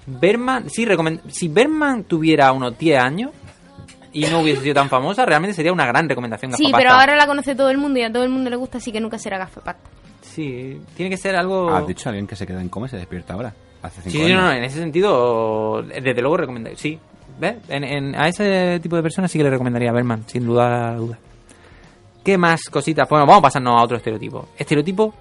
Berman, 0.06 0.68
sí, 0.68 0.84
si 1.28 1.46
Berman 1.46 2.02
tuviera 2.04 2.50
unos 2.50 2.76
10 2.76 3.00
años 3.00 3.30
y 4.12 4.26
no 4.26 4.40
hubiese 4.40 4.62
sido 4.62 4.74
tan 4.74 4.88
famosa, 4.88 5.24
realmente 5.24 5.54
sería 5.54 5.72
una 5.72 5.86
gran 5.86 6.08
recomendación 6.08 6.52
Sí, 6.52 6.64
gafapasta. 6.64 6.78
pero 6.78 7.00
ahora 7.00 7.16
la 7.16 7.26
conoce 7.26 7.54
todo 7.54 7.70
el 7.70 7.78
mundo 7.78 7.98
y 7.98 8.02
a 8.02 8.12
todo 8.12 8.24
el 8.24 8.30
mundo 8.30 8.50
le 8.50 8.56
gusta, 8.56 8.78
así 8.78 8.92
que 8.92 9.00
nunca 9.00 9.18
será 9.18 9.38
gafapasta. 9.38 9.88
Sí, 10.22 10.80
tiene 10.96 11.10
que 11.10 11.16
ser 11.16 11.36
algo... 11.36 11.70
¿Has 11.74 11.86
dicho 11.86 12.08
a 12.08 12.10
alguien 12.10 12.26
que 12.26 12.36
se 12.36 12.46
queda 12.46 12.60
en 12.60 12.68
coma 12.68 12.86
y 12.86 12.90
se 12.90 12.96
despierta 12.96 13.34
ahora? 13.34 13.52
Hace 13.82 14.02
Sí, 14.02 14.10
cinco 14.10 14.24
sí, 14.26 14.32
años. 14.32 14.42
no, 14.42 14.48
no, 14.50 14.52
en 14.56 14.64
ese 14.64 14.78
sentido, 14.78 15.82
desde 15.82 16.20
luego 16.20 16.36
recomendaría. 16.36 16.78
Sí, 16.78 16.98
¿ves? 17.40 17.56
En, 17.68 17.84
en- 17.84 18.14
a 18.14 18.28
ese 18.28 18.78
tipo 18.80 18.96
de 18.96 19.02
personas 19.02 19.30
sí 19.30 19.38
que 19.38 19.44
le 19.44 19.50
recomendaría 19.50 19.90
a 19.90 19.92
Berman, 19.92 20.22
sin 20.28 20.46
duda 20.46 20.94
duda. 20.94 21.18
¿Qué 22.24 22.38
más 22.38 22.62
cositas? 22.70 23.08
Bueno, 23.08 23.26
vamos 23.26 23.40
a 23.40 23.42
pasarnos 23.42 23.80
a 23.80 23.82
otro 23.84 23.96
estereotipo. 23.96 24.48
Estereotipo 24.56 25.12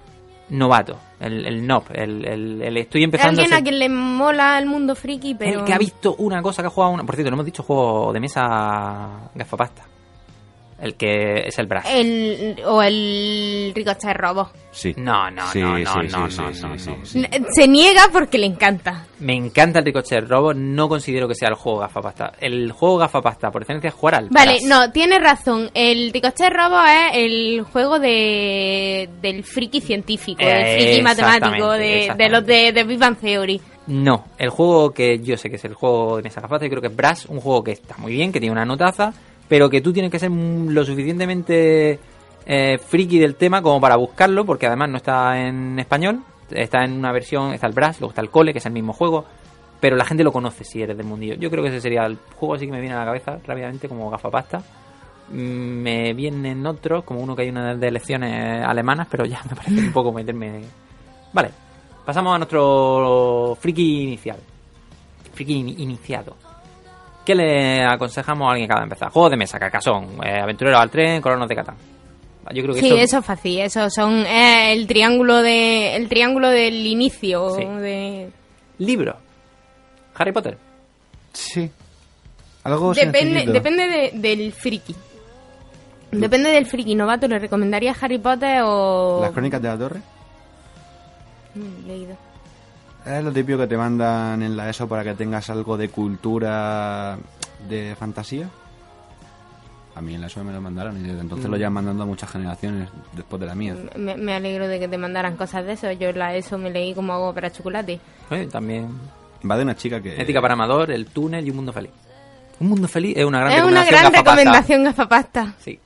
novato, 0.52 0.98
el, 1.18 1.46
el 1.46 1.66
NOP, 1.66 1.90
el, 1.92 2.26
el, 2.26 2.62
el 2.62 2.76
estoy 2.76 3.02
empezando 3.02 3.40
Alguien 3.40 3.54
a 3.54 3.58
a 3.58 3.62
quien 3.62 3.78
le 3.78 3.88
mola 3.88 4.58
el 4.58 4.66
mundo 4.66 4.94
friki, 4.94 5.34
pero... 5.34 5.60
el 5.60 5.64
que 5.64 5.72
ha 5.72 5.78
visto 5.78 6.14
una 6.18 6.42
cosa 6.42 6.62
que 6.62 6.66
ha 6.66 6.70
jugado 6.70 6.92
una... 6.92 7.04
Por 7.04 7.14
cierto, 7.14 7.30
no 7.30 7.36
hemos 7.36 7.46
dicho 7.46 7.62
juego 7.62 8.12
de 8.12 8.20
mesa 8.20 9.30
gafapasta. 9.34 9.84
El 10.82 10.96
que 10.96 11.44
es 11.46 11.56
el 11.60 11.66
Brass. 11.68 11.86
El, 11.88 12.56
o 12.66 12.82
el 12.82 13.72
Ricochet 13.74 14.16
Robo. 14.16 14.50
Sí. 14.72 14.92
No, 14.96 15.30
no, 15.30 15.46
Sí, 15.52 15.60
no, 15.60 15.76
sí, 15.76 15.84
no, 15.84 15.92
sí, 15.92 16.08
no, 16.10 16.30
sí, 16.30 16.40
no, 16.40 16.52
sí, 16.52 16.62
no, 16.66 16.76
sí, 16.78 16.90
no. 16.90 17.06
sí. 17.06 17.26
Se 17.52 17.68
niega 17.68 18.08
porque 18.12 18.36
le 18.36 18.46
encanta. 18.46 19.06
Me 19.20 19.34
encanta 19.34 19.78
el 19.78 19.84
Ricochet 19.84 20.26
Robo, 20.28 20.52
no 20.52 20.88
considero 20.88 21.28
que 21.28 21.36
sea 21.36 21.50
el 21.50 21.54
juego 21.54 21.78
gafapasta. 21.78 22.32
El 22.40 22.72
juego 22.72 22.98
gafapasta, 22.98 23.52
por 23.52 23.62
excelencia, 23.62 23.88
es 23.88 23.94
jugar 23.94 24.16
al 24.16 24.28
Vale, 24.30 24.58
no, 24.66 24.90
tienes 24.90 25.22
razón. 25.22 25.70
El 25.72 26.12
Ricochet 26.12 26.52
Robo 26.52 26.80
es 26.84 27.16
el 27.16 27.62
juego 27.72 28.00
de 28.00 29.08
del 29.22 29.44
friki 29.44 29.80
científico, 29.80 30.42
del 30.44 30.62
Eh, 30.66 30.80
friki 30.82 31.02
matemático, 31.02 31.74
exactamente, 31.74 32.24
de, 32.24 32.28
los 32.28 32.44
de, 32.46 32.72
de 32.72 32.84
Big 32.84 32.98
Bang 32.98 33.16
Theory. 33.18 33.60
No, 33.86 34.24
el 34.38 34.48
juego 34.50 34.90
que 34.92 35.20
yo 35.20 35.36
sé 35.36 35.48
que 35.50 35.56
es 35.56 35.64
el 35.64 35.74
juego 35.74 36.16
de 36.16 36.22
mesa 36.24 36.40
gafapasta, 36.40 36.66
yo 36.66 36.70
creo 36.70 36.82
que 36.82 36.88
es 36.88 36.96
Brass, 36.96 37.26
un 37.26 37.40
juego 37.40 37.62
que 37.62 37.72
está 37.72 37.96
muy 37.98 38.12
bien, 38.12 38.32
que 38.32 38.40
tiene 38.40 38.52
una 38.52 38.64
notaza, 38.64 39.12
pero 39.52 39.68
que 39.68 39.82
tú 39.82 39.92
tienes 39.92 40.10
que 40.10 40.18
ser 40.18 40.30
lo 40.30 40.82
suficientemente 40.82 41.98
eh, 42.46 42.78
friki 42.78 43.18
del 43.18 43.34
tema 43.34 43.60
como 43.60 43.82
para 43.82 43.96
buscarlo, 43.96 44.46
porque 44.46 44.66
además 44.66 44.88
no 44.88 44.96
está 44.96 45.38
en 45.46 45.78
español, 45.78 46.20
está 46.50 46.82
en 46.86 46.92
una 46.94 47.12
versión, 47.12 47.52
está 47.52 47.66
el 47.66 47.74
Brass, 47.74 48.00
luego 48.00 48.12
está 48.12 48.22
el 48.22 48.30
Cole, 48.30 48.52
que 48.54 48.60
es 48.60 48.64
el 48.66 48.72
mismo 48.72 48.94
juego, 48.94 49.26
pero 49.78 49.94
la 49.94 50.06
gente 50.06 50.24
lo 50.24 50.32
conoce 50.32 50.64
si 50.64 50.80
eres 50.80 50.96
del 50.96 51.04
mundillo. 51.04 51.34
Yo 51.34 51.50
creo 51.50 51.62
que 51.62 51.68
ese 51.68 51.82
sería 51.82 52.06
el 52.06 52.16
juego 52.34 52.54
así 52.54 52.64
que 52.64 52.72
me 52.72 52.80
viene 52.80 52.94
a 52.94 53.00
la 53.00 53.04
cabeza 53.04 53.38
rápidamente 53.46 53.90
como 53.90 54.08
gafapasta. 54.08 54.62
Mm, 55.28 55.82
Me 55.82 56.14
vienen 56.14 56.66
otros, 56.66 57.04
como 57.04 57.20
uno 57.20 57.36
que 57.36 57.42
hay 57.42 57.50
una 57.50 57.74
de 57.74 57.88
elecciones 57.88 58.64
alemanas, 58.64 59.06
pero 59.10 59.26
ya 59.26 59.42
me 59.50 59.54
parece 59.54 59.80
un 59.80 59.92
poco 59.92 60.14
meterme... 60.14 60.62
Vale, 61.34 61.50
pasamos 62.06 62.34
a 62.34 62.38
nuestro 62.38 63.54
friki 63.60 64.04
inicial. 64.04 64.38
Friki 65.34 65.52
in- 65.52 65.78
iniciado. 65.78 66.36
¿Qué 67.24 67.34
le 67.34 67.84
aconsejamos 67.84 68.48
a 68.48 68.50
alguien 68.52 68.66
que 68.66 68.72
acaba 68.72 68.80
de 68.84 68.92
empezar? 68.92 69.10
Juegos 69.12 69.30
de 69.30 69.36
mesa, 69.36 69.58
carcasón, 69.58 70.18
eh, 70.24 70.40
aventureros 70.40 70.80
al 70.80 70.90
tren, 70.90 71.20
colonos 71.22 71.48
de 71.48 71.54
Catán. 71.54 71.76
Yo 72.52 72.62
creo 72.62 72.74
que 72.74 72.80
Sí, 72.80 72.86
esto- 72.88 72.98
eso 72.98 73.18
es 73.18 73.24
fácil. 73.24 73.60
Eso 73.60 73.88
son 73.88 74.26
eh, 74.26 74.72
el 74.72 74.86
triángulo 74.88 75.40
de 75.42 75.94
el 75.94 76.08
triángulo 76.08 76.48
del 76.50 76.84
inicio 76.86 77.50
Sí. 77.54 77.64
de 77.64 78.30
Libro. 78.78 79.16
Harry 80.14 80.32
Potter. 80.32 80.58
Sí. 81.32 81.70
Algo 82.64 82.92
depende 82.92 83.46
depende 83.46 83.86
de- 83.86 84.10
del 84.14 84.52
friki. 84.52 84.94
Depende 86.10 86.50
del 86.50 86.66
friki 86.66 86.94
novato. 86.94 87.26
¿Le 87.28 87.38
recomendaría 87.38 87.94
Harry 88.00 88.18
Potter 88.18 88.62
o 88.64 89.20
Las 89.22 89.30
crónicas 89.30 89.62
de 89.62 89.68
la 89.68 89.78
torre. 89.78 90.00
Mm, 91.54 91.86
leído. 91.86 92.16
Es 93.04 93.24
lo 93.24 93.32
típico 93.32 93.58
que 93.58 93.66
te 93.66 93.76
mandan 93.76 94.42
en 94.42 94.56
la 94.56 94.68
ESO 94.70 94.88
para 94.88 95.02
que 95.02 95.14
tengas 95.14 95.50
algo 95.50 95.76
de 95.76 95.88
cultura 95.88 97.18
de 97.68 97.96
fantasía. 97.98 98.48
A 99.94 100.00
mí 100.00 100.14
en 100.14 100.20
la 100.20 100.28
ESO 100.28 100.42
me 100.44 100.52
lo 100.52 100.60
mandaron 100.60 100.96
y 100.98 101.02
desde 101.06 101.20
entonces 101.20 101.46
Mm. 101.48 101.50
lo 101.50 101.56
llevan 101.56 101.72
mandando 101.74 102.02
a 102.04 102.06
muchas 102.06 102.30
generaciones 102.30 102.88
después 103.12 103.40
de 103.40 103.46
la 103.46 103.54
mía. 103.54 103.74
Me, 103.96 104.16
me 104.16 104.34
alegro 104.34 104.68
de 104.68 104.78
que 104.78 104.88
te 104.88 104.96
mandaran 104.98 105.36
cosas 105.36 105.64
de 105.66 105.72
eso. 105.72 105.90
Yo 105.92 106.12
la 106.12 106.34
eso 106.34 106.56
me 106.58 106.70
leí 106.70 106.94
como 106.94 107.12
hago 107.12 107.34
para 107.34 107.50
chocolate. 107.50 108.00
Eh, 108.30 108.48
también. 108.50 108.88
Va 109.50 109.56
de 109.56 109.64
una 109.64 109.74
chica 109.76 110.00
que... 110.00 110.20
Ética 110.20 110.40
para 110.40 110.54
Amador, 110.54 110.90
El 110.92 111.06
Túnel 111.06 111.44
y 111.46 111.50
Un 111.50 111.56
Mundo 111.56 111.72
Feliz. 111.72 111.90
Un 112.60 112.68
Mundo 112.68 112.86
Feliz 112.86 113.16
es 113.16 113.24
una 113.24 113.40
gran 113.40 113.52
es 113.52 113.58
una 113.64 113.82
recomendación. 113.82 114.00
gran 114.00 114.12
gafapasta. 114.12 114.34
recomendación 114.36 114.84
gafapasta. 114.84 115.54
Sí. 115.58 115.78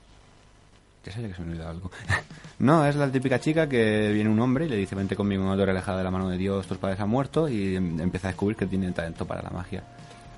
Ya 1.06 1.12
sabía 1.12 1.28
que 1.28 1.34
se 1.34 1.42
me 1.42 1.50
olvidaba 1.52 1.70
algo. 1.70 1.90
no, 2.58 2.84
es 2.84 2.96
la 2.96 3.10
típica 3.10 3.38
chica 3.40 3.68
que 3.68 4.10
viene 4.12 4.28
un 4.28 4.40
hombre 4.40 4.66
y 4.66 4.68
le 4.68 4.76
dice 4.76 4.94
vente 4.94 5.14
conmigo 5.16 5.42
a 5.44 5.46
una 5.46 5.56
torre 5.56 5.70
alejada 5.70 5.98
de 5.98 6.04
la 6.04 6.10
mano 6.10 6.28
de 6.28 6.36
Dios, 6.36 6.66
tus 6.66 6.78
padres 6.78 6.98
han 7.00 7.08
muerto 7.08 7.48
y 7.48 7.76
em- 7.76 8.00
empieza 8.00 8.28
a 8.28 8.30
descubrir 8.32 8.56
que 8.56 8.66
tiene 8.66 8.90
talento 8.92 9.24
para 9.24 9.40
la 9.42 9.50
magia. 9.50 9.82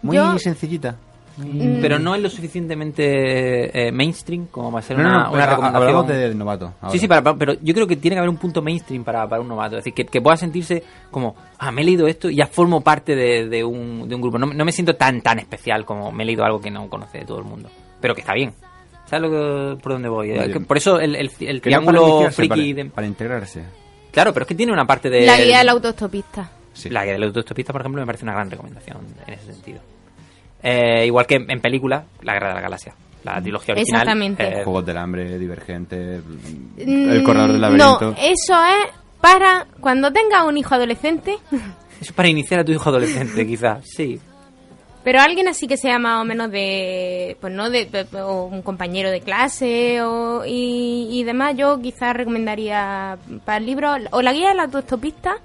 Muy 0.02 0.16
Yo- 0.16 0.38
sencillita. 0.38 0.94
Mm. 1.38 1.80
Pero 1.80 2.00
no 2.00 2.16
es 2.16 2.20
lo 2.22 2.28
suficientemente 2.28 3.86
eh, 3.88 3.92
mainstream 3.92 4.46
como 4.46 4.72
para 4.72 4.82
ser 4.82 4.98
No, 4.98 5.04
una, 5.04 5.22
no, 5.24 5.32
una 5.32 5.46
recomendación. 5.46 5.88
hablamos 5.88 6.08
de 6.08 6.34
novato. 6.34 6.74
ahora. 6.80 6.92
Sí, 6.92 6.98
sí, 6.98 7.06
para- 7.08 7.22
para- 7.22 7.36
pero 7.38 7.52
yo 7.62 7.74
creo 7.74 7.86
que 7.86 7.96
tiene 7.96 8.16
que 8.16 8.18
haber 8.18 8.28
un 8.30 8.36
punto 8.38 8.60
mainstream 8.60 9.04
para, 9.04 9.28
para 9.28 9.40
un 9.40 9.46
novato. 9.48 9.76
Es 9.78 9.84
decir, 9.84 9.94
que, 9.94 10.04
que 10.04 10.20
pueda 10.20 10.36
sentirse 10.36 10.82
como, 11.12 11.36
ah, 11.58 11.70
me 11.70 11.82
he 11.82 11.84
leído 11.84 12.08
esto 12.08 12.28
y 12.28 12.36
ya 12.36 12.46
formo 12.46 12.80
parte 12.80 13.14
de, 13.14 13.48
de 13.48 13.62
un, 13.64 14.08
de 14.08 14.14
un 14.16 14.20
grupo. 14.20 14.36
No, 14.38 14.46
no 14.46 14.64
me 14.64 14.72
siento 14.72 14.96
tan 14.96 15.20
tan 15.22 15.38
especial 15.38 15.84
como 15.84 16.10
me 16.10 16.24
he 16.24 16.26
leído 16.26 16.44
algo 16.44 16.60
que 16.60 16.70
no 16.72 16.88
conoce 16.88 17.24
todo 17.24 17.38
el 17.38 17.44
mundo. 17.44 17.70
Pero 18.00 18.14
que 18.16 18.20
está 18.22 18.34
bien. 18.34 18.52
¿Sabes 19.08 19.30
lo 19.30 19.30
que, 19.30 19.82
por 19.82 19.92
dónde 19.92 20.08
voy? 20.08 20.32
Bien. 20.32 20.52
Que 20.52 20.60
por 20.60 20.76
eso 20.76 21.00
el, 21.00 21.14
el, 21.16 21.30
el 21.40 21.56
no 21.56 21.60
triángulo 21.62 22.30
friki... 22.30 22.48
para, 22.48 22.62
de- 22.84 22.90
para 22.90 23.06
integrarse. 23.06 23.62
Claro, 24.10 24.32
pero 24.32 24.44
es 24.44 24.48
que 24.48 24.54
tiene 24.54 24.72
una 24.72 24.86
parte 24.86 25.08
de... 25.10 25.24
La 25.26 25.38
guía 25.40 25.58
del 25.58 25.68
autostopista. 25.70 26.50
Sí. 26.72 26.90
La 26.90 27.04
guía 27.04 27.12
del 27.14 27.24
autostopista, 27.24 27.72
por 27.72 27.82
ejemplo, 27.82 28.00
me 28.02 28.06
parece 28.06 28.24
una 28.24 28.32
gran 28.34 28.50
recomendación 28.50 28.98
en 29.26 29.34
ese 29.34 29.52
sentido. 29.52 29.80
Eh, 30.62 31.04
igual 31.06 31.26
que 31.26 31.36
en 31.36 31.60
película, 31.60 32.04
La 32.22 32.34
Guerra 32.34 32.48
de 32.48 32.54
la 32.54 32.60
Galaxia. 32.60 32.94
La 33.24 33.40
trilogía 33.40 33.74
original. 33.74 34.02
Exactamente. 34.02 34.42
eh, 34.60 34.64
Juegos 34.64 34.86
del 34.86 34.96
hambre, 34.96 35.38
divergente, 35.38 36.20
Mm, 36.20 37.08
el 37.10 37.22
corredor 37.22 37.52
del 37.52 37.60
No, 37.60 37.68
laberinto. 38.00 38.14
eso 38.20 38.54
es 38.64 38.92
para 39.20 39.66
cuando 39.80 40.12
tengas 40.12 40.44
un 40.46 40.56
hijo 40.56 40.74
adolescente, 40.74 41.32
eso 41.50 41.62
es 42.00 42.12
para 42.12 42.28
iniciar 42.28 42.60
a 42.60 42.64
tu 42.64 42.72
hijo 42.72 42.88
adolescente, 42.88 43.46
quizás. 43.46 43.84
Sí. 43.84 44.20
Pero 45.10 45.22
alguien 45.22 45.48
así 45.48 45.66
que 45.66 45.78
sea 45.78 45.98
más 45.98 46.20
o 46.20 46.24
menos 46.26 46.50
de, 46.50 47.34
pues 47.40 47.50
no, 47.50 47.70
de, 47.70 47.86
de- 47.86 48.20
o 48.20 48.42
un 48.44 48.60
compañero 48.60 49.10
de 49.10 49.22
clase 49.22 50.02
o, 50.02 50.44
y, 50.44 51.08
y 51.10 51.24
demás, 51.24 51.56
yo 51.56 51.80
quizás 51.80 52.14
recomendaría 52.14 53.16
para 53.46 53.56
el 53.56 53.64
libro 53.64 53.94
o 54.10 54.20
la 54.20 54.34
guía 54.34 54.50
del 54.50 54.60
autostopista 54.60 55.38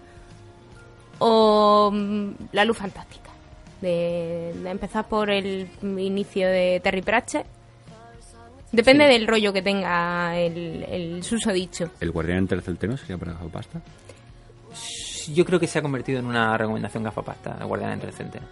o 1.20 1.90
mm, 1.94 2.30
la 2.52 2.66
luz 2.66 2.78
fantástica. 2.78 3.30
De, 3.80 4.54
de 4.62 4.70
empezar 4.70 5.08
por 5.08 5.32
el 5.32 5.70
inicio 5.82 6.50
de 6.50 6.82
Terry 6.84 7.02
Pratchett. 7.02 7.46
Depende 8.74 9.06
del 9.06 9.26
rollo 9.28 9.54
que 9.54 9.62
tenga 9.62 10.38
el, 10.38 10.84
el 10.90 11.24
susodicho. 11.24 11.90
El 12.02 12.12
guardián 12.12 12.40
entre 12.40 12.58
el 12.58 12.64
celteno 12.66 12.98
sería 12.98 13.18
para 13.18 13.34
pasta. 13.50 13.82
Yo 15.34 15.46
creo 15.46 15.58
que 15.58 15.68
se 15.68 15.80
ha 15.80 15.82
convertido 15.82 16.20
en 16.20 16.26
una 16.26 16.58
recomendación 16.58 17.04
gafapasta, 17.04 17.56
el 17.62 17.66
Guardián 17.66 17.92
entre 17.94 18.10
el 18.10 18.14
Centeno. 18.16 18.46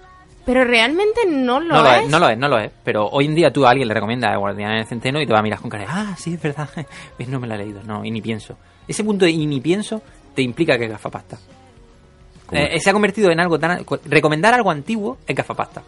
Pero 0.46 0.64
realmente 0.64 1.22
no 1.28 1.60
lo, 1.60 1.76
No 1.76 1.84
lo 1.84 1.92
es. 1.92 2.04
es, 2.04 2.10
no 2.10 2.20
lo 2.20 2.30
es, 2.30 2.38
no 2.38 2.48
lo 2.48 2.58
es. 2.58 2.72
Pero 2.84 3.08
hoy 3.08 3.26
en 3.26 3.36
día 3.36 3.52
tú 3.52 3.66
a 3.66 3.70
alguien 3.70 3.88
le 3.88 3.94
recomiendas 3.94 4.38
Guardián 4.38 4.72
en 4.72 4.78
el 4.80 4.86
Centeno 4.86 5.22
y 5.22 5.26
te 5.26 5.34
va 5.34 5.40
a 5.40 5.44
mirar 5.44 5.60
con 5.60 5.70
cara 5.70 5.84
de, 5.84 5.90
ah, 5.92 6.16
sí, 6.18 6.34
es 6.34 6.42
verdad. 6.42 6.70
Pues 7.18 7.30
no 7.30 7.40
me 7.40 7.48
la 7.48 7.56
he 7.56 7.60
leído, 7.60 7.82
no, 7.84 8.04
y 8.04 8.12
ni 8.12 8.22
pienso. 8.22 8.58
Ese 8.88 9.04
punto 9.04 9.26
de 9.26 9.32
y 9.32 9.46
ni 9.46 9.62
pienso 9.62 10.02
te 10.34 10.42
implica 10.42 10.78
que 10.78 10.86
es 10.86 10.92
gafapasta. 10.92 11.38
Eh, 12.52 12.80
se 12.80 12.90
ha 12.90 12.94
convertido 12.94 13.32
en 13.32 13.40
algo 13.40 13.58
tan... 13.58 13.86
Recomendar 14.06 14.54
algo 14.54 14.72
antiguo 14.72 15.18
es 15.26 15.36
gafapasta. 15.36 15.84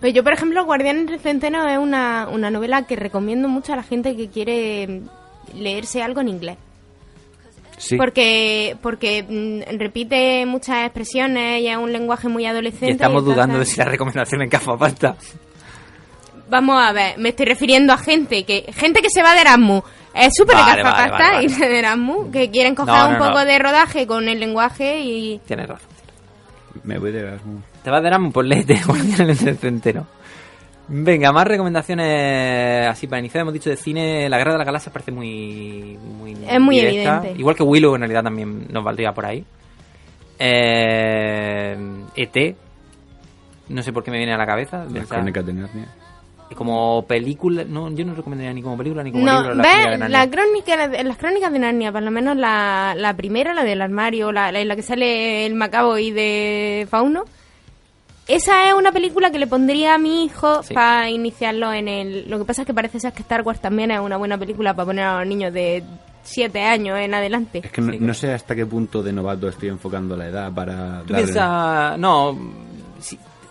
Pero 0.00 0.14
yo, 0.14 0.24
por 0.24 0.32
ejemplo, 0.32 0.64
Guardián 0.64 0.98
entre 0.98 1.16
el 1.16 1.20
Centeno 1.20 1.68
es 1.68 1.78
una, 1.78 2.28
una 2.28 2.50
novela 2.50 2.86
que 2.86 2.96
recomiendo 2.96 3.48
mucho 3.48 3.72
a 3.72 3.76
la 3.76 3.82
gente 3.82 4.16
que 4.16 4.28
quiere 4.28 5.02
leerse 5.54 6.02
algo 6.02 6.20
en 6.20 6.28
inglés. 6.28 6.56
Sí. 7.82 7.96
Porque 7.96 8.76
porque 8.80 9.24
mm, 9.28 9.76
repite 9.78 10.46
muchas 10.46 10.84
expresiones 10.84 11.60
y 11.62 11.66
es 11.66 11.76
un 11.76 11.92
lenguaje 11.92 12.28
muy 12.28 12.46
adolescente. 12.46 12.86
Y 12.86 12.90
estamos 12.92 13.24
dudando 13.24 13.58
de 13.58 13.64
si 13.66 13.76
la 13.78 13.86
recomendación 13.86 14.40
es 14.42 14.50
gafapasta. 14.50 15.16
Vamos 16.48 16.80
a 16.80 16.92
ver, 16.92 17.18
me 17.18 17.30
estoy 17.30 17.46
refiriendo 17.46 17.92
a 17.92 17.98
gente 17.98 18.44
que 18.44 18.72
gente 18.72 19.00
que 19.00 19.10
se 19.10 19.22
va 19.22 19.34
de 19.34 19.40
Erasmus 19.40 19.82
Es 20.14 20.34
súper 20.36 20.54
Vale, 20.54 20.76
de 20.76 20.82
vale, 20.82 20.82
gafapasta 20.82 21.18
vale, 21.18 21.34
vale. 21.34 21.44
irse 21.44 21.68
de 21.68 21.78
Erasmus, 21.78 22.30
que 22.32 22.50
quieren 22.50 22.74
coger 22.74 22.94
No, 22.94 23.08
un 23.08 23.16
poco 23.18 23.30
no. 23.40 23.44
de 23.44 23.58
rodaje 23.58 24.06
con 24.06 24.28
el 24.28 24.38
lenguaje 24.38 25.00
y... 25.00 25.40
Tienes 25.46 25.66
razón. 25.68 25.88
Me 26.84 26.98
voy 26.98 27.10
de 27.10 27.20
Erasmus. 27.20 27.62
Te 27.82 27.90
vas 27.90 28.02
de 28.02 28.08
Erasmus 28.08 28.32
por 28.32 28.44
léete 28.44 28.74
del 29.24 29.58
Centeno. 29.58 30.06
Venga, 30.88 31.32
más 31.32 31.46
recomendaciones 31.46 32.88
así 32.88 33.06
para 33.06 33.20
iniciar. 33.20 33.42
Hemos 33.42 33.54
dicho 33.54 33.70
de 33.70 33.76
cine, 33.76 34.28
La 34.28 34.36
Guerra 34.38 34.52
de 34.52 34.58
las 34.58 34.66
Galaxias 34.66 34.92
parece 34.92 35.10
muy, 35.12 35.96
muy 36.02 36.32
Es 36.48 36.60
muy 36.60 36.76
directa. 36.76 37.18
evidente. 37.18 37.40
Igual 37.40 37.56
que 37.56 37.62
Willow 37.62 37.94
en 37.94 38.00
realidad 38.02 38.22
también 38.24 38.66
nos 38.70 38.84
valdría 38.84 39.12
por 39.12 39.24
ahí. 39.26 39.44
Eh, 40.38 41.76
ET. 42.16 42.56
No 43.68 43.82
sé 43.82 43.92
por 43.92 44.02
qué 44.04 44.10
me 44.10 44.18
viene 44.18 44.34
a 44.34 44.38
la 44.38 44.46
cabeza. 44.46 44.84
Las 44.92 45.06
crónicas 45.06 45.46
de 45.46 45.52
Narnia. 45.54 45.88
Como 46.56 47.06
película, 47.06 47.64
no, 47.66 47.90
yo 47.92 48.04
no 48.04 48.14
recomendaría 48.14 48.52
ni 48.52 48.60
como 48.60 48.76
película 48.76 49.02
ni 49.02 49.10
como 49.10 49.24
No, 49.24 49.40
libro. 49.40 49.54
Las 49.54 49.66
Crónicas 49.66 49.84
de 49.84 49.90
¿ves? 49.90 49.98
Narnia. 50.00 50.18
La 50.18 50.30
crónica, 50.30 50.88
de- 50.88 51.04
las 51.04 51.16
crónicas 51.16 51.52
de 51.52 51.58
Narnia, 51.58 51.92
por 51.92 52.02
lo 52.02 52.10
menos 52.10 52.36
la, 52.36 52.92
la 52.94 53.16
primera, 53.16 53.54
la 53.54 53.64
del 53.64 53.80
armario, 53.80 54.32
la, 54.32 54.52
la 54.52 54.60
en 54.60 54.68
la 54.68 54.76
que 54.76 54.82
sale 54.82 55.46
el 55.46 55.54
macabo 55.54 55.96
y 55.96 56.10
de 56.10 56.86
Fauno, 56.90 57.24
esa 58.28 58.68
es 58.68 58.74
una 58.74 58.92
película 58.92 59.30
que 59.30 59.38
le 59.38 59.46
pondría 59.46 59.94
a 59.94 59.98
mi 59.98 60.24
hijo 60.24 60.62
Sí. 60.62 60.74
para 60.74 61.10
iniciarlo 61.10 61.72
en 61.72 61.88
el... 61.88 62.30
Lo 62.30 62.38
que 62.38 62.44
pasa 62.44 62.62
es 62.62 62.66
que 62.66 62.74
parece 62.74 63.00
ser 63.00 63.12
que 63.12 63.22
Star 63.22 63.42
Wars 63.42 63.60
también 63.60 63.90
es 63.90 64.00
una 64.00 64.16
buena 64.16 64.38
película 64.38 64.74
para 64.74 64.86
poner 64.86 65.04
a 65.04 65.18
los 65.20 65.26
niños 65.28 65.52
de 65.52 65.82
7 66.22 66.62
años 66.62 66.98
en 66.98 67.14
adelante. 67.14 67.60
Es 67.64 67.72
que 67.72 67.80
no, 67.80 67.92
Sí. 67.92 67.98
no 68.00 68.14
sé 68.14 68.32
hasta 68.32 68.54
qué 68.54 68.64
punto 68.64 69.02
de 69.02 69.12
novato 69.12 69.48
estoy 69.48 69.68
enfocando 69.70 70.16
la 70.16 70.28
edad 70.28 70.52
para 70.52 71.02
Tú 71.06 71.12
darle- 71.14 71.24
piensas, 71.24 71.98
no, 71.98 72.38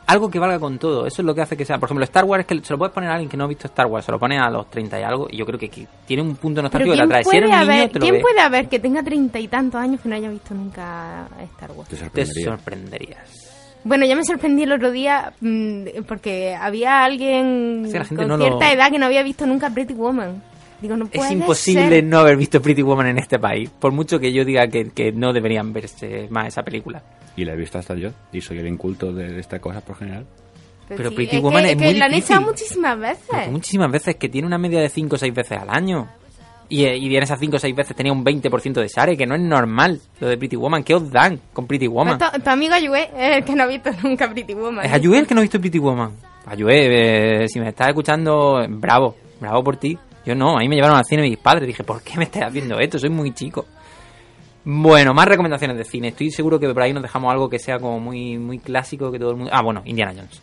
algo 0.07 0.29
que 0.29 0.39
valga 0.39 0.59
con 0.59 0.77
todo. 0.79 1.05
Eso 1.05 1.21
es 1.21 1.25
lo 1.25 1.33
que 1.35 1.41
hace 1.41 1.55
que 1.55 1.63
sea. 1.65 1.77
Por 1.77 1.87
ejemplo, 1.87 2.03
Star 2.03 2.25
Wars 2.25 2.41
es 2.41 2.47
que 2.47 2.65
se 2.65 2.73
lo 2.73 2.77
puedes 2.77 2.93
poner 2.93 3.09
a 3.09 3.13
alguien 3.13 3.29
que 3.29 3.37
no 3.37 3.43
ha 3.45 3.47
visto 3.47 3.67
Star 3.67 3.87
Wars, 3.87 4.05
se 4.05 4.11
lo 4.11 4.19
pone 4.19 4.37
a 4.39 4.49
los 4.49 4.69
30 4.69 4.99
y 4.99 5.03
algo, 5.03 5.27
y 5.29 5.37
yo 5.37 5.45
creo 5.45 5.59
que, 5.59 5.69
que 5.69 5.87
tiene 6.05 6.21
un 6.23 6.35
punto 6.35 6.61
nostálgico 6.61 6.93
que 6.93 6.97
¿quién, 6.97 7.05
atrae. 7.11 7.23
Si 7.23 7.37
eres 7.37 7.49
niño, 7.49 7.61
haber, 7.61 7.89
te 7.91 7.99
lo 7.99 8.03
¿quién 8.03 8.13
ves, 8.15 8.21
puede 8.23 8.39
haber 8.41 8.67
que 8.69 8.79
tenga 8.79 9.03
treinta 9.03 9.39
y 9.39 9.47
tantos 9.47 9.79
años 9.81 10.01
que 10.01 10.09
no 10.09 10.15
haya 10.15 10.29
visto 10.29 10.53
nunca 10.53 11.27
Star 11.55 11.71
Wars? 11.71 11.89
Te 11.89 11.95
te 11.97 12.01
sorprendería. 12.25 12.45
sorprenderías. 12.45 13.47
Bueno, 13.83 14.05
yo 14.05 14.15
me 14.15 14.23
sorprendí 14.23 14.63
el 14.63 14.71
otro 14.73 14.91
día 14.91 15.33
mm, 15.41 16.03
porque 16.07 16.53
había 16.55 17.03
alguien 17.03 17.83
Es 17.85 17.93
gente 17.93 18.15
con 18.15 18.27
no 18.27 18.37
lo- 18.37 18.45
cierta 18.45 18.71
edad 18.71 18.91
que 18.91 18.99
no 18.99 19.07
había 19.07 19.23
visto 19.23 19.45
nunca 19.45 19.69
Pretty 19.69 19.93
Woman. 19.93 20.41
Digo, 20.81 20.97
no 20.97 21.05
puede 21.07 21.25
Es 21.27 21.31
imposible 21.31 21.89
ser. 21.89 22.03
no 22.03 22.19
haber 22.19 22.37
visto 22.37 22.61
Pretty 22.61 22.81
Woman 22.81 23.07
en 23.07 23.17
este 23.19 23.37
país, 23.39 23.69
por 23.69 23.91
mucho 23.91 24.19
que 24.19 24.33
yo 24.33 24.43
diga 24.45 24.67
que, 24.67 24.89
que 24.89 25.11
no 25.11 25.31
deberían 25.33 25.73
verse 25.73 26.27
más 26.31 26.47
esa 26.47 26.63
película. 26.63 27.03
Y 27.35 27.45
la 27.45 27.53
he 27.53 27.55
visto 27.55 27.77
hasta 27.77 27.95
yo. 27.95 28.09
Y 28.33 28.41
soy 28.41 28.57
el 28.59 28.67
inculto 28.67 29.13
de 29.13 29.39
estas 29.39 29.59
cosas 29.59 29.81
por 29.83 29.95
general. 29.97 30.25
Pero 30.89 31.09
sí, 31.09 31.15
Pretty 31.15 31.37
es 31.37 31.41
Woman 31.41 31.63
que, 31.63 31.71
es 31.71 31.77
que 31.77 31.83
muy 31.85 31.93
la 31.93 32.05
han 32.05 32.13
echado 32.15 32.41
muchísimas 32.41 32.99
veces. 32.99 33.25
Porque 33.29 33.49
muchísimas 33.49 33.91
veces 33.91 34.15
que 34.15 34.27
tiene 34.27 34.47
una 34.47 34.57
media 34.57 34.81
de 34.81 34.89
5 34.89 35.15
o 35.15 35.17
6 35.19 35.33
veces 35.33 35.57
al 35.59 35.69
año. 35.69 36.09
Y, 36.71 36.85
y 36.85 37.17
en 37.17 37.21
esas 37.21 37.37
5 37.37 37.57
o 37.57 37.59
6 37.59 37.75
veces 37.75 37.97
tenía 37.97 38.13
un 38.13 38.23
20% 38.23 38.73
de 38.75 38.87
Sare, 38.87 39.17
que 39.17 39.25
no 39.25 39.35
es 39.35 39.41
normal 39.41 39.99
lo 40.21 40.29
de 40.29 40.37
Pretty 40.37 40.55
Woman. 40.55 40.85
¿Qué 40.85 40.95
os 40.95 41.11
dan 41.11 41.37
con 41.51 41.67
Pretty 41.67 41.87
Woman? 41.87 42.17
Pues 42.17 42.31
tu, 42.31 42.39
tu 42.39 42.49
amigo 42.49 42.73
Ayue 42.73 43.09
es 43.13 43.37
el 43.37 43.43
que 43.43 43.53
no 43.55 43.63
ha 43.63 43.67
visto 43.67 43.89
nunca 44.03 44.29
Pretty 44.31 44.53
Woman. 44.53 44.85
Es 44.85 44.93
Ayue 44.93 45.19
el 45.19 45.27
que 45.27 45.35
no 45.35 45.41
ha 45.41 45.43
visto 45.43 45.59
Pretty 45.59 45.79
Woman. 45.79 46.11
Ayue, 46.45 47.43
eh, 47.43 47.47
si 47.49 47.59
me 47.59 47.67
estás 47.67 47.89
escuchando, 47.89 48.65
bravo, 48.69 49.17
bravo 49.41 49.61
por 49.65 49.75
ti. 49.75 49.97
Yo 50.25 50.33
no, 50.33 50.55
a 50.55 50.59
mí 50.59 50.69
me 50.69 50.75
llevaron 50.75 50.97
al 50.97 51.03
cine 51.03 51.23
mis 51.23 51.37
padres. 51.37 51.67
Dije, 51.67 51.83
¿por 51.83 52.01
qué 52.03 52.17
me 52.17 52.23
estás 52.23 52.43
haciendo 52.43 52.79
esto? 52.79 52.97
Soy 52.97 53.09
muy 53.09 53.33
chico. 53.33 53.65
Bueno, 54.63 55.13
más 55.13 55.25
recomendaciones 55.25 55.77
de 55.77 55.83
cine. 55.83 56.07
Estoy 56.09 56.31
seguro 56.31 56.57
que 56.57 56.73
por 56.73 56.83
ahí 56.83 56.93
nos 56.93 57.03
dejamos 57.03 57.33
algo 57.33 57.49
que 57.49 57.59
sea 57.59 57.79
como 57.79 57.99
muy, 57.99 58.37
muy 58.37 58.59
clásico 58.59 59.11
que 59.11 59.19
todo 59.19 59.31
el 59.31 59.37
mundo. 59.37 59.51
Ah, 59.53 59.61
bueno, 59.61 59.81
Indiana 59.83 60.13
Jones. 60.15 60.41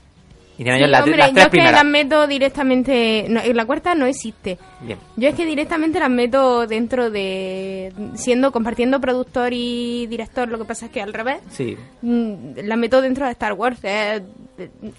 Indiana 0.59 0.79
Sí, 0.79 0.83
Jones, 0.83 0.91
las, 0.91 1.01
hombre, 1.03 1.17
las 1.19 1.33
yo 1.33 1.41
es 1.43 1.49
que 1.49 1.63
las 1.73 1.85
meto 1.85 2.27
directamente... 2.27 3.27
No, 3.29 3.41
en 3.41 3.57
la 3.57 3.65
cuarta 3.65 3.95
no 3.95 4.07
existe. 4.07 4.59
Bien. 4.81 4.99
Yo 5.17 5.29
es 5.29 5.35
que 5.37 5.47
directamente 5.47 6.01
las 6.01 6.11
meto 6.11 6.67
dentro 6.67 7.11
de... 7.11 7.93
Siendo, 8.15 8.51
compartiendo 8.51 9.01
productor 9.01 9.53
y 9.53 10.07
director, 10.09 10.49
lo 10.49 10.59
que 10.59 10.65
pasa 10.65 10.87
es 10.87 10.93
que 10.93 11.01
al 11.01 11.13
revés. 11.13 11.39
Sí. 11.51 11.77
mm, 12.03 12.59
Las 12.65 12.77
meto 12.79 13.01
dentro 13.01 13.25
de 13.27 13.33
Star 13.33 13.53
Wars. 13.53 13.79
eh, 13.85 14.21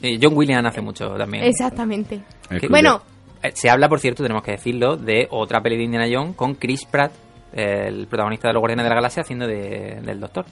Eh, 0.01 0.17
John 0.21 0.35
Williams 0.37 0.65
hace 0.67 0.79
mucho 0.81 1.09
también. 1.15 1.43
exactamente. 1.43 2.21
Que- 2.59 2.67
Bueno, 2.69 3.01
Eh, 3.43 3.51
Se 3.53 3.69
habla, 3.69 3.87
por 3.89 3.99
cierto, 3.99 4.21
tenemos 4.23 4.43
que 4.43 4.51
decirlo, 4.51 4.95
de 4.97 5.27
otra 5.31 5.61
peli 5.61 5.77
de 5.77 5.83
Indiana 5.83 6.07
Jones 6.11 6.35
con 6.35 6.55
Chris 6.55 6.85
Pratt, 6.85 7.11
el 7.53 8.05
protagonista 8.07 8.47
de 8.47 8.53
los 8.53 8.59
Guardianes 8.61 8.83
de 8.85 8.89
la 8.89 8.95
Galaxia, 8.95 9.21
haciendo 9.23 9.47
de- 9.47 9.99
del 10.03 10.19
Doctor. 10.19 10.45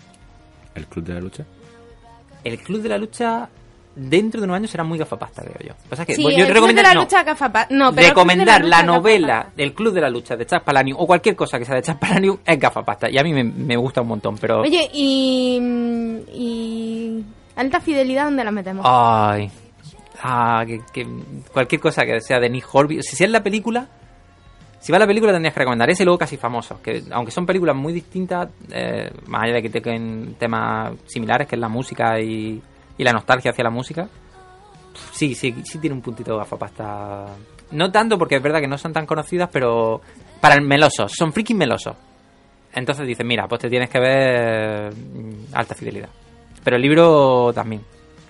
el 0.76 0.86
club 0.88 1.06
de 1.06 1.14
la 1.14 1.20
lucha. 1.20 1.46
El 2.44 2.60
Club 2.60 2.82
de 2.82 2.90
la 2.90 2.98
Lucha, 2.98 3.50
dentro 3.98 4.40
de 4.40 4.46
unos 4.46 4.58
años, 4.58 4.70
será 4.72 4.84
muy 4.84 4.98
gafapasta, 4.98 5.42
creo 5.44 5.70
yo. 5.70 5.74
Pasa 5.90 6.06
que, 6.06 6.16
sí, 6.16 6.22
bueno, 6.24 6.38
el 6.38 6.46
Club 6.46 6.54
de 6.54 6.60
recomendar- 6.62 6.84
la 6.84 6.94
no, 6.94 7.02
lucha 7.02 7.26
gafapa- 7.26 7.68
No, 7.70 7.94
pero 7.94 8.08
recomendar 8.10 8.62
la, 8.64 8.78
lucha 8.82 8.84
novela 8.84 9.48
del 9.56 9.74
Club 9.74 9.94
de 9.94 10.02
la 10.02 10.10
Lucha 10.10 10.36
de 10.36 10.46
Chuck 10.46 10.64
Palahniuk 10.64 11.00
o 11.00 11.08
cualquier 11.08 11.36
cosa 11.36 11.58
que 11.60 11.66
sea 11.66 11.76
de 11.76 11.82
Chuck 11.82 11.98
Palahniuk 11.98 12.42
es 12.46 12.60
gafapasta. 12.60 13.10
Y 13.10 13.18
a 13.18 13.24
mí 13.24 13.34
me, 13.34 13.44
me 13.44 13.76
gusta 13.76 14.02
un 14.02 14.08
montón, 14.10 14.38
pero... 14.38 14.62
Oye, 14.62 14.90
y... 14.94 15.58
y 16.34 17.24
alta 17.56 17.80
fidelidad, 17.80 18.26
¿dónde 18.26 18.44
la 18.44 18.52
metemos? 18.52 18.86
Ay. 18.88 19.50
Ah, 20.22 20.64
que, 20.66 20.82
que 20.92 21.08
cualquier 21.54 21.80
cosa 21.82 22.06
que 22.06 22.22
sea 22.22 22.40
de 22.40 22.50
Nick 22.50 22.66
Horby. 22.72 23.02
Si 23.04 23.24
es 23.24 23.30
la 23.30 23.44
película, 23.44 23.88
si 24.80 24.92
va 24.92 24.98
a 24.98 25.00
la 25.00 25.08
película 25.08 25.32
tendrías 25.32 25.54
que 25.54 25.60
recomendar 25.60 25.90
ese 25.90 26.06
luego 26.06 26.18
casi 26.18 26.38
famosos. 26.38 26.80
Que 26.80 27.04
aunque 27.12 27.32
son 27.32 27.46
películas 27.46 27.76
muy 27.76 27.94
distintas, 27.94 28.50
eh, 28.72 29.12
más 29.28 29.44
allá 29.44 29.56
de 29.56 29.62
que 29.62 29.70
tengan 29.70 30.36
temas 30.40 30.94
similares, 31.06 31.48
que 31.48 31.56
es 31.56 31.60
la 31.60 31.70
música 31.70 32.20
y, 32.20 32.62
y 32.98 33.04
la 33.04 33.14
nostalgia 33.14 33.52
hacia 33.52 33.64
la 33.64 33.70
música, 33.70 34.08
sí, 35.12 35.36
sí, 35.36 35.56
sí 35.64 35.80
tiene 35.80 35.96
un 35.96 36.02
puntito 36.02 36.32
de 36.32 36.38
gafapasta. 36.38 37.26
No 37.72 37.92
tanto 37.92 38.18
porque 38.18 38.38
es 38.38 38.42
verdad 38.42 38.60
que 38.60 38.68
no 38.68 38.78
son 38.78 38.94
tan 38.94 39.06
conocidas, 39.06 39.50
pero 39.52 40.02
para 40.42 40.56
el 40.56 40.62
melosos, 40.62 41.12
son 41.12 41.34
freaking 41.34 41.58
melosos. 41.58 41.96
Entonces 42.74 43.08
dices, 43.08 43.26
mira, 43.26 43.48
pues 43.48 43.62
te 43.62 43.70
tienes 43.70 43.90
que 43.90 44.00
ver 44.00 44.94
mm, 44.94 45.54
alta 45.54 45.74
fidelidad. 45.76 46.10
Pero 46.64 46.76
el 46.76 46.82
libro 46.82 47.52
también. 47.54 47.82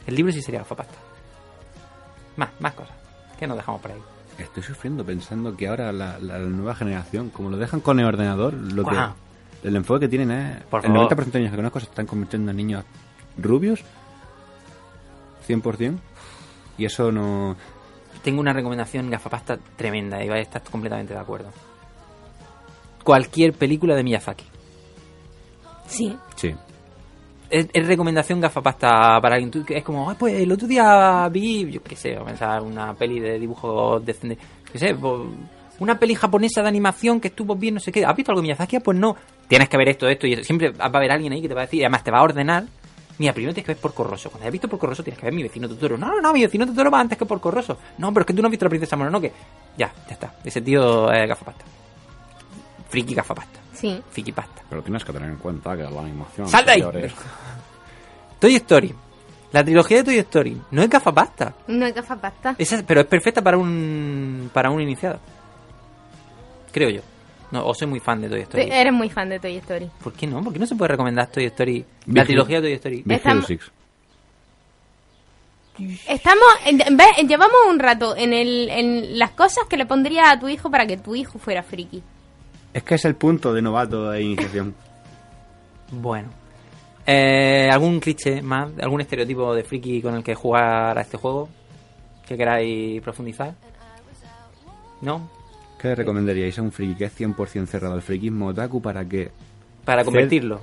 El 0.05 0.15
libro 0.15 0.32
sí 0.32 0.41
sería 0.41 0.59
gafapasta. 0.59 0.95
Más, 2.38 2.49
más 2.59 2.74
cosas. 2.74 2.95
¿Qué 3.38 3.47
nos 3.47 3.57
dejamos 3.57 3.82
por 3.82 3.91
ahí? 3.91 4.01
Estoy 4.38 4.63
sufriendo 4.63 5.03
pensando 5.03 5.55
que 5.57 5.68
ahora 5.68 5.91
la, 5.91 6.20
la 6.20 6.38
nueva 6.39 6.76
generación, 6.76 7.30
como 7.30 7.49
lo 7.49 7.57
dejan 7.57 7.80
con 7.82 7.99
el 7.99 8.05
ordenador, 8.05 8.53
lo 8.53 8.86
que, 8.86 8.95
el 9.63 9.76
enfoque 9.76 10.01
que 10.01 10.09
tienen 10.09 10.32
es... 10.32 10.63
Por 10.65 10.86
el 10.86 10.91
favor. 10.91 11.09
90% 11.09 11.32
de 11.32 11.39
niños 11.39 11.51
que 11.51 11.57
conozco 11.57 11.80
se 11.80 11.86
están 11.88 12.05
convirtiendo 12.05 12.51
en 12.51 12.57
niños 12.57 12.86
rubios. 13.38 13.84
100%. 15.47 15.97
Y 16.77 16.85
eso 16.85 17.11
no... 17.11 17.55
Tengo 18.23 18.41
una 18.41 18.53
recomendación 18.53 19.09
gafapasta 19.09 19.57
tremenda 19.75 20.23
y 20.23 20.27
vais 20.27 20.39
a 20.39 20.43
estar 20.43 20.63
completamente 20.63 21.13
de 21.13 21.19
acuerdo. 21.19 21.49
Cualquier 23.03 23.53
película 23.53 23.95
de 23.95 24.03
Miyazaki. 24.03 24.45
Sí. 25.87 26.15
Sí. 26.35 26.53
Es, 27.49 27.67
es 27.71 27.87
recomendación 27.87 28.41
gafapasta 28.41 29.19
para 29.21 29.35
alguien. 29.35 29.65
Es 29.69 29.83
como, 29.83 30.09
"Ay, 30.09 30.17
pues 30.19 30.33
el 30.33 30.51
otro 30.51 30.67
día 30.67 31.27
vi, 31.31 31.71
yo 31.71 31.81
qué 31.81 31.95
sé, 31.95 32.17
o 32.17 32.25
pensar 32.25 32.61
una 32.61 32.93
peli 32.93 33.21
de 33.21 33.39
dibujos 33.39 34.05
decente, 34.05 34.37
qué 34.69 34.77
sé, 34.77 34.95
una 35.79 35.97
peli 35.97 36.15
japonesa 36.15 36.61
de 36.61 36.67
animación 36.67 37.21
que 37.21 37.29
estuvo 37.29 37.55
bien, 37.55 37.75
no 37.75 37.79
sé 37.79 37.91
qué. 37.93 38.03
¿Has 38.03 38.15
visto 38.15 38.31
algo 38.31 38.41
de 38.41 38.47
Miyazaki? 38.47 38.75
Ah, 38.77 38.81
Pues 38.83 38.97
no. 38.97 39.15
Tienes 39.47 39.69
que 39.69 39.77
ver 39.77 39.87
esto, 39.87 40.09
esto 40.09 40.27
y 40.27 40.33
eso. 40.33 40.43
Siempre 40.43 40.71
va 40.71 40.85
a 40.85 40.87
haber 40.87 41.11
alguien 41.11 41.31
ahí 41.31 41.41
que 41.41 41.47
te 41.47 41.53
va 41.53 41.61
a 41.61 41.65
decir, 41.65 41.79
y 41.79 41.83
además 41.83 42.03
te 42.03 42.11
va 42.11 42.17
a 42.19 42.23
ordenar. 42.23 42.65
Mira, 43.20 43.34
primero 43.34 43.53
tienes 43.53 43.65
que 43.65 43.74
ver 43.74 43.82
Porco 43.82 44.03
Rosso. 44.03 44.30
Cuando 44.30 44.43
hayas 44.43 44.51
visto 44.51 44.68
Porco 44.68 44.88
Rosso 44.88 45.03
tienes 45.03 45.20
que 45.20 45.26
ver 45.26 45.34
mi 45.34 45.43
vecino 45.43 45.68
Totoro. 45.68 45.97
No, 45.97 46.07
no, 46.07 46.22
no, 46.22 46.34
mi 46.34 46.41
vecino 46.41 46.65
Totoro 46.65 46.91
va 46.91 46.99
antes 46.99 47.18
que 47.18 47.26
Porco 47.26 47.49
Rosso. 47.49 47.78
No, 47.97 48.13
pero 48.13 48.22
es 48.22 48.28
que 48.28 48.34
tú 48.34 48.41
no 48.41 48.47
has 48.47 48.51
visto 48.51 48.65
la 48.65 48.70
princesa 48.70 48.95
Mononoke. 48.95 49.34
Ya, 49.78 49.91
ya 50.07 50.13
está. 50.13 50.34
Ese 50.43 50.61
tío 50.61 51.11
es 51.11 51.28
gafapasta. 51.28 51.65
Friki 52.89 53.15
gafapasta. 53.15 53.59
Sí. 53.74 54.01
Friki 54.11 54.32
pasta. 54.32 54.61
Pero 54.70 54.82
tienes 54.84 55.03
que 55.03 55.13
tener 55.13 55.30
en 55.30 55.38
cuenta 55.38 55.76
que 55.76 55.84
la 55.84 56.01
animación... 56.01 56.47
¡Sal 56.47 56.65
de 56.65 56.72
ahí! 56.72 56.82
Toy 58.39 58.55
Story. 58.55 58.93
La 59.51 59.63
trilogía 59.63 59.97
de 59.97 60.03
Toy 60.03 60.18
Story. 60.20 60.61
No 60.72 60.82
es 60.84 60.89
gafapasta. 60.89 61.53
No 61.68 61.86
hay 61.86 61.91
gafapasta. 61.91 62.55
Esa, 62.57 62.84
pero 62.86 63.01
es 63.01 63.07
perfecta 63.07 63.41
para 63.41 63.57
un 63.57 64.49
para 64.53 64.70
un 64.70 64.82
iniciado. 64.82 65.20
Creo 66.72 66.89
yo. 66.89 67.01
No, 67.51 67.65
o 67.65 67.73
soy 67.73 67.87
muy 67.87 67.99
fan 67.99 68.21
de 68.21 68.29
Toy 68.29 68.41
Story. 68.41 68.69
Eres 68.71 68.91
muy 68.93 69.09
fan 69.09 69.29
de 69.29 69.39
Toy 69.39 69.55
Story. 69.57 69.89
¿Por 70.03 70.13
qué 70.13 70.27
no? 70.27 70.43
¿Por 70.43 70.51
qué 70.53 70.59
no 70.59 70.65
se 70.67 70.75
puede 70.75 70.89
recomendar 70.89 71.27
Toy 71.27 71.45
Story? 71.45 71.85
Big 72.05 72.15
La 72.15 72.21
Hero. 72.21 72.27
trilogía 72.27 72.57
de 72.61 72.67
Toy 72.67 72.73
Story. 72.73 73.03
Big 73.05 73.17
Estamos- 73.17 73.49
Hero 73.49 73.59
Six. 73.61 73.71
Estamos, 76.07 76.43
en- 76.65 76.97
ve, 76.97 77.03
llevamos 77.27 77.55
un 77.69 77.77
rato 77.77 78.15
en, 78.17 78.33
el, 78.33 78.67
en 78.69 79.19
las 79.19 79.31
cosas 79.31 79.65
que 79.69 79.77
le 79.77 79.85
pondría 79.85 80.31
a 80.31 80.39
tu 80.39 80.49
hijo 80.49 80.71
para 80.71 80.87
que 80.87 80.97
tu 80.97 81.13
hijo 81.15 81.37
fuera 81.37 81.61
friki. 81.61 82.01
Es 82.73 82.83
que 82.83 82.95
es 82.95 83.05
el 83.05 83.15
punto 83.15 83.53
de 83.53 83.61
novato 83.61 84.09
de 84.09 84.21
iniciación. 84.23 84.73
Bueno. 85.91 86.29
Eh, 87.05 87.69
¿Algún 87.71 87.99
cliché 87.99 88.41
más? 88.41 88.69
¿Algún 88.81 89.01
estereotipo 89.01 89.53
de 89.53 89.63
friki 89.63 90.01
con 90.01 90.15
el 90.15 90.23
que 90.23 90.33
jugar 90.35 90.97
a 90.97 91.01
este 91.01 91.17
juego? 91.17 91.47
¿Que 92.27 92.35
queráis 92.35 92.99
profundizar? 93.01 93.53
¿No? 95.01 95.29
¿Qué 95.80 95.89
le 95.89 95.95
recomendaríais 95.95 96.57
a 96.57 96.61
un 96.61 96.71
friki 96.71 96.95
que 96.95 97.05
es 97.05 97.19
100% 97.19 97.65
cerrado 97.67 97.93
al 97.93 98.01
frikismo 98.01 98.47
otaku 98.47 98.82
para 98.82 99.05
que... 99.05 99.30
Para 99.86 100.03
convertirlo. 100.03 100.59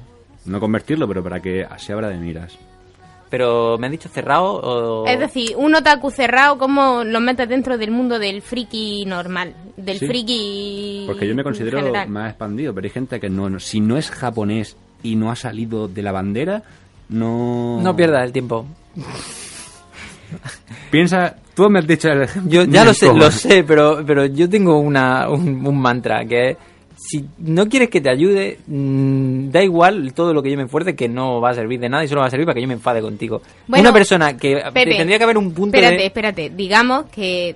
No 0.46 0.60
convertirlo, 0.60 1.06
pero 1.08 1.22
para 1.22 1.40
que 1.40 1.66
se 1.78 1.92
abra 1.92 2.08
de 2.08 2.18
miras? 2.18 2.58
Pero 3.30 3.78
me 3.78 3.86
han 3.86 3.92
dicho 3.92 4.08
cerrado 4.08 4.44
o... 4.60 5.06
Es 5.06 5.18
decir, 5.18 5.54
un 5.56 5.74
otaku 5.74 6.10
cerrado, 6.10 6.58
¿cómo 6.58 7.02
lo 7.04 7.20
metes 7.20 7.48
dentro 7.48 7.78
del 7.78 7.90
mundo 7.90 8.18
del 8.18 8.42
friki 8.42 9.04
normal? 9.06 9.54
Del 9.76 9.98
Sí. 9.98 10.06
friki. 10.06 11.04
Porque 11.06 11.26
yo 11.26 11.34
me 11.34 11.42
considero 11.42 11.78
general. 11.78 12.08
más 12.10 12.30
expandido, 12.30 12.74
pero 12.74 12.84
hay 12.86 12.90
gente 12.90 13.18
que 13.20 13.30
no, 13.30 13.48
no- 13.48 13.60
si 13.60 13.80
no 13.80 13.96
es 13.96 14.10
japonés 14.10 14.76
y 15.02 15.16
no 15.16 15.30
ha 15.30 15.36
salido 15.36 15.88
de 15.88 16.02
la 16.02 16.12
bandera, 16.12 16.62
no... 17.08 17.80
No 17.82 17.96
pierdas 17.96 18.24
el 18.24 18.32
tiempo. 18.32 18.66
Piensa, 20.90 21.36
tú 21.54 21.68
me 21.70 21.78
has 21.80 21.86
dicho 21.86 22.08
el 22.08 22.22
ejemplo. 22.22 22.50
Yo 22.50 22.64
ya 22.64 22.84
lo 22.84 22.94
sé, 22.94 23.12
lo 23.12 23.30
sé, 23.30 23.64
pero, 23.64 24.02
pero 24.06 24.26
yo 24.26 24.48
tengo 24.48 24.78
una, 24.78 25.28
un, 25.28 25.66
un 25.66 25.78
mantra 25.80 26.24
que 26.24 26.50
es, 26.50 26.56
si 26.96 27.24
no 27.38 27.68
quieres 27.68 27.90
que 27.90 28.00
te 28.00 28.08
ayude, 28.08 28.58
mm, 28.66 29.50
da 29.50 29.62
igual 29.62 30.12
todo 30.14 30.32
lo 30.32 30.42
que 30.42 30.50
yo 30.50 30.56
me 30.56 30.64
esfuerce 30.64 30.94
que 30.96 31.08
no 31.08 31.40
va 31.40 31.50
a 31.50 31.54
servir 31.54 31.80
de 31.80 31.88
nada 31.88 32.04
y 32.04 32.08
solo 32.08 32.20
va 32.22 32.28
a 32.28 32.30
servir 32.30 32.46
para 32.46 32.54
que 32.54 32.62
yo 32.62 32.68
me 32.68 32.74
enfade 32.74 33.00
contigo. 33.02 33.42
Bueno, 33.66 33.82
Una 33.82 33.92
persona 33.92 34.36
que 34.36 34.56
Pepe, 34.72 34.96
tendría 34.96 35.18
que 35.18 35.24
haber 35.24 35.36
un 35.38 35.52
punto 35.52 35.76
Espérate, 35.76 35.96
de... 36.00 36.06
espérate. 36.06 36.50
Digamos 36.50 37.06
que 37.06 37.50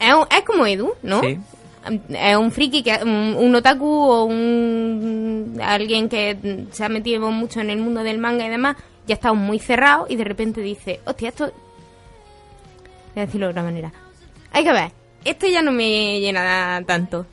es, 0.00 0.14
un- 0.14 0.26
es 0.34 0.44
como 0.44 0.66
Edu, 0.66 0.92
¿no? 1.02 1.20
Sí. 1.20 1.38
Es 2.10 2.36
un 2.36 2.50
friki, 2.50 2.82
que 2.82 2.98
un, 3.04 3.36
un 3.38 3.54
otaku 3.54 3.86
o 3.86 4.24
un 4.24 5.58
alguien 5.62 6.08
que 6.08 6.36
se 6.72 6.84
ha 6.84 6.88
metido 6.88 7.30
mucho 7.30 7.60
en 7.60 7.70
el 7.70 7.78
mundo 7.78 8.02
del 8.02 8.18
manga 8.18 8.44
y 8.46 8.50
demás, 8.50 8.76
ya 9.06 9.14
está 9.14 9.32
muy 9.34 9.58
cerrado 9.60 10.06
y 10.08 10.16
de 10.16 10.24
repente 10.24 10.60
dice, 10.62 11.00
hostia, 11.04 11.28
esto... 11.28 11.52
Voy 13.16 13.22
a 13.22 13.26
decirlo 13.26 13.46
de 13.46 13.50
otra 13.52 13.62
manera. 13.62 13.90
Hay 14.52 14.62
que 14.62 14.72
ver, 14.74 14.90
esto 15.24 15.46
ya 15.46 15.62
no 15.62 15.72
me 15.72 16.20
llena 16.20 16.82
tanto. 16.86 17.24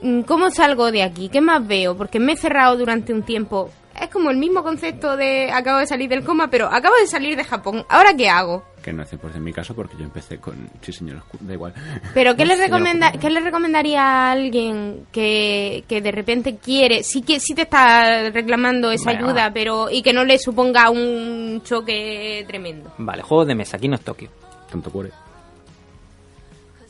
Mm, 0.00 0.22
¿Cómo 0.22 0.50
salgo 0.50 0.90
de 0.90 1.04
aquí? 1.04 1.28
¿Qué 1.28 1.40
más 1.40 1.64
veo? 1.64 1.96
Porque 1.96 2.18
me 2.18 2.32
he 2.32 2.36
cerrado 2.36 2.76
durante 2.76 3.12
un 3.14 3.22
tiempo. 3.22 3.70
Es 4.00 4.08
como 4.08 4.30
el 4.30 4.38
mismo 4.38 4.64
concepto 4.64 5.16
de 5.16 5.52
acabo 5.52 5.78
de 5.78 5.86
salir 5.86 6.08
del 6.08 6.24
coma, 6.24 6.48
pero 6.50 6.66
acabo 6.66 6.96
de 6.96 7.06
salir 7.06 7.36
de 7.36 7.44
Japón. 7.44 7.84
¿Ahora 7.88 8.12
qué 8.16 8.28
hago? 8.28 8.64
Que 8.82 8.92
no 8.92 9.04
es 9.04 9.12
100% 9.12 9.38
mi 9.38 9.52
caso 9.52 9.72
porque 9.76 9.96
yo 9.96 10.02
empecé 10.02 10.38
con... 10.38 10.68
Sí, 10.80 10.92
señor, 10.92 11.22
da 11.38 11.52
igual. 11.52 11.74
Pero 12.12 12.34
¿qué 12.34 12.44
le, 12.46 12.56
recomenda. 12.56 13.12
¿qué 13.12 13.30
le 13.30 13.38
recomendaría 13.38 14.02
a 14.02 14.32
alguien 14.32 15.06
que, 15.12 15.84
que 15.86 16.00
de 16.00 16.10
repente 16.10 16.56
quiere, 16.56 17.04
sí 17.04 17.22
que 17.22 17.38
sí 17.38 17.54
te 17.54 17.62
está 17.62 18.30
reclamando 18.30 18.90
esa 18.90 19.12
Bueno. 19.12 19.28
ayuda, 19.28 19.52
pero 19.54 19.88
y 19.90 20.02
que 20.02 20.12
no 20.12 20.24
le 20.24 20.38
suponga 20.40 20.90
un 20.90 21.62
choque 21.62 22.44
tremendo? 22.48 22.92
Vale, 22.98 23.22
juegos 23.22 23.46
de 23.46 23.54
mesa, 23.54 23.76
aquí 23.76 23.86
no 23.86 23.94
es 23.94 24.00
Tokio. 24.02 24.28
Tanto 24.72 24.90
cuore. 24.90 25.10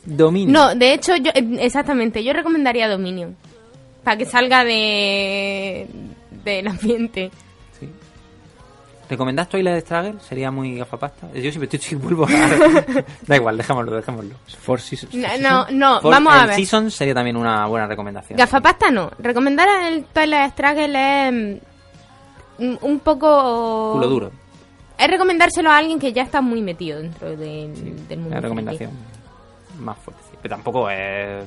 Dominio. 0.05 0.53
No, 0.53 0.73
de 0.73 0.93
hecho, 0.93 1.15
yo 1.17 1.31
eh, 1.33 1.57
exactamente, 1.59 2.23
yo 2.23 2.31
recomendaría 2.31 2.87
Dominion. 2.87 3.35
Para 4.03 4.17
que 4.17 4.25
salga 4.25 4.63
de 4.63 5.87
del 6.45 6.67
ambiente. 6.67 7.29
Sí. 7.77 7.89
¿Recomendás 9.09 9.49
Twilight 9.49 9.85
Struggle? 9.85 10.15
Sería 10.21 10.49
muy 10.49 10.77
gafapasta. 10.77 11.27
Yo 11.33 11.41
siempre 11.41 11.65
estoy 11.65 11.79
chico 11.79 12.01
vuelvo 12.01 12.25
a... 12.25 13.03
da 13.27 13.35
igual, 13.35 13.57
dejémoslo, 13.57 13.95
dejémoslo. 13.95 14.35
Four 14.61 14.79
Seasons. 14.81 15.13
No, 15.39 15.67
no, 15.71 16.01
vamos 16.01 16.33
a 16.33 16.41
el 16.41 16.47
ver. 16.47 16.55
Season 16.55 16.89
sería 16.89 17.13
también 17.13 17.37
una 17.37 17.65
buena 17.67 17.87
recomendación. 17.87 18.37
Gafapasta 18.37 18.91
no. 18.91 19.11
Recomendar 19.19 19.91
el 19.91 20.05
Twilight 20.05 20.53
Struggle 20.53 21.27
es 21.27 21.61
mm, 22.59 22.75
un 22.81 22.99
poco... 22.99 23.91
Culo 23.93 24.07
duro. 24.07 24.42
Es 25.03 25.09
recomendárselo 25.09 25.69
a 25.69 25.77
alguien 25.77 25.99
que 25.99 26.13
ya 26.13 26.21
está 26.21 26.39
muy 26.39 26.61
metido 26.61 26.99
dentro 27.01 27.35
del, 27.35 28.07
del 28.07 28.19
mundo. 28.19 28.37
Una 28.37 28.39
friki. 28.39 28.41
recomendación 28.41 28.91
más 29.79 29.97
fuerte. 29.97 30.23
Pero 30.41 30.55
tampoco 30.55 30.89
es... 30.89 31.43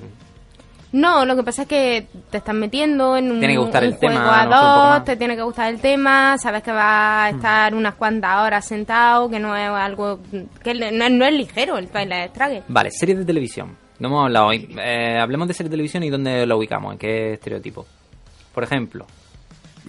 No, 0.92 1.24
lo 1.24 1.34
que 1.34 1.42
pasa 1.42 1.62
es 1.62 1.68
que 1.68 2.06
te 2.30 2.36
estás 2.36 2.54
metiendo 2.54 3.16
en 3.16 3.30
un, 3.30 3.38
Tiene 3.38 3.54
que 3.54 3.60
gustar 3.60 3.82
un 3.82 3.88
el 3.88 3.98
tema, 3.98 4.14
juego 4.14 4.30
a 4.30 4.94
dos, 4.96 5.04
te 5.04 5.16
tiene 5.16 5.36
que 5.36 5.42
gustar 5.42 5.72
el 5.72 5.80
tema, 5.80 6.36
sabes 6.38 6.62
que 6.62 6.70
vas 6.70 6.84
a 6.84 7.30
estar 7.30 7.74
unas 7.74 7.94
cuantas 7.94 8.44
horas 8.44 8.66
sentado, 8.66 9.30
que 9.30 9.38
no 9.38 9.56
es 9.56 9.68
algo... 9.70 10.20
que 10.62 10.74
no, 10.74 11.08
no 11.08 11.24
es 11.24 11.32
ligero 11.32 11.78
el 11.78 11.88
Twilight 11.88 12.32
Struggle. 12.32 12.62
Vale, 12.68 12.90
series 12.90 13.18
de 13.18 13.24
televisión. 13.24 13.74
No 13.98 14.08
hemos 14.08 14.24
hablado 14.24 14.48
hoy. 14.48 14.68
Eh, 14.78 15.18
hablemos 15.18 15.48
de 15.48 15.54
series 15.54 15.70
de 15.70 15.74
televisión 15.74 16.02
y 16.02 16.10
dónde 16.10 16.44
lo 16.44 16.58
ubicamos, 16.58 16.92
en 16.92 16.98
qué 16.98 17.32
estereotipo. 17.32 17.86
Por 18.54 18.64
ejemplo, 18.64 19.06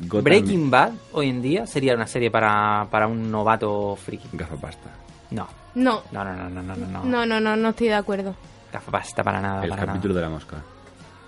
Gotham. 0.01 0.23
Breaking 0.23 0.69
Bad 0.69 0.91
hoy 1.13 1.29
en 1.29 1.41
día 1.41 1.65
sería 1.65 1.95
una 1.95 2.07
serie 2.07 2.29
para, 2.29 2.87
para 2.91 3.07
un 3.07 3.31
novato 3.31 3.95
friki. 3.95 4.29
Gafapasta. 4.33 4.89
No. 5.31 5.47
No, 5.75 6.01
No, 6.11 6.23
no, 6.23 6.33
no, 6.33 6.49
no, 6.49 6.61
no, 6.61 6.75
no. 6.75 6.87
no. 6.87 7.03
no, 7.03 7.25
no, 7.25 7.39
no, 7.39 7.55
no 7.55 7.69
estoy 7.69 7.87
de 7.87 7.95
acuerdo. 7.95 8.35
Gafapasta 8.71 9.23
para 9.23 9.41
nada, 9.41 9.63
El 9.63 9.69
para 9.69 9.85
capítulo 9.85 10.13
nada. 10.13 10.25
de 10.27 10.29
la 10.31 10.35
mosca. 10.35 10.57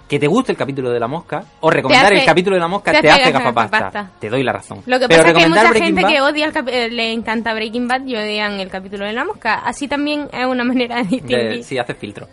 Que 0.07 0.17
te 0.19 0.25
guste 0.27 0.51
el 0.53 0.57
capítulo 0.57 0.89
de 0.89 0.99
la 0.99 1.07
mosca 1.07 1.43
o 1.59 1.69
recomendar 1.69 2.07
hace- 2.13 2.21
el 2.21 2.25
capítulo 2.25 2.55
de 2.55 2.59
la 2.61 2.67
mosca 2.67 2.91
te 2.91 3.01
te, 3.01 3.11
hace 3.11 3.21
hace 3.21 3.31
gafapasta. 3.31 3.79
gafapasta. 3.79 4.11
Te 4.19 4.29
doy 4.29 4.41
la 4.43 4.51
razón. 4.53 4.81
Lo 4.87 4.99
que 4.99 5.07
Pero 5.07 5.21
pasa 5.23 5.29
es 5.29 5.37
que 5.37 5.43
hay 5.43 5.49
mucha 5.49 5.61
Breaking 5.69 5.83
gente 5.85 6.01
Bad- 6.01 6.09
que 6.11 6.21
odia 6.21 6.45
el 6.47 6.67
eh, 6.69 6.89
le 6.89 7.13
encanta 7.13 7.53
Breaking 7.53 7.87
Bad 7.87 8.05
y 8.07 8.15
odian 8.15 8.53
el 8.59 8.69
capítulo 8.69 9.05
de 9.05 9.13
la 9.13 9.23
mosca. 9.23 9.59
Así 9.59 9.87
también 9.87 10.27
es 10.33 10.45
una 10.47 10.63
manera 10.65 10.95
de 10.97 11.03
distinguir. 11.03 11.37
De- 11.57 11.63
sí, 11.63 11.77
hace 11.77 11.93
filtro. 11.93 12.27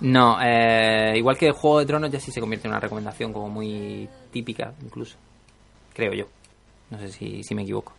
No, 0.00 0.38
eh, 0.42 1.14
igual 1.16 1.36
que 1.38 1.50
Juego 1.52 1.78
de 1.80 1.86
Tronos 1.86 2.10
ya 2.10 2.20
sí 2.20 2.30
se 2.32 2.40
convierte 2.40 2.66
en 2.68 2.72
una 2.72 2.80
recomendación 2.80 3.32
como 3.32 3.48
muy 3.48 4.08
típica, 4.30 4.72
incluso. 4.82 5.16
Creo 6.00 6.14
yo. 6.14 6.24
No 6.90 6.98
sé 6.98 7.08
si, 7.08 7.42
si 7.42 7.54
me 7.54 7.62
equivoco. 7.62 7.92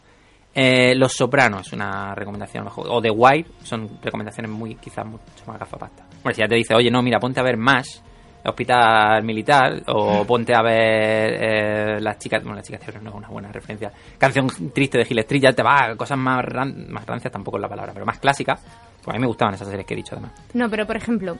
Eh, 0.54 0.94
Los 0.96 1.14
Sopranos 1.14 1.68
es 1.68 1.74
una 1.74 2.14
recomendación 2.16 2.64
mejor. 2.66 2.88
O 2.90 3.02
The 3.02 3.12
Wire 3.12 3.46
son 3.64 4.00
recomendaciones 4.02 4.52
muy, 4.52 4.76
quizás 4.76 5.06
mucho 5.06 5.22
más 5.48 5.60
gafapasta. 5.60 6.04
Bueno, 6.24 6.34
si 6.36 6.42
ya 6.42 6.48
te 6.48 6.56
dice, 6.56 6.74
oye, 6.76 6.90
no, 6.92 7.02
mira, 7.02 7.20
ponte 7.20 7.40
a 7.40 7.44
ver 7.44 7.58
más 7.58 8.04
Hospital 8.44 9.24
Militar 9.24 9.84
o 9.88 10.26
ponte 10.26 10.54
a 10.56 10.62
ver 10.64 11.34
eh, 11.40 12.02
Las 12.02 12.18
chicas, 12.18 12.42
bueno, 12.44 12.56
Las 12.58 12.66
chicas 12.68 12.82
no 13.02 13.10
es 13.12 13.16
una 13.16 13.28
buena 13.30 13.52
referencia. 13.52 13.92
Canción 14.18 14.48
triste 14.74 14.98
de 14.98 15.06
Gil 15.06 15.20
Street, 15.20 15.42
ya 15.44 15.54
te 15.54 15.62
va, 15.64 15.96
cosas 15.96 16.18
más, 16.18 16.44
ran- 16.44 16.90
más 16.90 17.06
rancias 17.06 17.32
tampoco 17.32 17.58
es 17.58 17.62
la 17.62 17.70
palabra, 17.70 17.94
pero 17.94 18.06
más 18.06 18.18
clásicas. 18.20 18.60
Pues 19.04 19.16
a 19.16 19.18
mí 19.18 19.22
me 19.22 19.28
gustaban 19.28 19.54
esas 19.54 19.68
series 19.68 19.86
que 19.86 19.94
he 19.94 19.98
dicho 19.98 20.16
además. 20.16 20.32
No, 20.54 20.70
pero 20.70 20.86
por 20.86 20.98
ejemplo, 20.98 21.38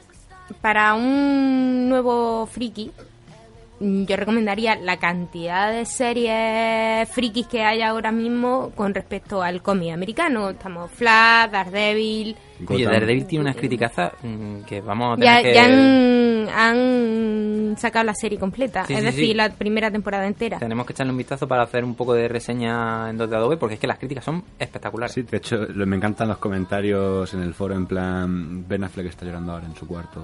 para 0.60 0.94
un 0.94 1.88
nuevo 1.88 2.46
friki, 2.46 2.86
mm, 2.88 3.11
yo 4.06 4.16
recomendaría 4.16 4.76
la 4.76 4.96
cantidad 4.98 5.72
de 5.72 5.84
series 5.84 7.08
frikis 7.10 7.46
que 7.46 7.62
hay 7.62 7.82
ahora 7.82 8.12
mismo 8.12 8.70
con 8.74 8.94
respecto 8.94 9.42
al 9.42 9.60
cómic 9.62 9.92
americano. 9.92 10.50
Estamos 10.50 10.90
Flash, 10.90 11.50
Daredevil. 11.50 12.36
Oye. 12.68 12.84
Daredevil 12.84 13.26
tiene 13.26 13.44
unas 13.44 13.56
criticazas 13.56 14.12
mm, 14.22 14.60
que 14.62 14.80
vamos 14.80 15.18
a 15.18 15.22
Ya, 15.24 15.36
tener 15.38 15.42
que... 15.42 15.54
ya 15.54 15.64
han, 15.64 16.48
han 16.48 17.76
sacado 17.76 18.04
la 18.04 18.14
serie 18.14 18.38
completa, 18.38 18.84
Sí, 18.86 18.92
es 18.94 19.00
sí, 19.00 19.04
decir, 19.06 19.26
sí. 19.28 19.34
la 19.34 19.50
primera 19.50 19.90
temporada 19.90 20.26
entera. 20.26 20.58
Tenemos 20.58 20.86
que 20.86 20.92
echarle 20.92 21.10
un 21.12 21.18
vistazo 21.18 21.48
para 21.48 21.62
hacer 21.64 21.84
un 21.84 21.94
poco 21.94 22.14
de 22.14 22.28
reseña 22.28 23.10
en 23.10 23.16
2 23.18 23.28
de 23.30 23.36
Adobe 23.36 23.56
porque 23.56 23.74
es 23.74 23.80
que 23.80 23.86
las 23.86 23.98
críticas 23.98 24.24
son 24.24 24.44
espectaculares. 24.58 25.12
Sí, 25.12 25.22
de 25.22 25.36
hecho, 25.38 25.56
me 25.74 25.96
encantan 25.96 26.28
los 26.28 26.38
comentarios 26.38 27.32
en 27.34 27.42
el 27.42 27.54
foro 27.54 27.74
en 27.74 27.86
plan... 27.86 28.68
Ben 28.68 28.84
Affleck 28.84 29.06
está 29.06 29.24
llorando 29.26 29.52
ahora 29.52 29.66
en 29.66 29.74
su 29.74 29.86
cuarto. 29.86 30.22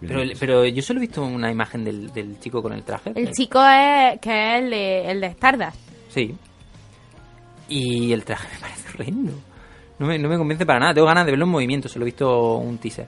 Pero, 0.00 0.22
pero 0.38 0.66
yo 0.66 0.82
solo 0.82 0.98
he 0.98 1.02
visto 1.02 1.22
una 1.22 1.50
imagen 1.50 1.84
del, 1.84 2.10
del 2.12 2.40
chico 2.40 2.62
con 2.62 2.72
el 2.72 2.82
traje. 2.82 3.12
El 3.14 3.32
chico 3.32 3.60
es 3.62 4.18
que 4.20 4.30
es 4.30 4.62
el 4.62 4.70
de, 4.70 5.10
el 5.10 5.20
de 5.20 5.26
Stardust. 5.28 5.76
Sí. 6.08 6.34
Y 7.68 8.12
el 8.12 8.24
traje 8.24 8.48
me 8.54 8.60
parece 8.60 8.88
horrendo. 8.88 9.32
No 9.98 10.06
me, 10.06 10.18
no 10.18 10.28
me 10.28 10.38
convence 10.38 10.64
para 10.64 10.80
nada. 10.80 10.94
Tengo 10.94 11.06
ganas 11.06 11.26
de 11.26 11.32
verlo 11.32 11.44
en 11.44 11.50
movimiento. 11.50 11.88
Solo 11.88 12.04
he 12.04 12.06
visto 12.06 12.56
un 12.56 12.78
teaser. 12.78 13.06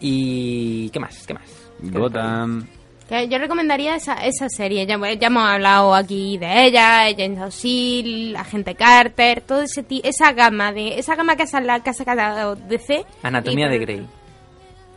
¿Y 0.00 0.90
qué 0.90 1.00
más? 1.00 1.26
¿Qué 1.26 1.34
más? 1.34 1.70
¿Qué 1.80 1.98
Gotham... 1.98 2.66
Que 2.66 2.79
yo 3.28 3.38
recomendaría 3.38 3.96
esa, 3.96 4.14
esa 4.14 4.48
serie. 4.48 4.86
Ya, 4.86 4.96
ya 5.14 5.26
hemos 5.26 5.42
hablado 5.42 5.94
aquí 5.94 6.38
de 6.38 6.66
ella, 6.66 7.06
James 7.16 7.40
O'Seal, 7.40 8.36
Agente 8.36 8.74
Carter, 8.74 9.40
todo 9.40 9.62
ese 9.62 9.82
ti- 9.82 10.00
esa 10.04 10.32
gama 10.32 10.72
de 10.72 10.98
esa 10.98 11.16
gama 11.16 11.34
que 11.36 11.44
ha, 11.52 11.60
la, 11.60 11.80
que 11.80 11.90
ha 11.90 11.92
sacado 11.94 12.54
DC. 12.56 13.04
Anatomía 13.22 13.66
Y- 13.66 13.70
de 13.70 13.78
Grey. 13.78 14.06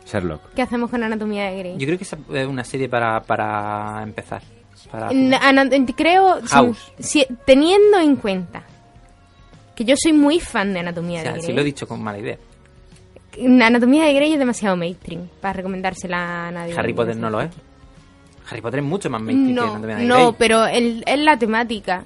Sherlock. 0.06 0.52
¿Qué 0.54 0.62
hacemos 0.62 0.90
con 0.90 1.02
Anatomía 1.02 1.50
de 1.50 1.58
Grey? 1.58 1.72
Yo 1.78 1.86
creo 1.86 1.98
que 1.98 2.04
esa 2.04 2.18
es 2.34 2.46
una 2.46 2.62
serie 2.62 2.88
para, 2.88 3.20
para 3.22 4.02
empezar. 4.02 4.42
Para 4.90 5.08
ana- 5.08 5.68
creo, 5.96 6.40
House. 6.46 6.92
si- 6.98 7.26
teniendo 7.46 7.98
en 7.98 8.16
cuenta 8.16 8.62
que 9.74 9.84
yo 9.84 9.94
soy 9.96 10.12
muy 10.12 10.38
fan 10.40 10.72
de 10.72 10.80
Anatomía 10.80 11.20
o 11.20 11.22
sea, 11.22 11.32
de 11.32 11.40
si 11.40 11.46
Grey. 11.46 11.56
lo 11.56 11.62
he 11.62 11.64
dicho 11.64 11.88
con 11.88 12.02
mala 12.02 12.18
idea. 12.18 12.38
Anatomía 13.66 14.04
de 14.04 14.14
Grey 14.14 14.32
es 14.34 14.38
demasiado 14.38 14.76
mainstream 14.76 15.28
para 15.40 15.54
recomendársela 15.54 16.48
a 16.48 16.50
nadie. 16.52 16.74
Harry 16.78 16.92
Potter 16.92 17.16
no 17.16 17.30
lo 17.30 17.40
es. 17.40 17.50
Harry 18.50 18.60
Potter 18.60 18.80
es 18.80 18.86
mucho 18.86 19.08
más 19.10 19.22
mainstream 19.22 19.54
que 19.54 19.60
No, 19.60 19.72
Anatomía 19.72 19.96
de 19.96 20.04
no, 20.04 20.16
Grey. 20.16 20.34
pero 20.38 20.66
el- 20.66 21.02
es 21.06 21.18
la 21.18 21.38
temática. 21.38 22.04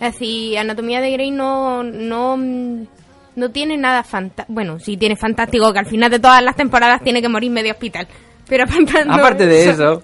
Es 0.00 0.12
decir, 0.14 0.58
Anatomía 0.58 1.00
de 1.00 1.10
Grey 1.12 1.30
no, 1.30 1.82
no, 1.82 2.36
no 2.36 3.50
tiene 3.50 3.76
nada 3.76 4.02
fantástico. 4.02 4.52
Bueno, 4.54 4.78
sí 4.78 4.96
tiene 4.96 5.16
fantástico, 5.16 5.72
que 5.72 5.78
al 5.78 5.86
final 5.86 6.10
de 6.10 6.18
todas 6.18 6.42
las 6.42 6.56
temporadas 6.56 7.02
tiene 7.02 7.20
que 7.22 7.28
morir 7.28 7.50
medio 7.50 7.72
hospital. 7.72 8.06
Pero 8.48 8.64
apartando 8.64 9.14
Aparte 9.14 9.46
de 9.46 9.70
eso, 9.70 10.02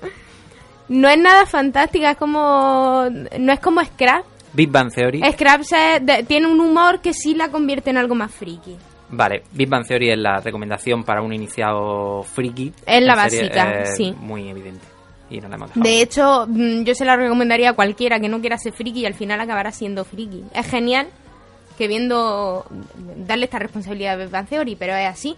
No 0.89 1.09
es 1.09 1.19
nada 1.19 1.47
fantástica, 1.47 2.13
es 2.13 2.17
como... 2.17 3.07
No 3.39 3.53
es 3.53 3.61
como 3.61 3.83
Scrap. 3.85 4.25
Big 4.53 4.71
Bang 4.71 4.91
Theory. 4.93 5.21
Scrap 5.33 5.63
se- 5.63 6.01
de- 6.01 6.23
tiene 6.23 6.47
un 6.47 6.61
humor 6.61 7.01
que 7.01 7.13
sí 7.13 7.35
la 7.35 7.49
convierte 7.51 7.91
en 7.91 7.97
algo 7.99 8.15
más 8.15 8.33
friki. 8.33 8.77
Vale, 9.11 9.43
Big 9.53 9.69
Bang 9.69 9.87
Theory 9.87 10.11
es 10.11 10.19
la 10.19 10.41
recomendación 10.41 11.03
para 11.05 11.23
un 11.23 11.33
iniciado 11.33 12.23
friki. 12.23 12.73
Es 12.87 13.03
la 13.03 13.29
serie, 13.29 13.49
básica, 13.49 13.81
eh, 13.83 13.87
sí. 13.97 14.15
Muy 14.21 14.49
evidente. 14.49 14.85
Y 15.31 15.41
no 15.41 15.49
la 15.49 15.57
hemos 15.57 15.69
dejado. 15.71 15.85
De 15.85 16.01
hecho, 16.03 16.47
mm, 16.49 16.83
yo 16.85 16.95
se 16.95 17.05
la 17.05 17.17
recomendaría 17.17 17.71
a 17.71 17.73
cualquiera 17.73 18.21
que 18.21 18.29
no 18.29 18.41
quiera 18.41 18.59
ser 18.59 18.73
friki 18.73 19.01
y 19.01 19.07
al 19.07 19.15
final 19.15 19.41
acabará 19.41 19.73
siendo 19.73 20.05
friki. 20.05 20.45
Es 20.55 20.67
genial 20.67 21.09
que 21.77 21.89
viendo 21.89 22.65
darle 23.27 23.45
esta 23.47 23.59
responsabilidad 23.59 24.15
a 24.15 24.17
Big 24.17 24.31
Bang 24.31 24.49
Theory, 24.49 24.77
pero 24.77 24.95
es 24.95 25.09
así. 25.09 25.37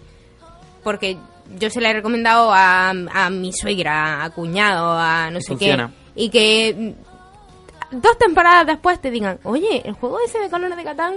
Porque 0.84 1.16
yo 1.58 1.70
se 1.70 1.80
la 1.80 1.90
he 1.90 1.94
recomendado 1.94 2.52
a, 2.52 2.90
a 2.90 3.30
mi 3.30 3.52
suegra, 3.52 4.22
a 4.24 4.30
cuñado, 4.30 4.92
a 4.98 5.30
no 5.30 5.38
Y 5.38 5.42
sé 5.42 5.48
funciona. 5.48 5.90
qué. 6.14 6.22
Y 6.24 6.30
que 6.30 6.94
mm, 7.92 7.96
dos 8.00 8.18
temporadas 8.18 8.66
después 8.66 9.00
te 9.00 9.10
digan, 9.10 9.38
oye, 9.44 9.82
el 9.86 9.94
juego 9.94 10.18
ese 10.24 10.38
de 10.38 10.50
Colones 10.50 10.76
de 10.76 10.84
Catán, 10.84 11.14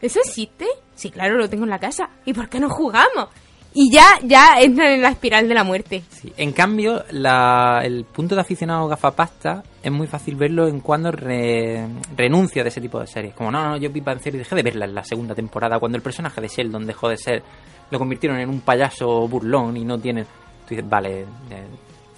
¿eso 0.00 0.20
existe? 0.20 0.66
Sí, 0.94 1.10
claro, 1.10 1.36
lo 1.36 1.48
tengo 1.48 1.64
en 1.64 1.70
la 1.70 1.78
casa. 1.78 2.10
¿Y 2.26 2.32
por 2.34 2.48
qué 2.48 2.60
no 2.60 2.68
jugamos? 2.68 3.28
Y 3.74 3.90
ya, 3.90 4.18
ya 4.22 4.60
entran 4.60 4.92
en 4.92 5.02
la 5.02 5.08
espiral 5.08 5.48
de 5.48 5.54
la 5.54 5.64
muerte. 5.64 6.02
Sí. 6.10 6.32
En 6.36 6.52
cambio, 6.52 7.04
la- 7.10 7.80
el 7.84 8.04
punto 8.04 8.34
de 8.34 8.42
aficionado 8.42 8.86
gafapasta 8.88 9.62
es 9.82 9.90
muy 9.90 10.06
fácil 10.06 10.36
verlo 10.36 10.68
en 10.68 10.80
cuando 10.80 11.10
re- 11.10 11.86
renuncia 12.16 12.62
de 12.62 12.68
ese 12.68 12.80
tipo 12.82 13.00
de 13.00 13.06
series. 13.06 13.34
Como, 13.34 13.50
no, 13.50 13.64
no, 13.70 13.76
yo 13.78 13.90
Big 13.90 14.04
Bang 14.04 14.20
Theory 14.20 14.38
dejé 14.38 14.54
de 14.56 14.62
verla 14.62 14.84
en 14.84 14.94
la 14.94 15.04
segunda 15.04 15.34
temporada, 15.34 15.78
cuando 15.78 15.96
el 15.96 16.02
personaje 16.02 16.40
de 16.40 16.48
Sheldon 16.48 16.86
dejó 16.86 17.08
de 17.08 17.16
ser, 17.16 17.42
lo 17.90 17.98
convirtieron 17.98 18.38
en 18.38 18.48
un 18.50 18.60
payaso 18.60 19.26
burlón 19.26 19.76
y 19.76 19.84
no 19.84 19.98
tienen... 19.98 20.24
Tú 20.24 20.74
dices, 20.74 20.88
vale, 20.88 21.24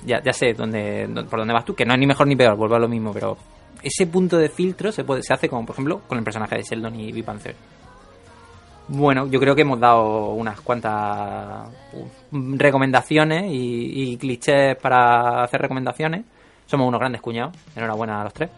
ya, 0.04 0.20
ya 0.22 0.32
sé 0.32 0.54
dónde, 0.54 1.06
dó- 1.08 1.24
por 1.26 1.38
dónde 1.38 1.54
vas 1.54 1.64
tú, 1.64 1.74
que 1.74 1.84
no 1.84 1.94
es 1.94 2.00
ni 2.00 2.06
mejor 2.06 2.26
ni 2.26 2.36
peor, 2.36 2.56
vuelvo 2.56 2.74
a 2.74 2.80
lo 2.80 2.88
mismo, 2.88 3.12
pero 3.12 3.36
ese 3.82 4.06
punto 4.06 4.36
de 4.38 4.48
filtro 4.48 4.90
se, 4.92 5.04
puede, 5.04 5.22
se 5.22 5.32
hace 5.32 5.48
como, 5.48 5.64
por 5.64 5.74
ejemplo, 5.74 6.00
con 6.08 6.18
el 6.18 6.24
personaje 6.24 6.56
de 6.56 6.62
Sheldon 6.62 6.98
y 6.98 7.12
Big 7.12 7.24
Bang 7.24 7.38
Theory. 7.40 7.56
Bueno, 8.88 9.26
yo 9.28 9.40
creo 9.40 9.54
que 9.54 9.62
hemos 9.62 9.80
dado 9.80 10.30
unas 10.34 10.60
cuantas 10.60 11.68
uh, 11.94 12.56
recomendaciones 12.56 13.44
y, 13.50 14.12
y 14.12 14.16
clichés 14.18 14.76
para 14.76 15.42
hacer 15.44 15.60
recomendaciones. 15.60 16.24
Somos 16.66 16.86
unos 16.88 16.98
grandes 17.00 17.20
cuñados. 17.22 17.56
Enhorabuena 17.76 18.20
a 18.20 18.24
los 18.24 18.34
tres. 18.34 18.50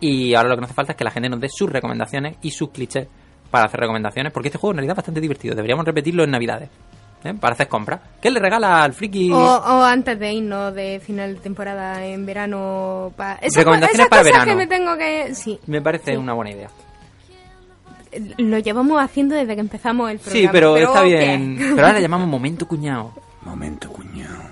Y 0.00 0.34
ahora 0.34 0.48
lo 0.50 0.54
que 0.56 0.60
nos 0.62 0.70
hace 0.70 0.74
falta 0.76 0.92
es 0.92 0.98
que 0.98 1.04
la 1.04 1.10
gente 1.10 1.28
nos 1.28 1.40
dé 1.40 1.48
sus 1.48 1.70
recomendaciones 1.70 2.36
y 2.42 2.50
sus 2.50 2.70
clichés 2.70 3.06
para 3.50 3.66
hacer 3.66 3.78
recomendaciones, 3.80 4.32
porque 4.32 4.48
este 4.48 4.58
juego 4.58 4.72
en 4.72 4.78
realidad 4.78 4.92
es 4.94 4.96
bastante 4.96 5.20
divertido. 5.20 5.54
Deberíamos 5.54 5.84
repetirlo 5.86 6.24
en 6.24 6.30
Navidades. 6.32 6.68
¿eh? 7.24 7.32
Para 7.40 7.54
hacer 7.54 7.68
compras. 7.68 8.00
¿Qué 8.20 8.30
le 8.30 8.40
regala 8.40 8.82
al 8.82 8.92
friki? 8.92 9.32
O, 9.32 9.36
o 9.38 9.82
antes 9.82 10.18
de 10.18 10.32
irnos 10.32 10.74
de 10.74 11.00
final 11.00 11.36
de 11.36 11.40
temporada 11.40 12.04
en 12.04 12.26
verano. 12.26 13.12
Pa... 13.16 13.38
Recomendaciones 13.54 14.08
para 14.08 14.22
cosas 14.22 14.32
verano. 14.44 14.50
que 14.50 14.56
me 14.56 14.66
tengo 14.66 14.96
que. 14.96 15.34
Sí, 15.34 15.58
Me 15.66 15.80
parece 15.80 16.12
Sí. 16.12 16.16
una 16.16 16.34
buena 16.34 16.50
idea. 16.50 16.68
Lo 18.38 18.58
llevamos 18.58 19.00
haciendo 19.02 19.34
desde 19.34 19.54
que 19.54 19.60
empezamos 19.60 20.10
el 20.10 20.18
programa. 20.18 20.40
Sí, 20.40 20.48
pero, 20.52 20.76
está 20.76 21.02
¿qué? 21.02 21.08
bien. 21.08 21.56
Pero 21.74 21.86
ahora 21.86 21.94
le 21.94 22.02
llamamos 22.02 22.28
momento 22.28 22.66
cuñado. 22.66 23.12
Momento, 23.42 23.90
cuñado. 23.90 24.42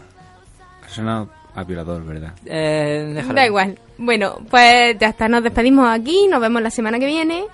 Suena 0.88 1.26
a 1.54 1.64
violador, 1.64 2.04
¿verdad? 2.04 2.32
Eh, 2.46 3.12
déjalo. 3.14 3.34
Da 3.34 3.46
igual. 3.46 3.78
Bueno, 3.98 4.38
pues 4.50 4.96
ya 4.98 5.08
está, 5.08 5.28
nos 5.28 5.42
despedimos 5.42 5.88
aquí, 5.88 6.26
nos 6.28 6.40
vemos 6.40 6.62
la 6.62 6.70
semana 6.70 6.98
que 6.98 7.06
viene. 7.06 7.44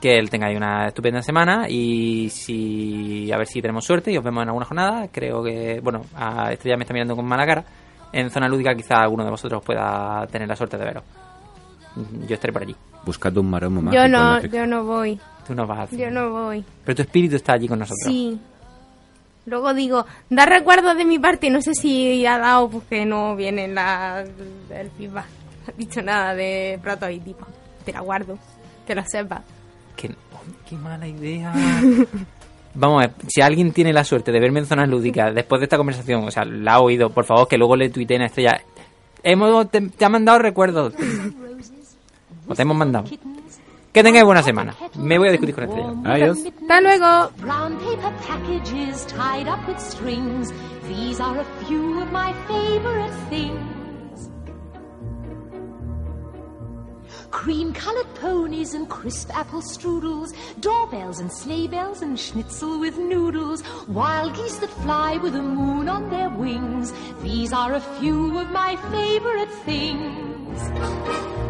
que 0.00 0.18
él 0.18 0.30
tenga 0.30 0.46
ahí 0.46 0.56
una 0.56 0.86
estupenda 0.86 1.20
semana 1.22 1.66
y 1.68 2.28
si 2.30 3.30
a 3.32 3.36
ver 3.36 3.46
si 3.46 3.60
tenemos 3.60 3.84
suerte 3.84 4.10
y 4.10 4.16
os 4.16 4.24
vemos 4.24 4.42
en 4.42 4.48
alguna 4.48 4.64
jornada 4.66 5.08
creo 5.12 5.42
que 5.44 5.78
bueno 5.82 6.02
a 6.16 6.52
Estrella 6.52 6.76
me 6.78 6.84
está 6.84 6.94
mirando 6.94 7.14
con 7.14 7.26
mala 7.26 7.44
cara 7.44 7.64
en 8.12 8.30
zona 8.30 8.48
lúdica 8.48 8.74
quizá 8.74 8.94
alguno 9.02 9.24
de 9.24 9.30
vosotros 9.30 9.62
pueda 9.62 10.26
tener 10.28 10.48
la 10.48 10.56
suerte 10.56 10.78
de 10.78 10.84
veros 10.86 11.04
yo 12.26 12.34
estaré 12.34 12.50
por 12.50 12.62
allí 12.62 12.74
Buscad 13.04 13.36
un 13.38 13.50
maromo 13.50 13.82
mágico. 13.82 14.02
Yo 14.02 14.08
no, 14.08 14.40
yo 14.42 14.66
no 14.66 14.84
voy, 14.84 15.18
tú 15.46 15.54
no 15.54 15.66
vas 15.66 15.92
a 15.92 15.96
yo 15.96 16.10
no 16.10 16.30
voy. 16.30 16.64
pero 16.84 16.96
tu 16.96 17.02
espíritu 17.02 17.36
está 17.36 17.54
allí 17.54 17.66
con 17.68 17.78
nosotros 17.78 17.98
Sí. 18.06 18.38
Luego 19.46 19.72
digo, 19.74 20.06
da 20.28 20.44
recuerdos 20.46 20.96
de 20.96 21.04
mi 21.04 21.18
parte, 21.18 21.48
no 21.50 21.62
sé 21.62 21.74
si 21.74 22.24
ha 22.26 22.38
dado 22.38 22.68
porque 22.68 23.06
no 23.06 23.34
viene 23.36 23.66
la, 23.68 24.22
el 24.70 24.90
feedback. 24.90 25.24
No 25.66 25.72
ha 25.74 25.76
dicho 25.76 26.02
nada 26.02 26.34
de 26.34 26.78
prototipo. 26.82 27.46
Te 27.84 27.92
la 27.92 28.00
guardo, 28.00 28.38
que 28.86 28.94
lo 28.94 29.02
sepas. 29.06 29.40
qué, 29.96 30.14
oh, 30.34 30.40
qué 30.68 30.76
mala 30.76 31.08
idea 31.08 31.52
Vamos 32.74 33.02
a 33.02 33.06
ver, 33.08 33.16
si 33.26 33.40
alguien 33.40 33.72
tiene 33.72 33.92
la 33.92 34.04
suerte 34.04 34.30
de 34.30 34.38
verme 34.38 34.60
en 34.60 34.66
zonas 34.66 34.88
lúdicas 34.88 35.34
después 35.34 35.58
de 35.60 35.64
esta 35.64 35.76
conversación, 35.76 36.22
o 36.22 36.30
sea, 36.30 36.44
la 36.44 36.74
ha 36.74 36.80
oído, 36.80 37.10
por 37.10 37.24
favor, 37.24 37.48
que 37.48 37.58
luego 37.58 37.74
le 37.74 37.90
tuiteen 37.90 38.22
a 38.22 38.26
Estrella. 38.26 38.60
Hemos, 39.24 39.68
te, 39.70 39.80
te 39.80 40.04
ha 40.04 40.08
mandado 40.08 40.38
recuerdos. 40.38 40.94
Te 42.54 42.62
hemos 42.62 42.76
mandado. 42.76 43.08
Que 43.92 44.02
tengáis 44.04 44.24
buena 44.24 44.42
semana. 44.42 44.74
Me 44.96 45.18
voy 45.18 45.28
a 45.28 45.30
discutir 45.32 45.54
con 45.54 45.64
Estrella. 45.64 45.94
Adiós. 46.04 46.38
Hasta 46.38 46.80
luego. 46.80 47.30
Brown 47.38 47.76
paper 47.78 48.12
packages 48.26 49.06
tied 49.06 49.48
up 49.48 49.66
with 49.66 49.80
strings. 49.80 50.52
These 50.88 51.20
are 51.20 51.40
a 51.40 51.44
few 51.66 52.00
of 52.00 52.12
my 52.12 52.32
favorite 52.46 53.12
things. 53.28 54.30
Cream 57.30 57.72
colored 57.72 58.12
ponies 58.16 58.74
and 58.74 58.88
crisp 58.88 59.30
apple 59.36 59.62
strudels, 59.62 60.34
doorbells 60.60 61.20
and 61.20 61.32
sleigh 61.32 61.68
bells 61.68 62.02
and 62.02 62.18
schnitzel 62.18 62.78
with 62.80 62.98
noodles, 62.98 63.62
wild 63.88 64.34
geese 64.34 64.58
that 64.58 64.70
fly 64.82 65.16
with 65.16 65.32
the 65.32 65.42
moon 65.42 65.88
on 65.88 66.10
their 66.10 66.28
wings. 66.28 66.92
These 67.22 67.52
are 67.52 67.74
a 67.74 67.80
few 67.98 68.38
of 68.38 68.50
my 68.50 68.76
favorite 68.90 69.50
things. 69.64 71.49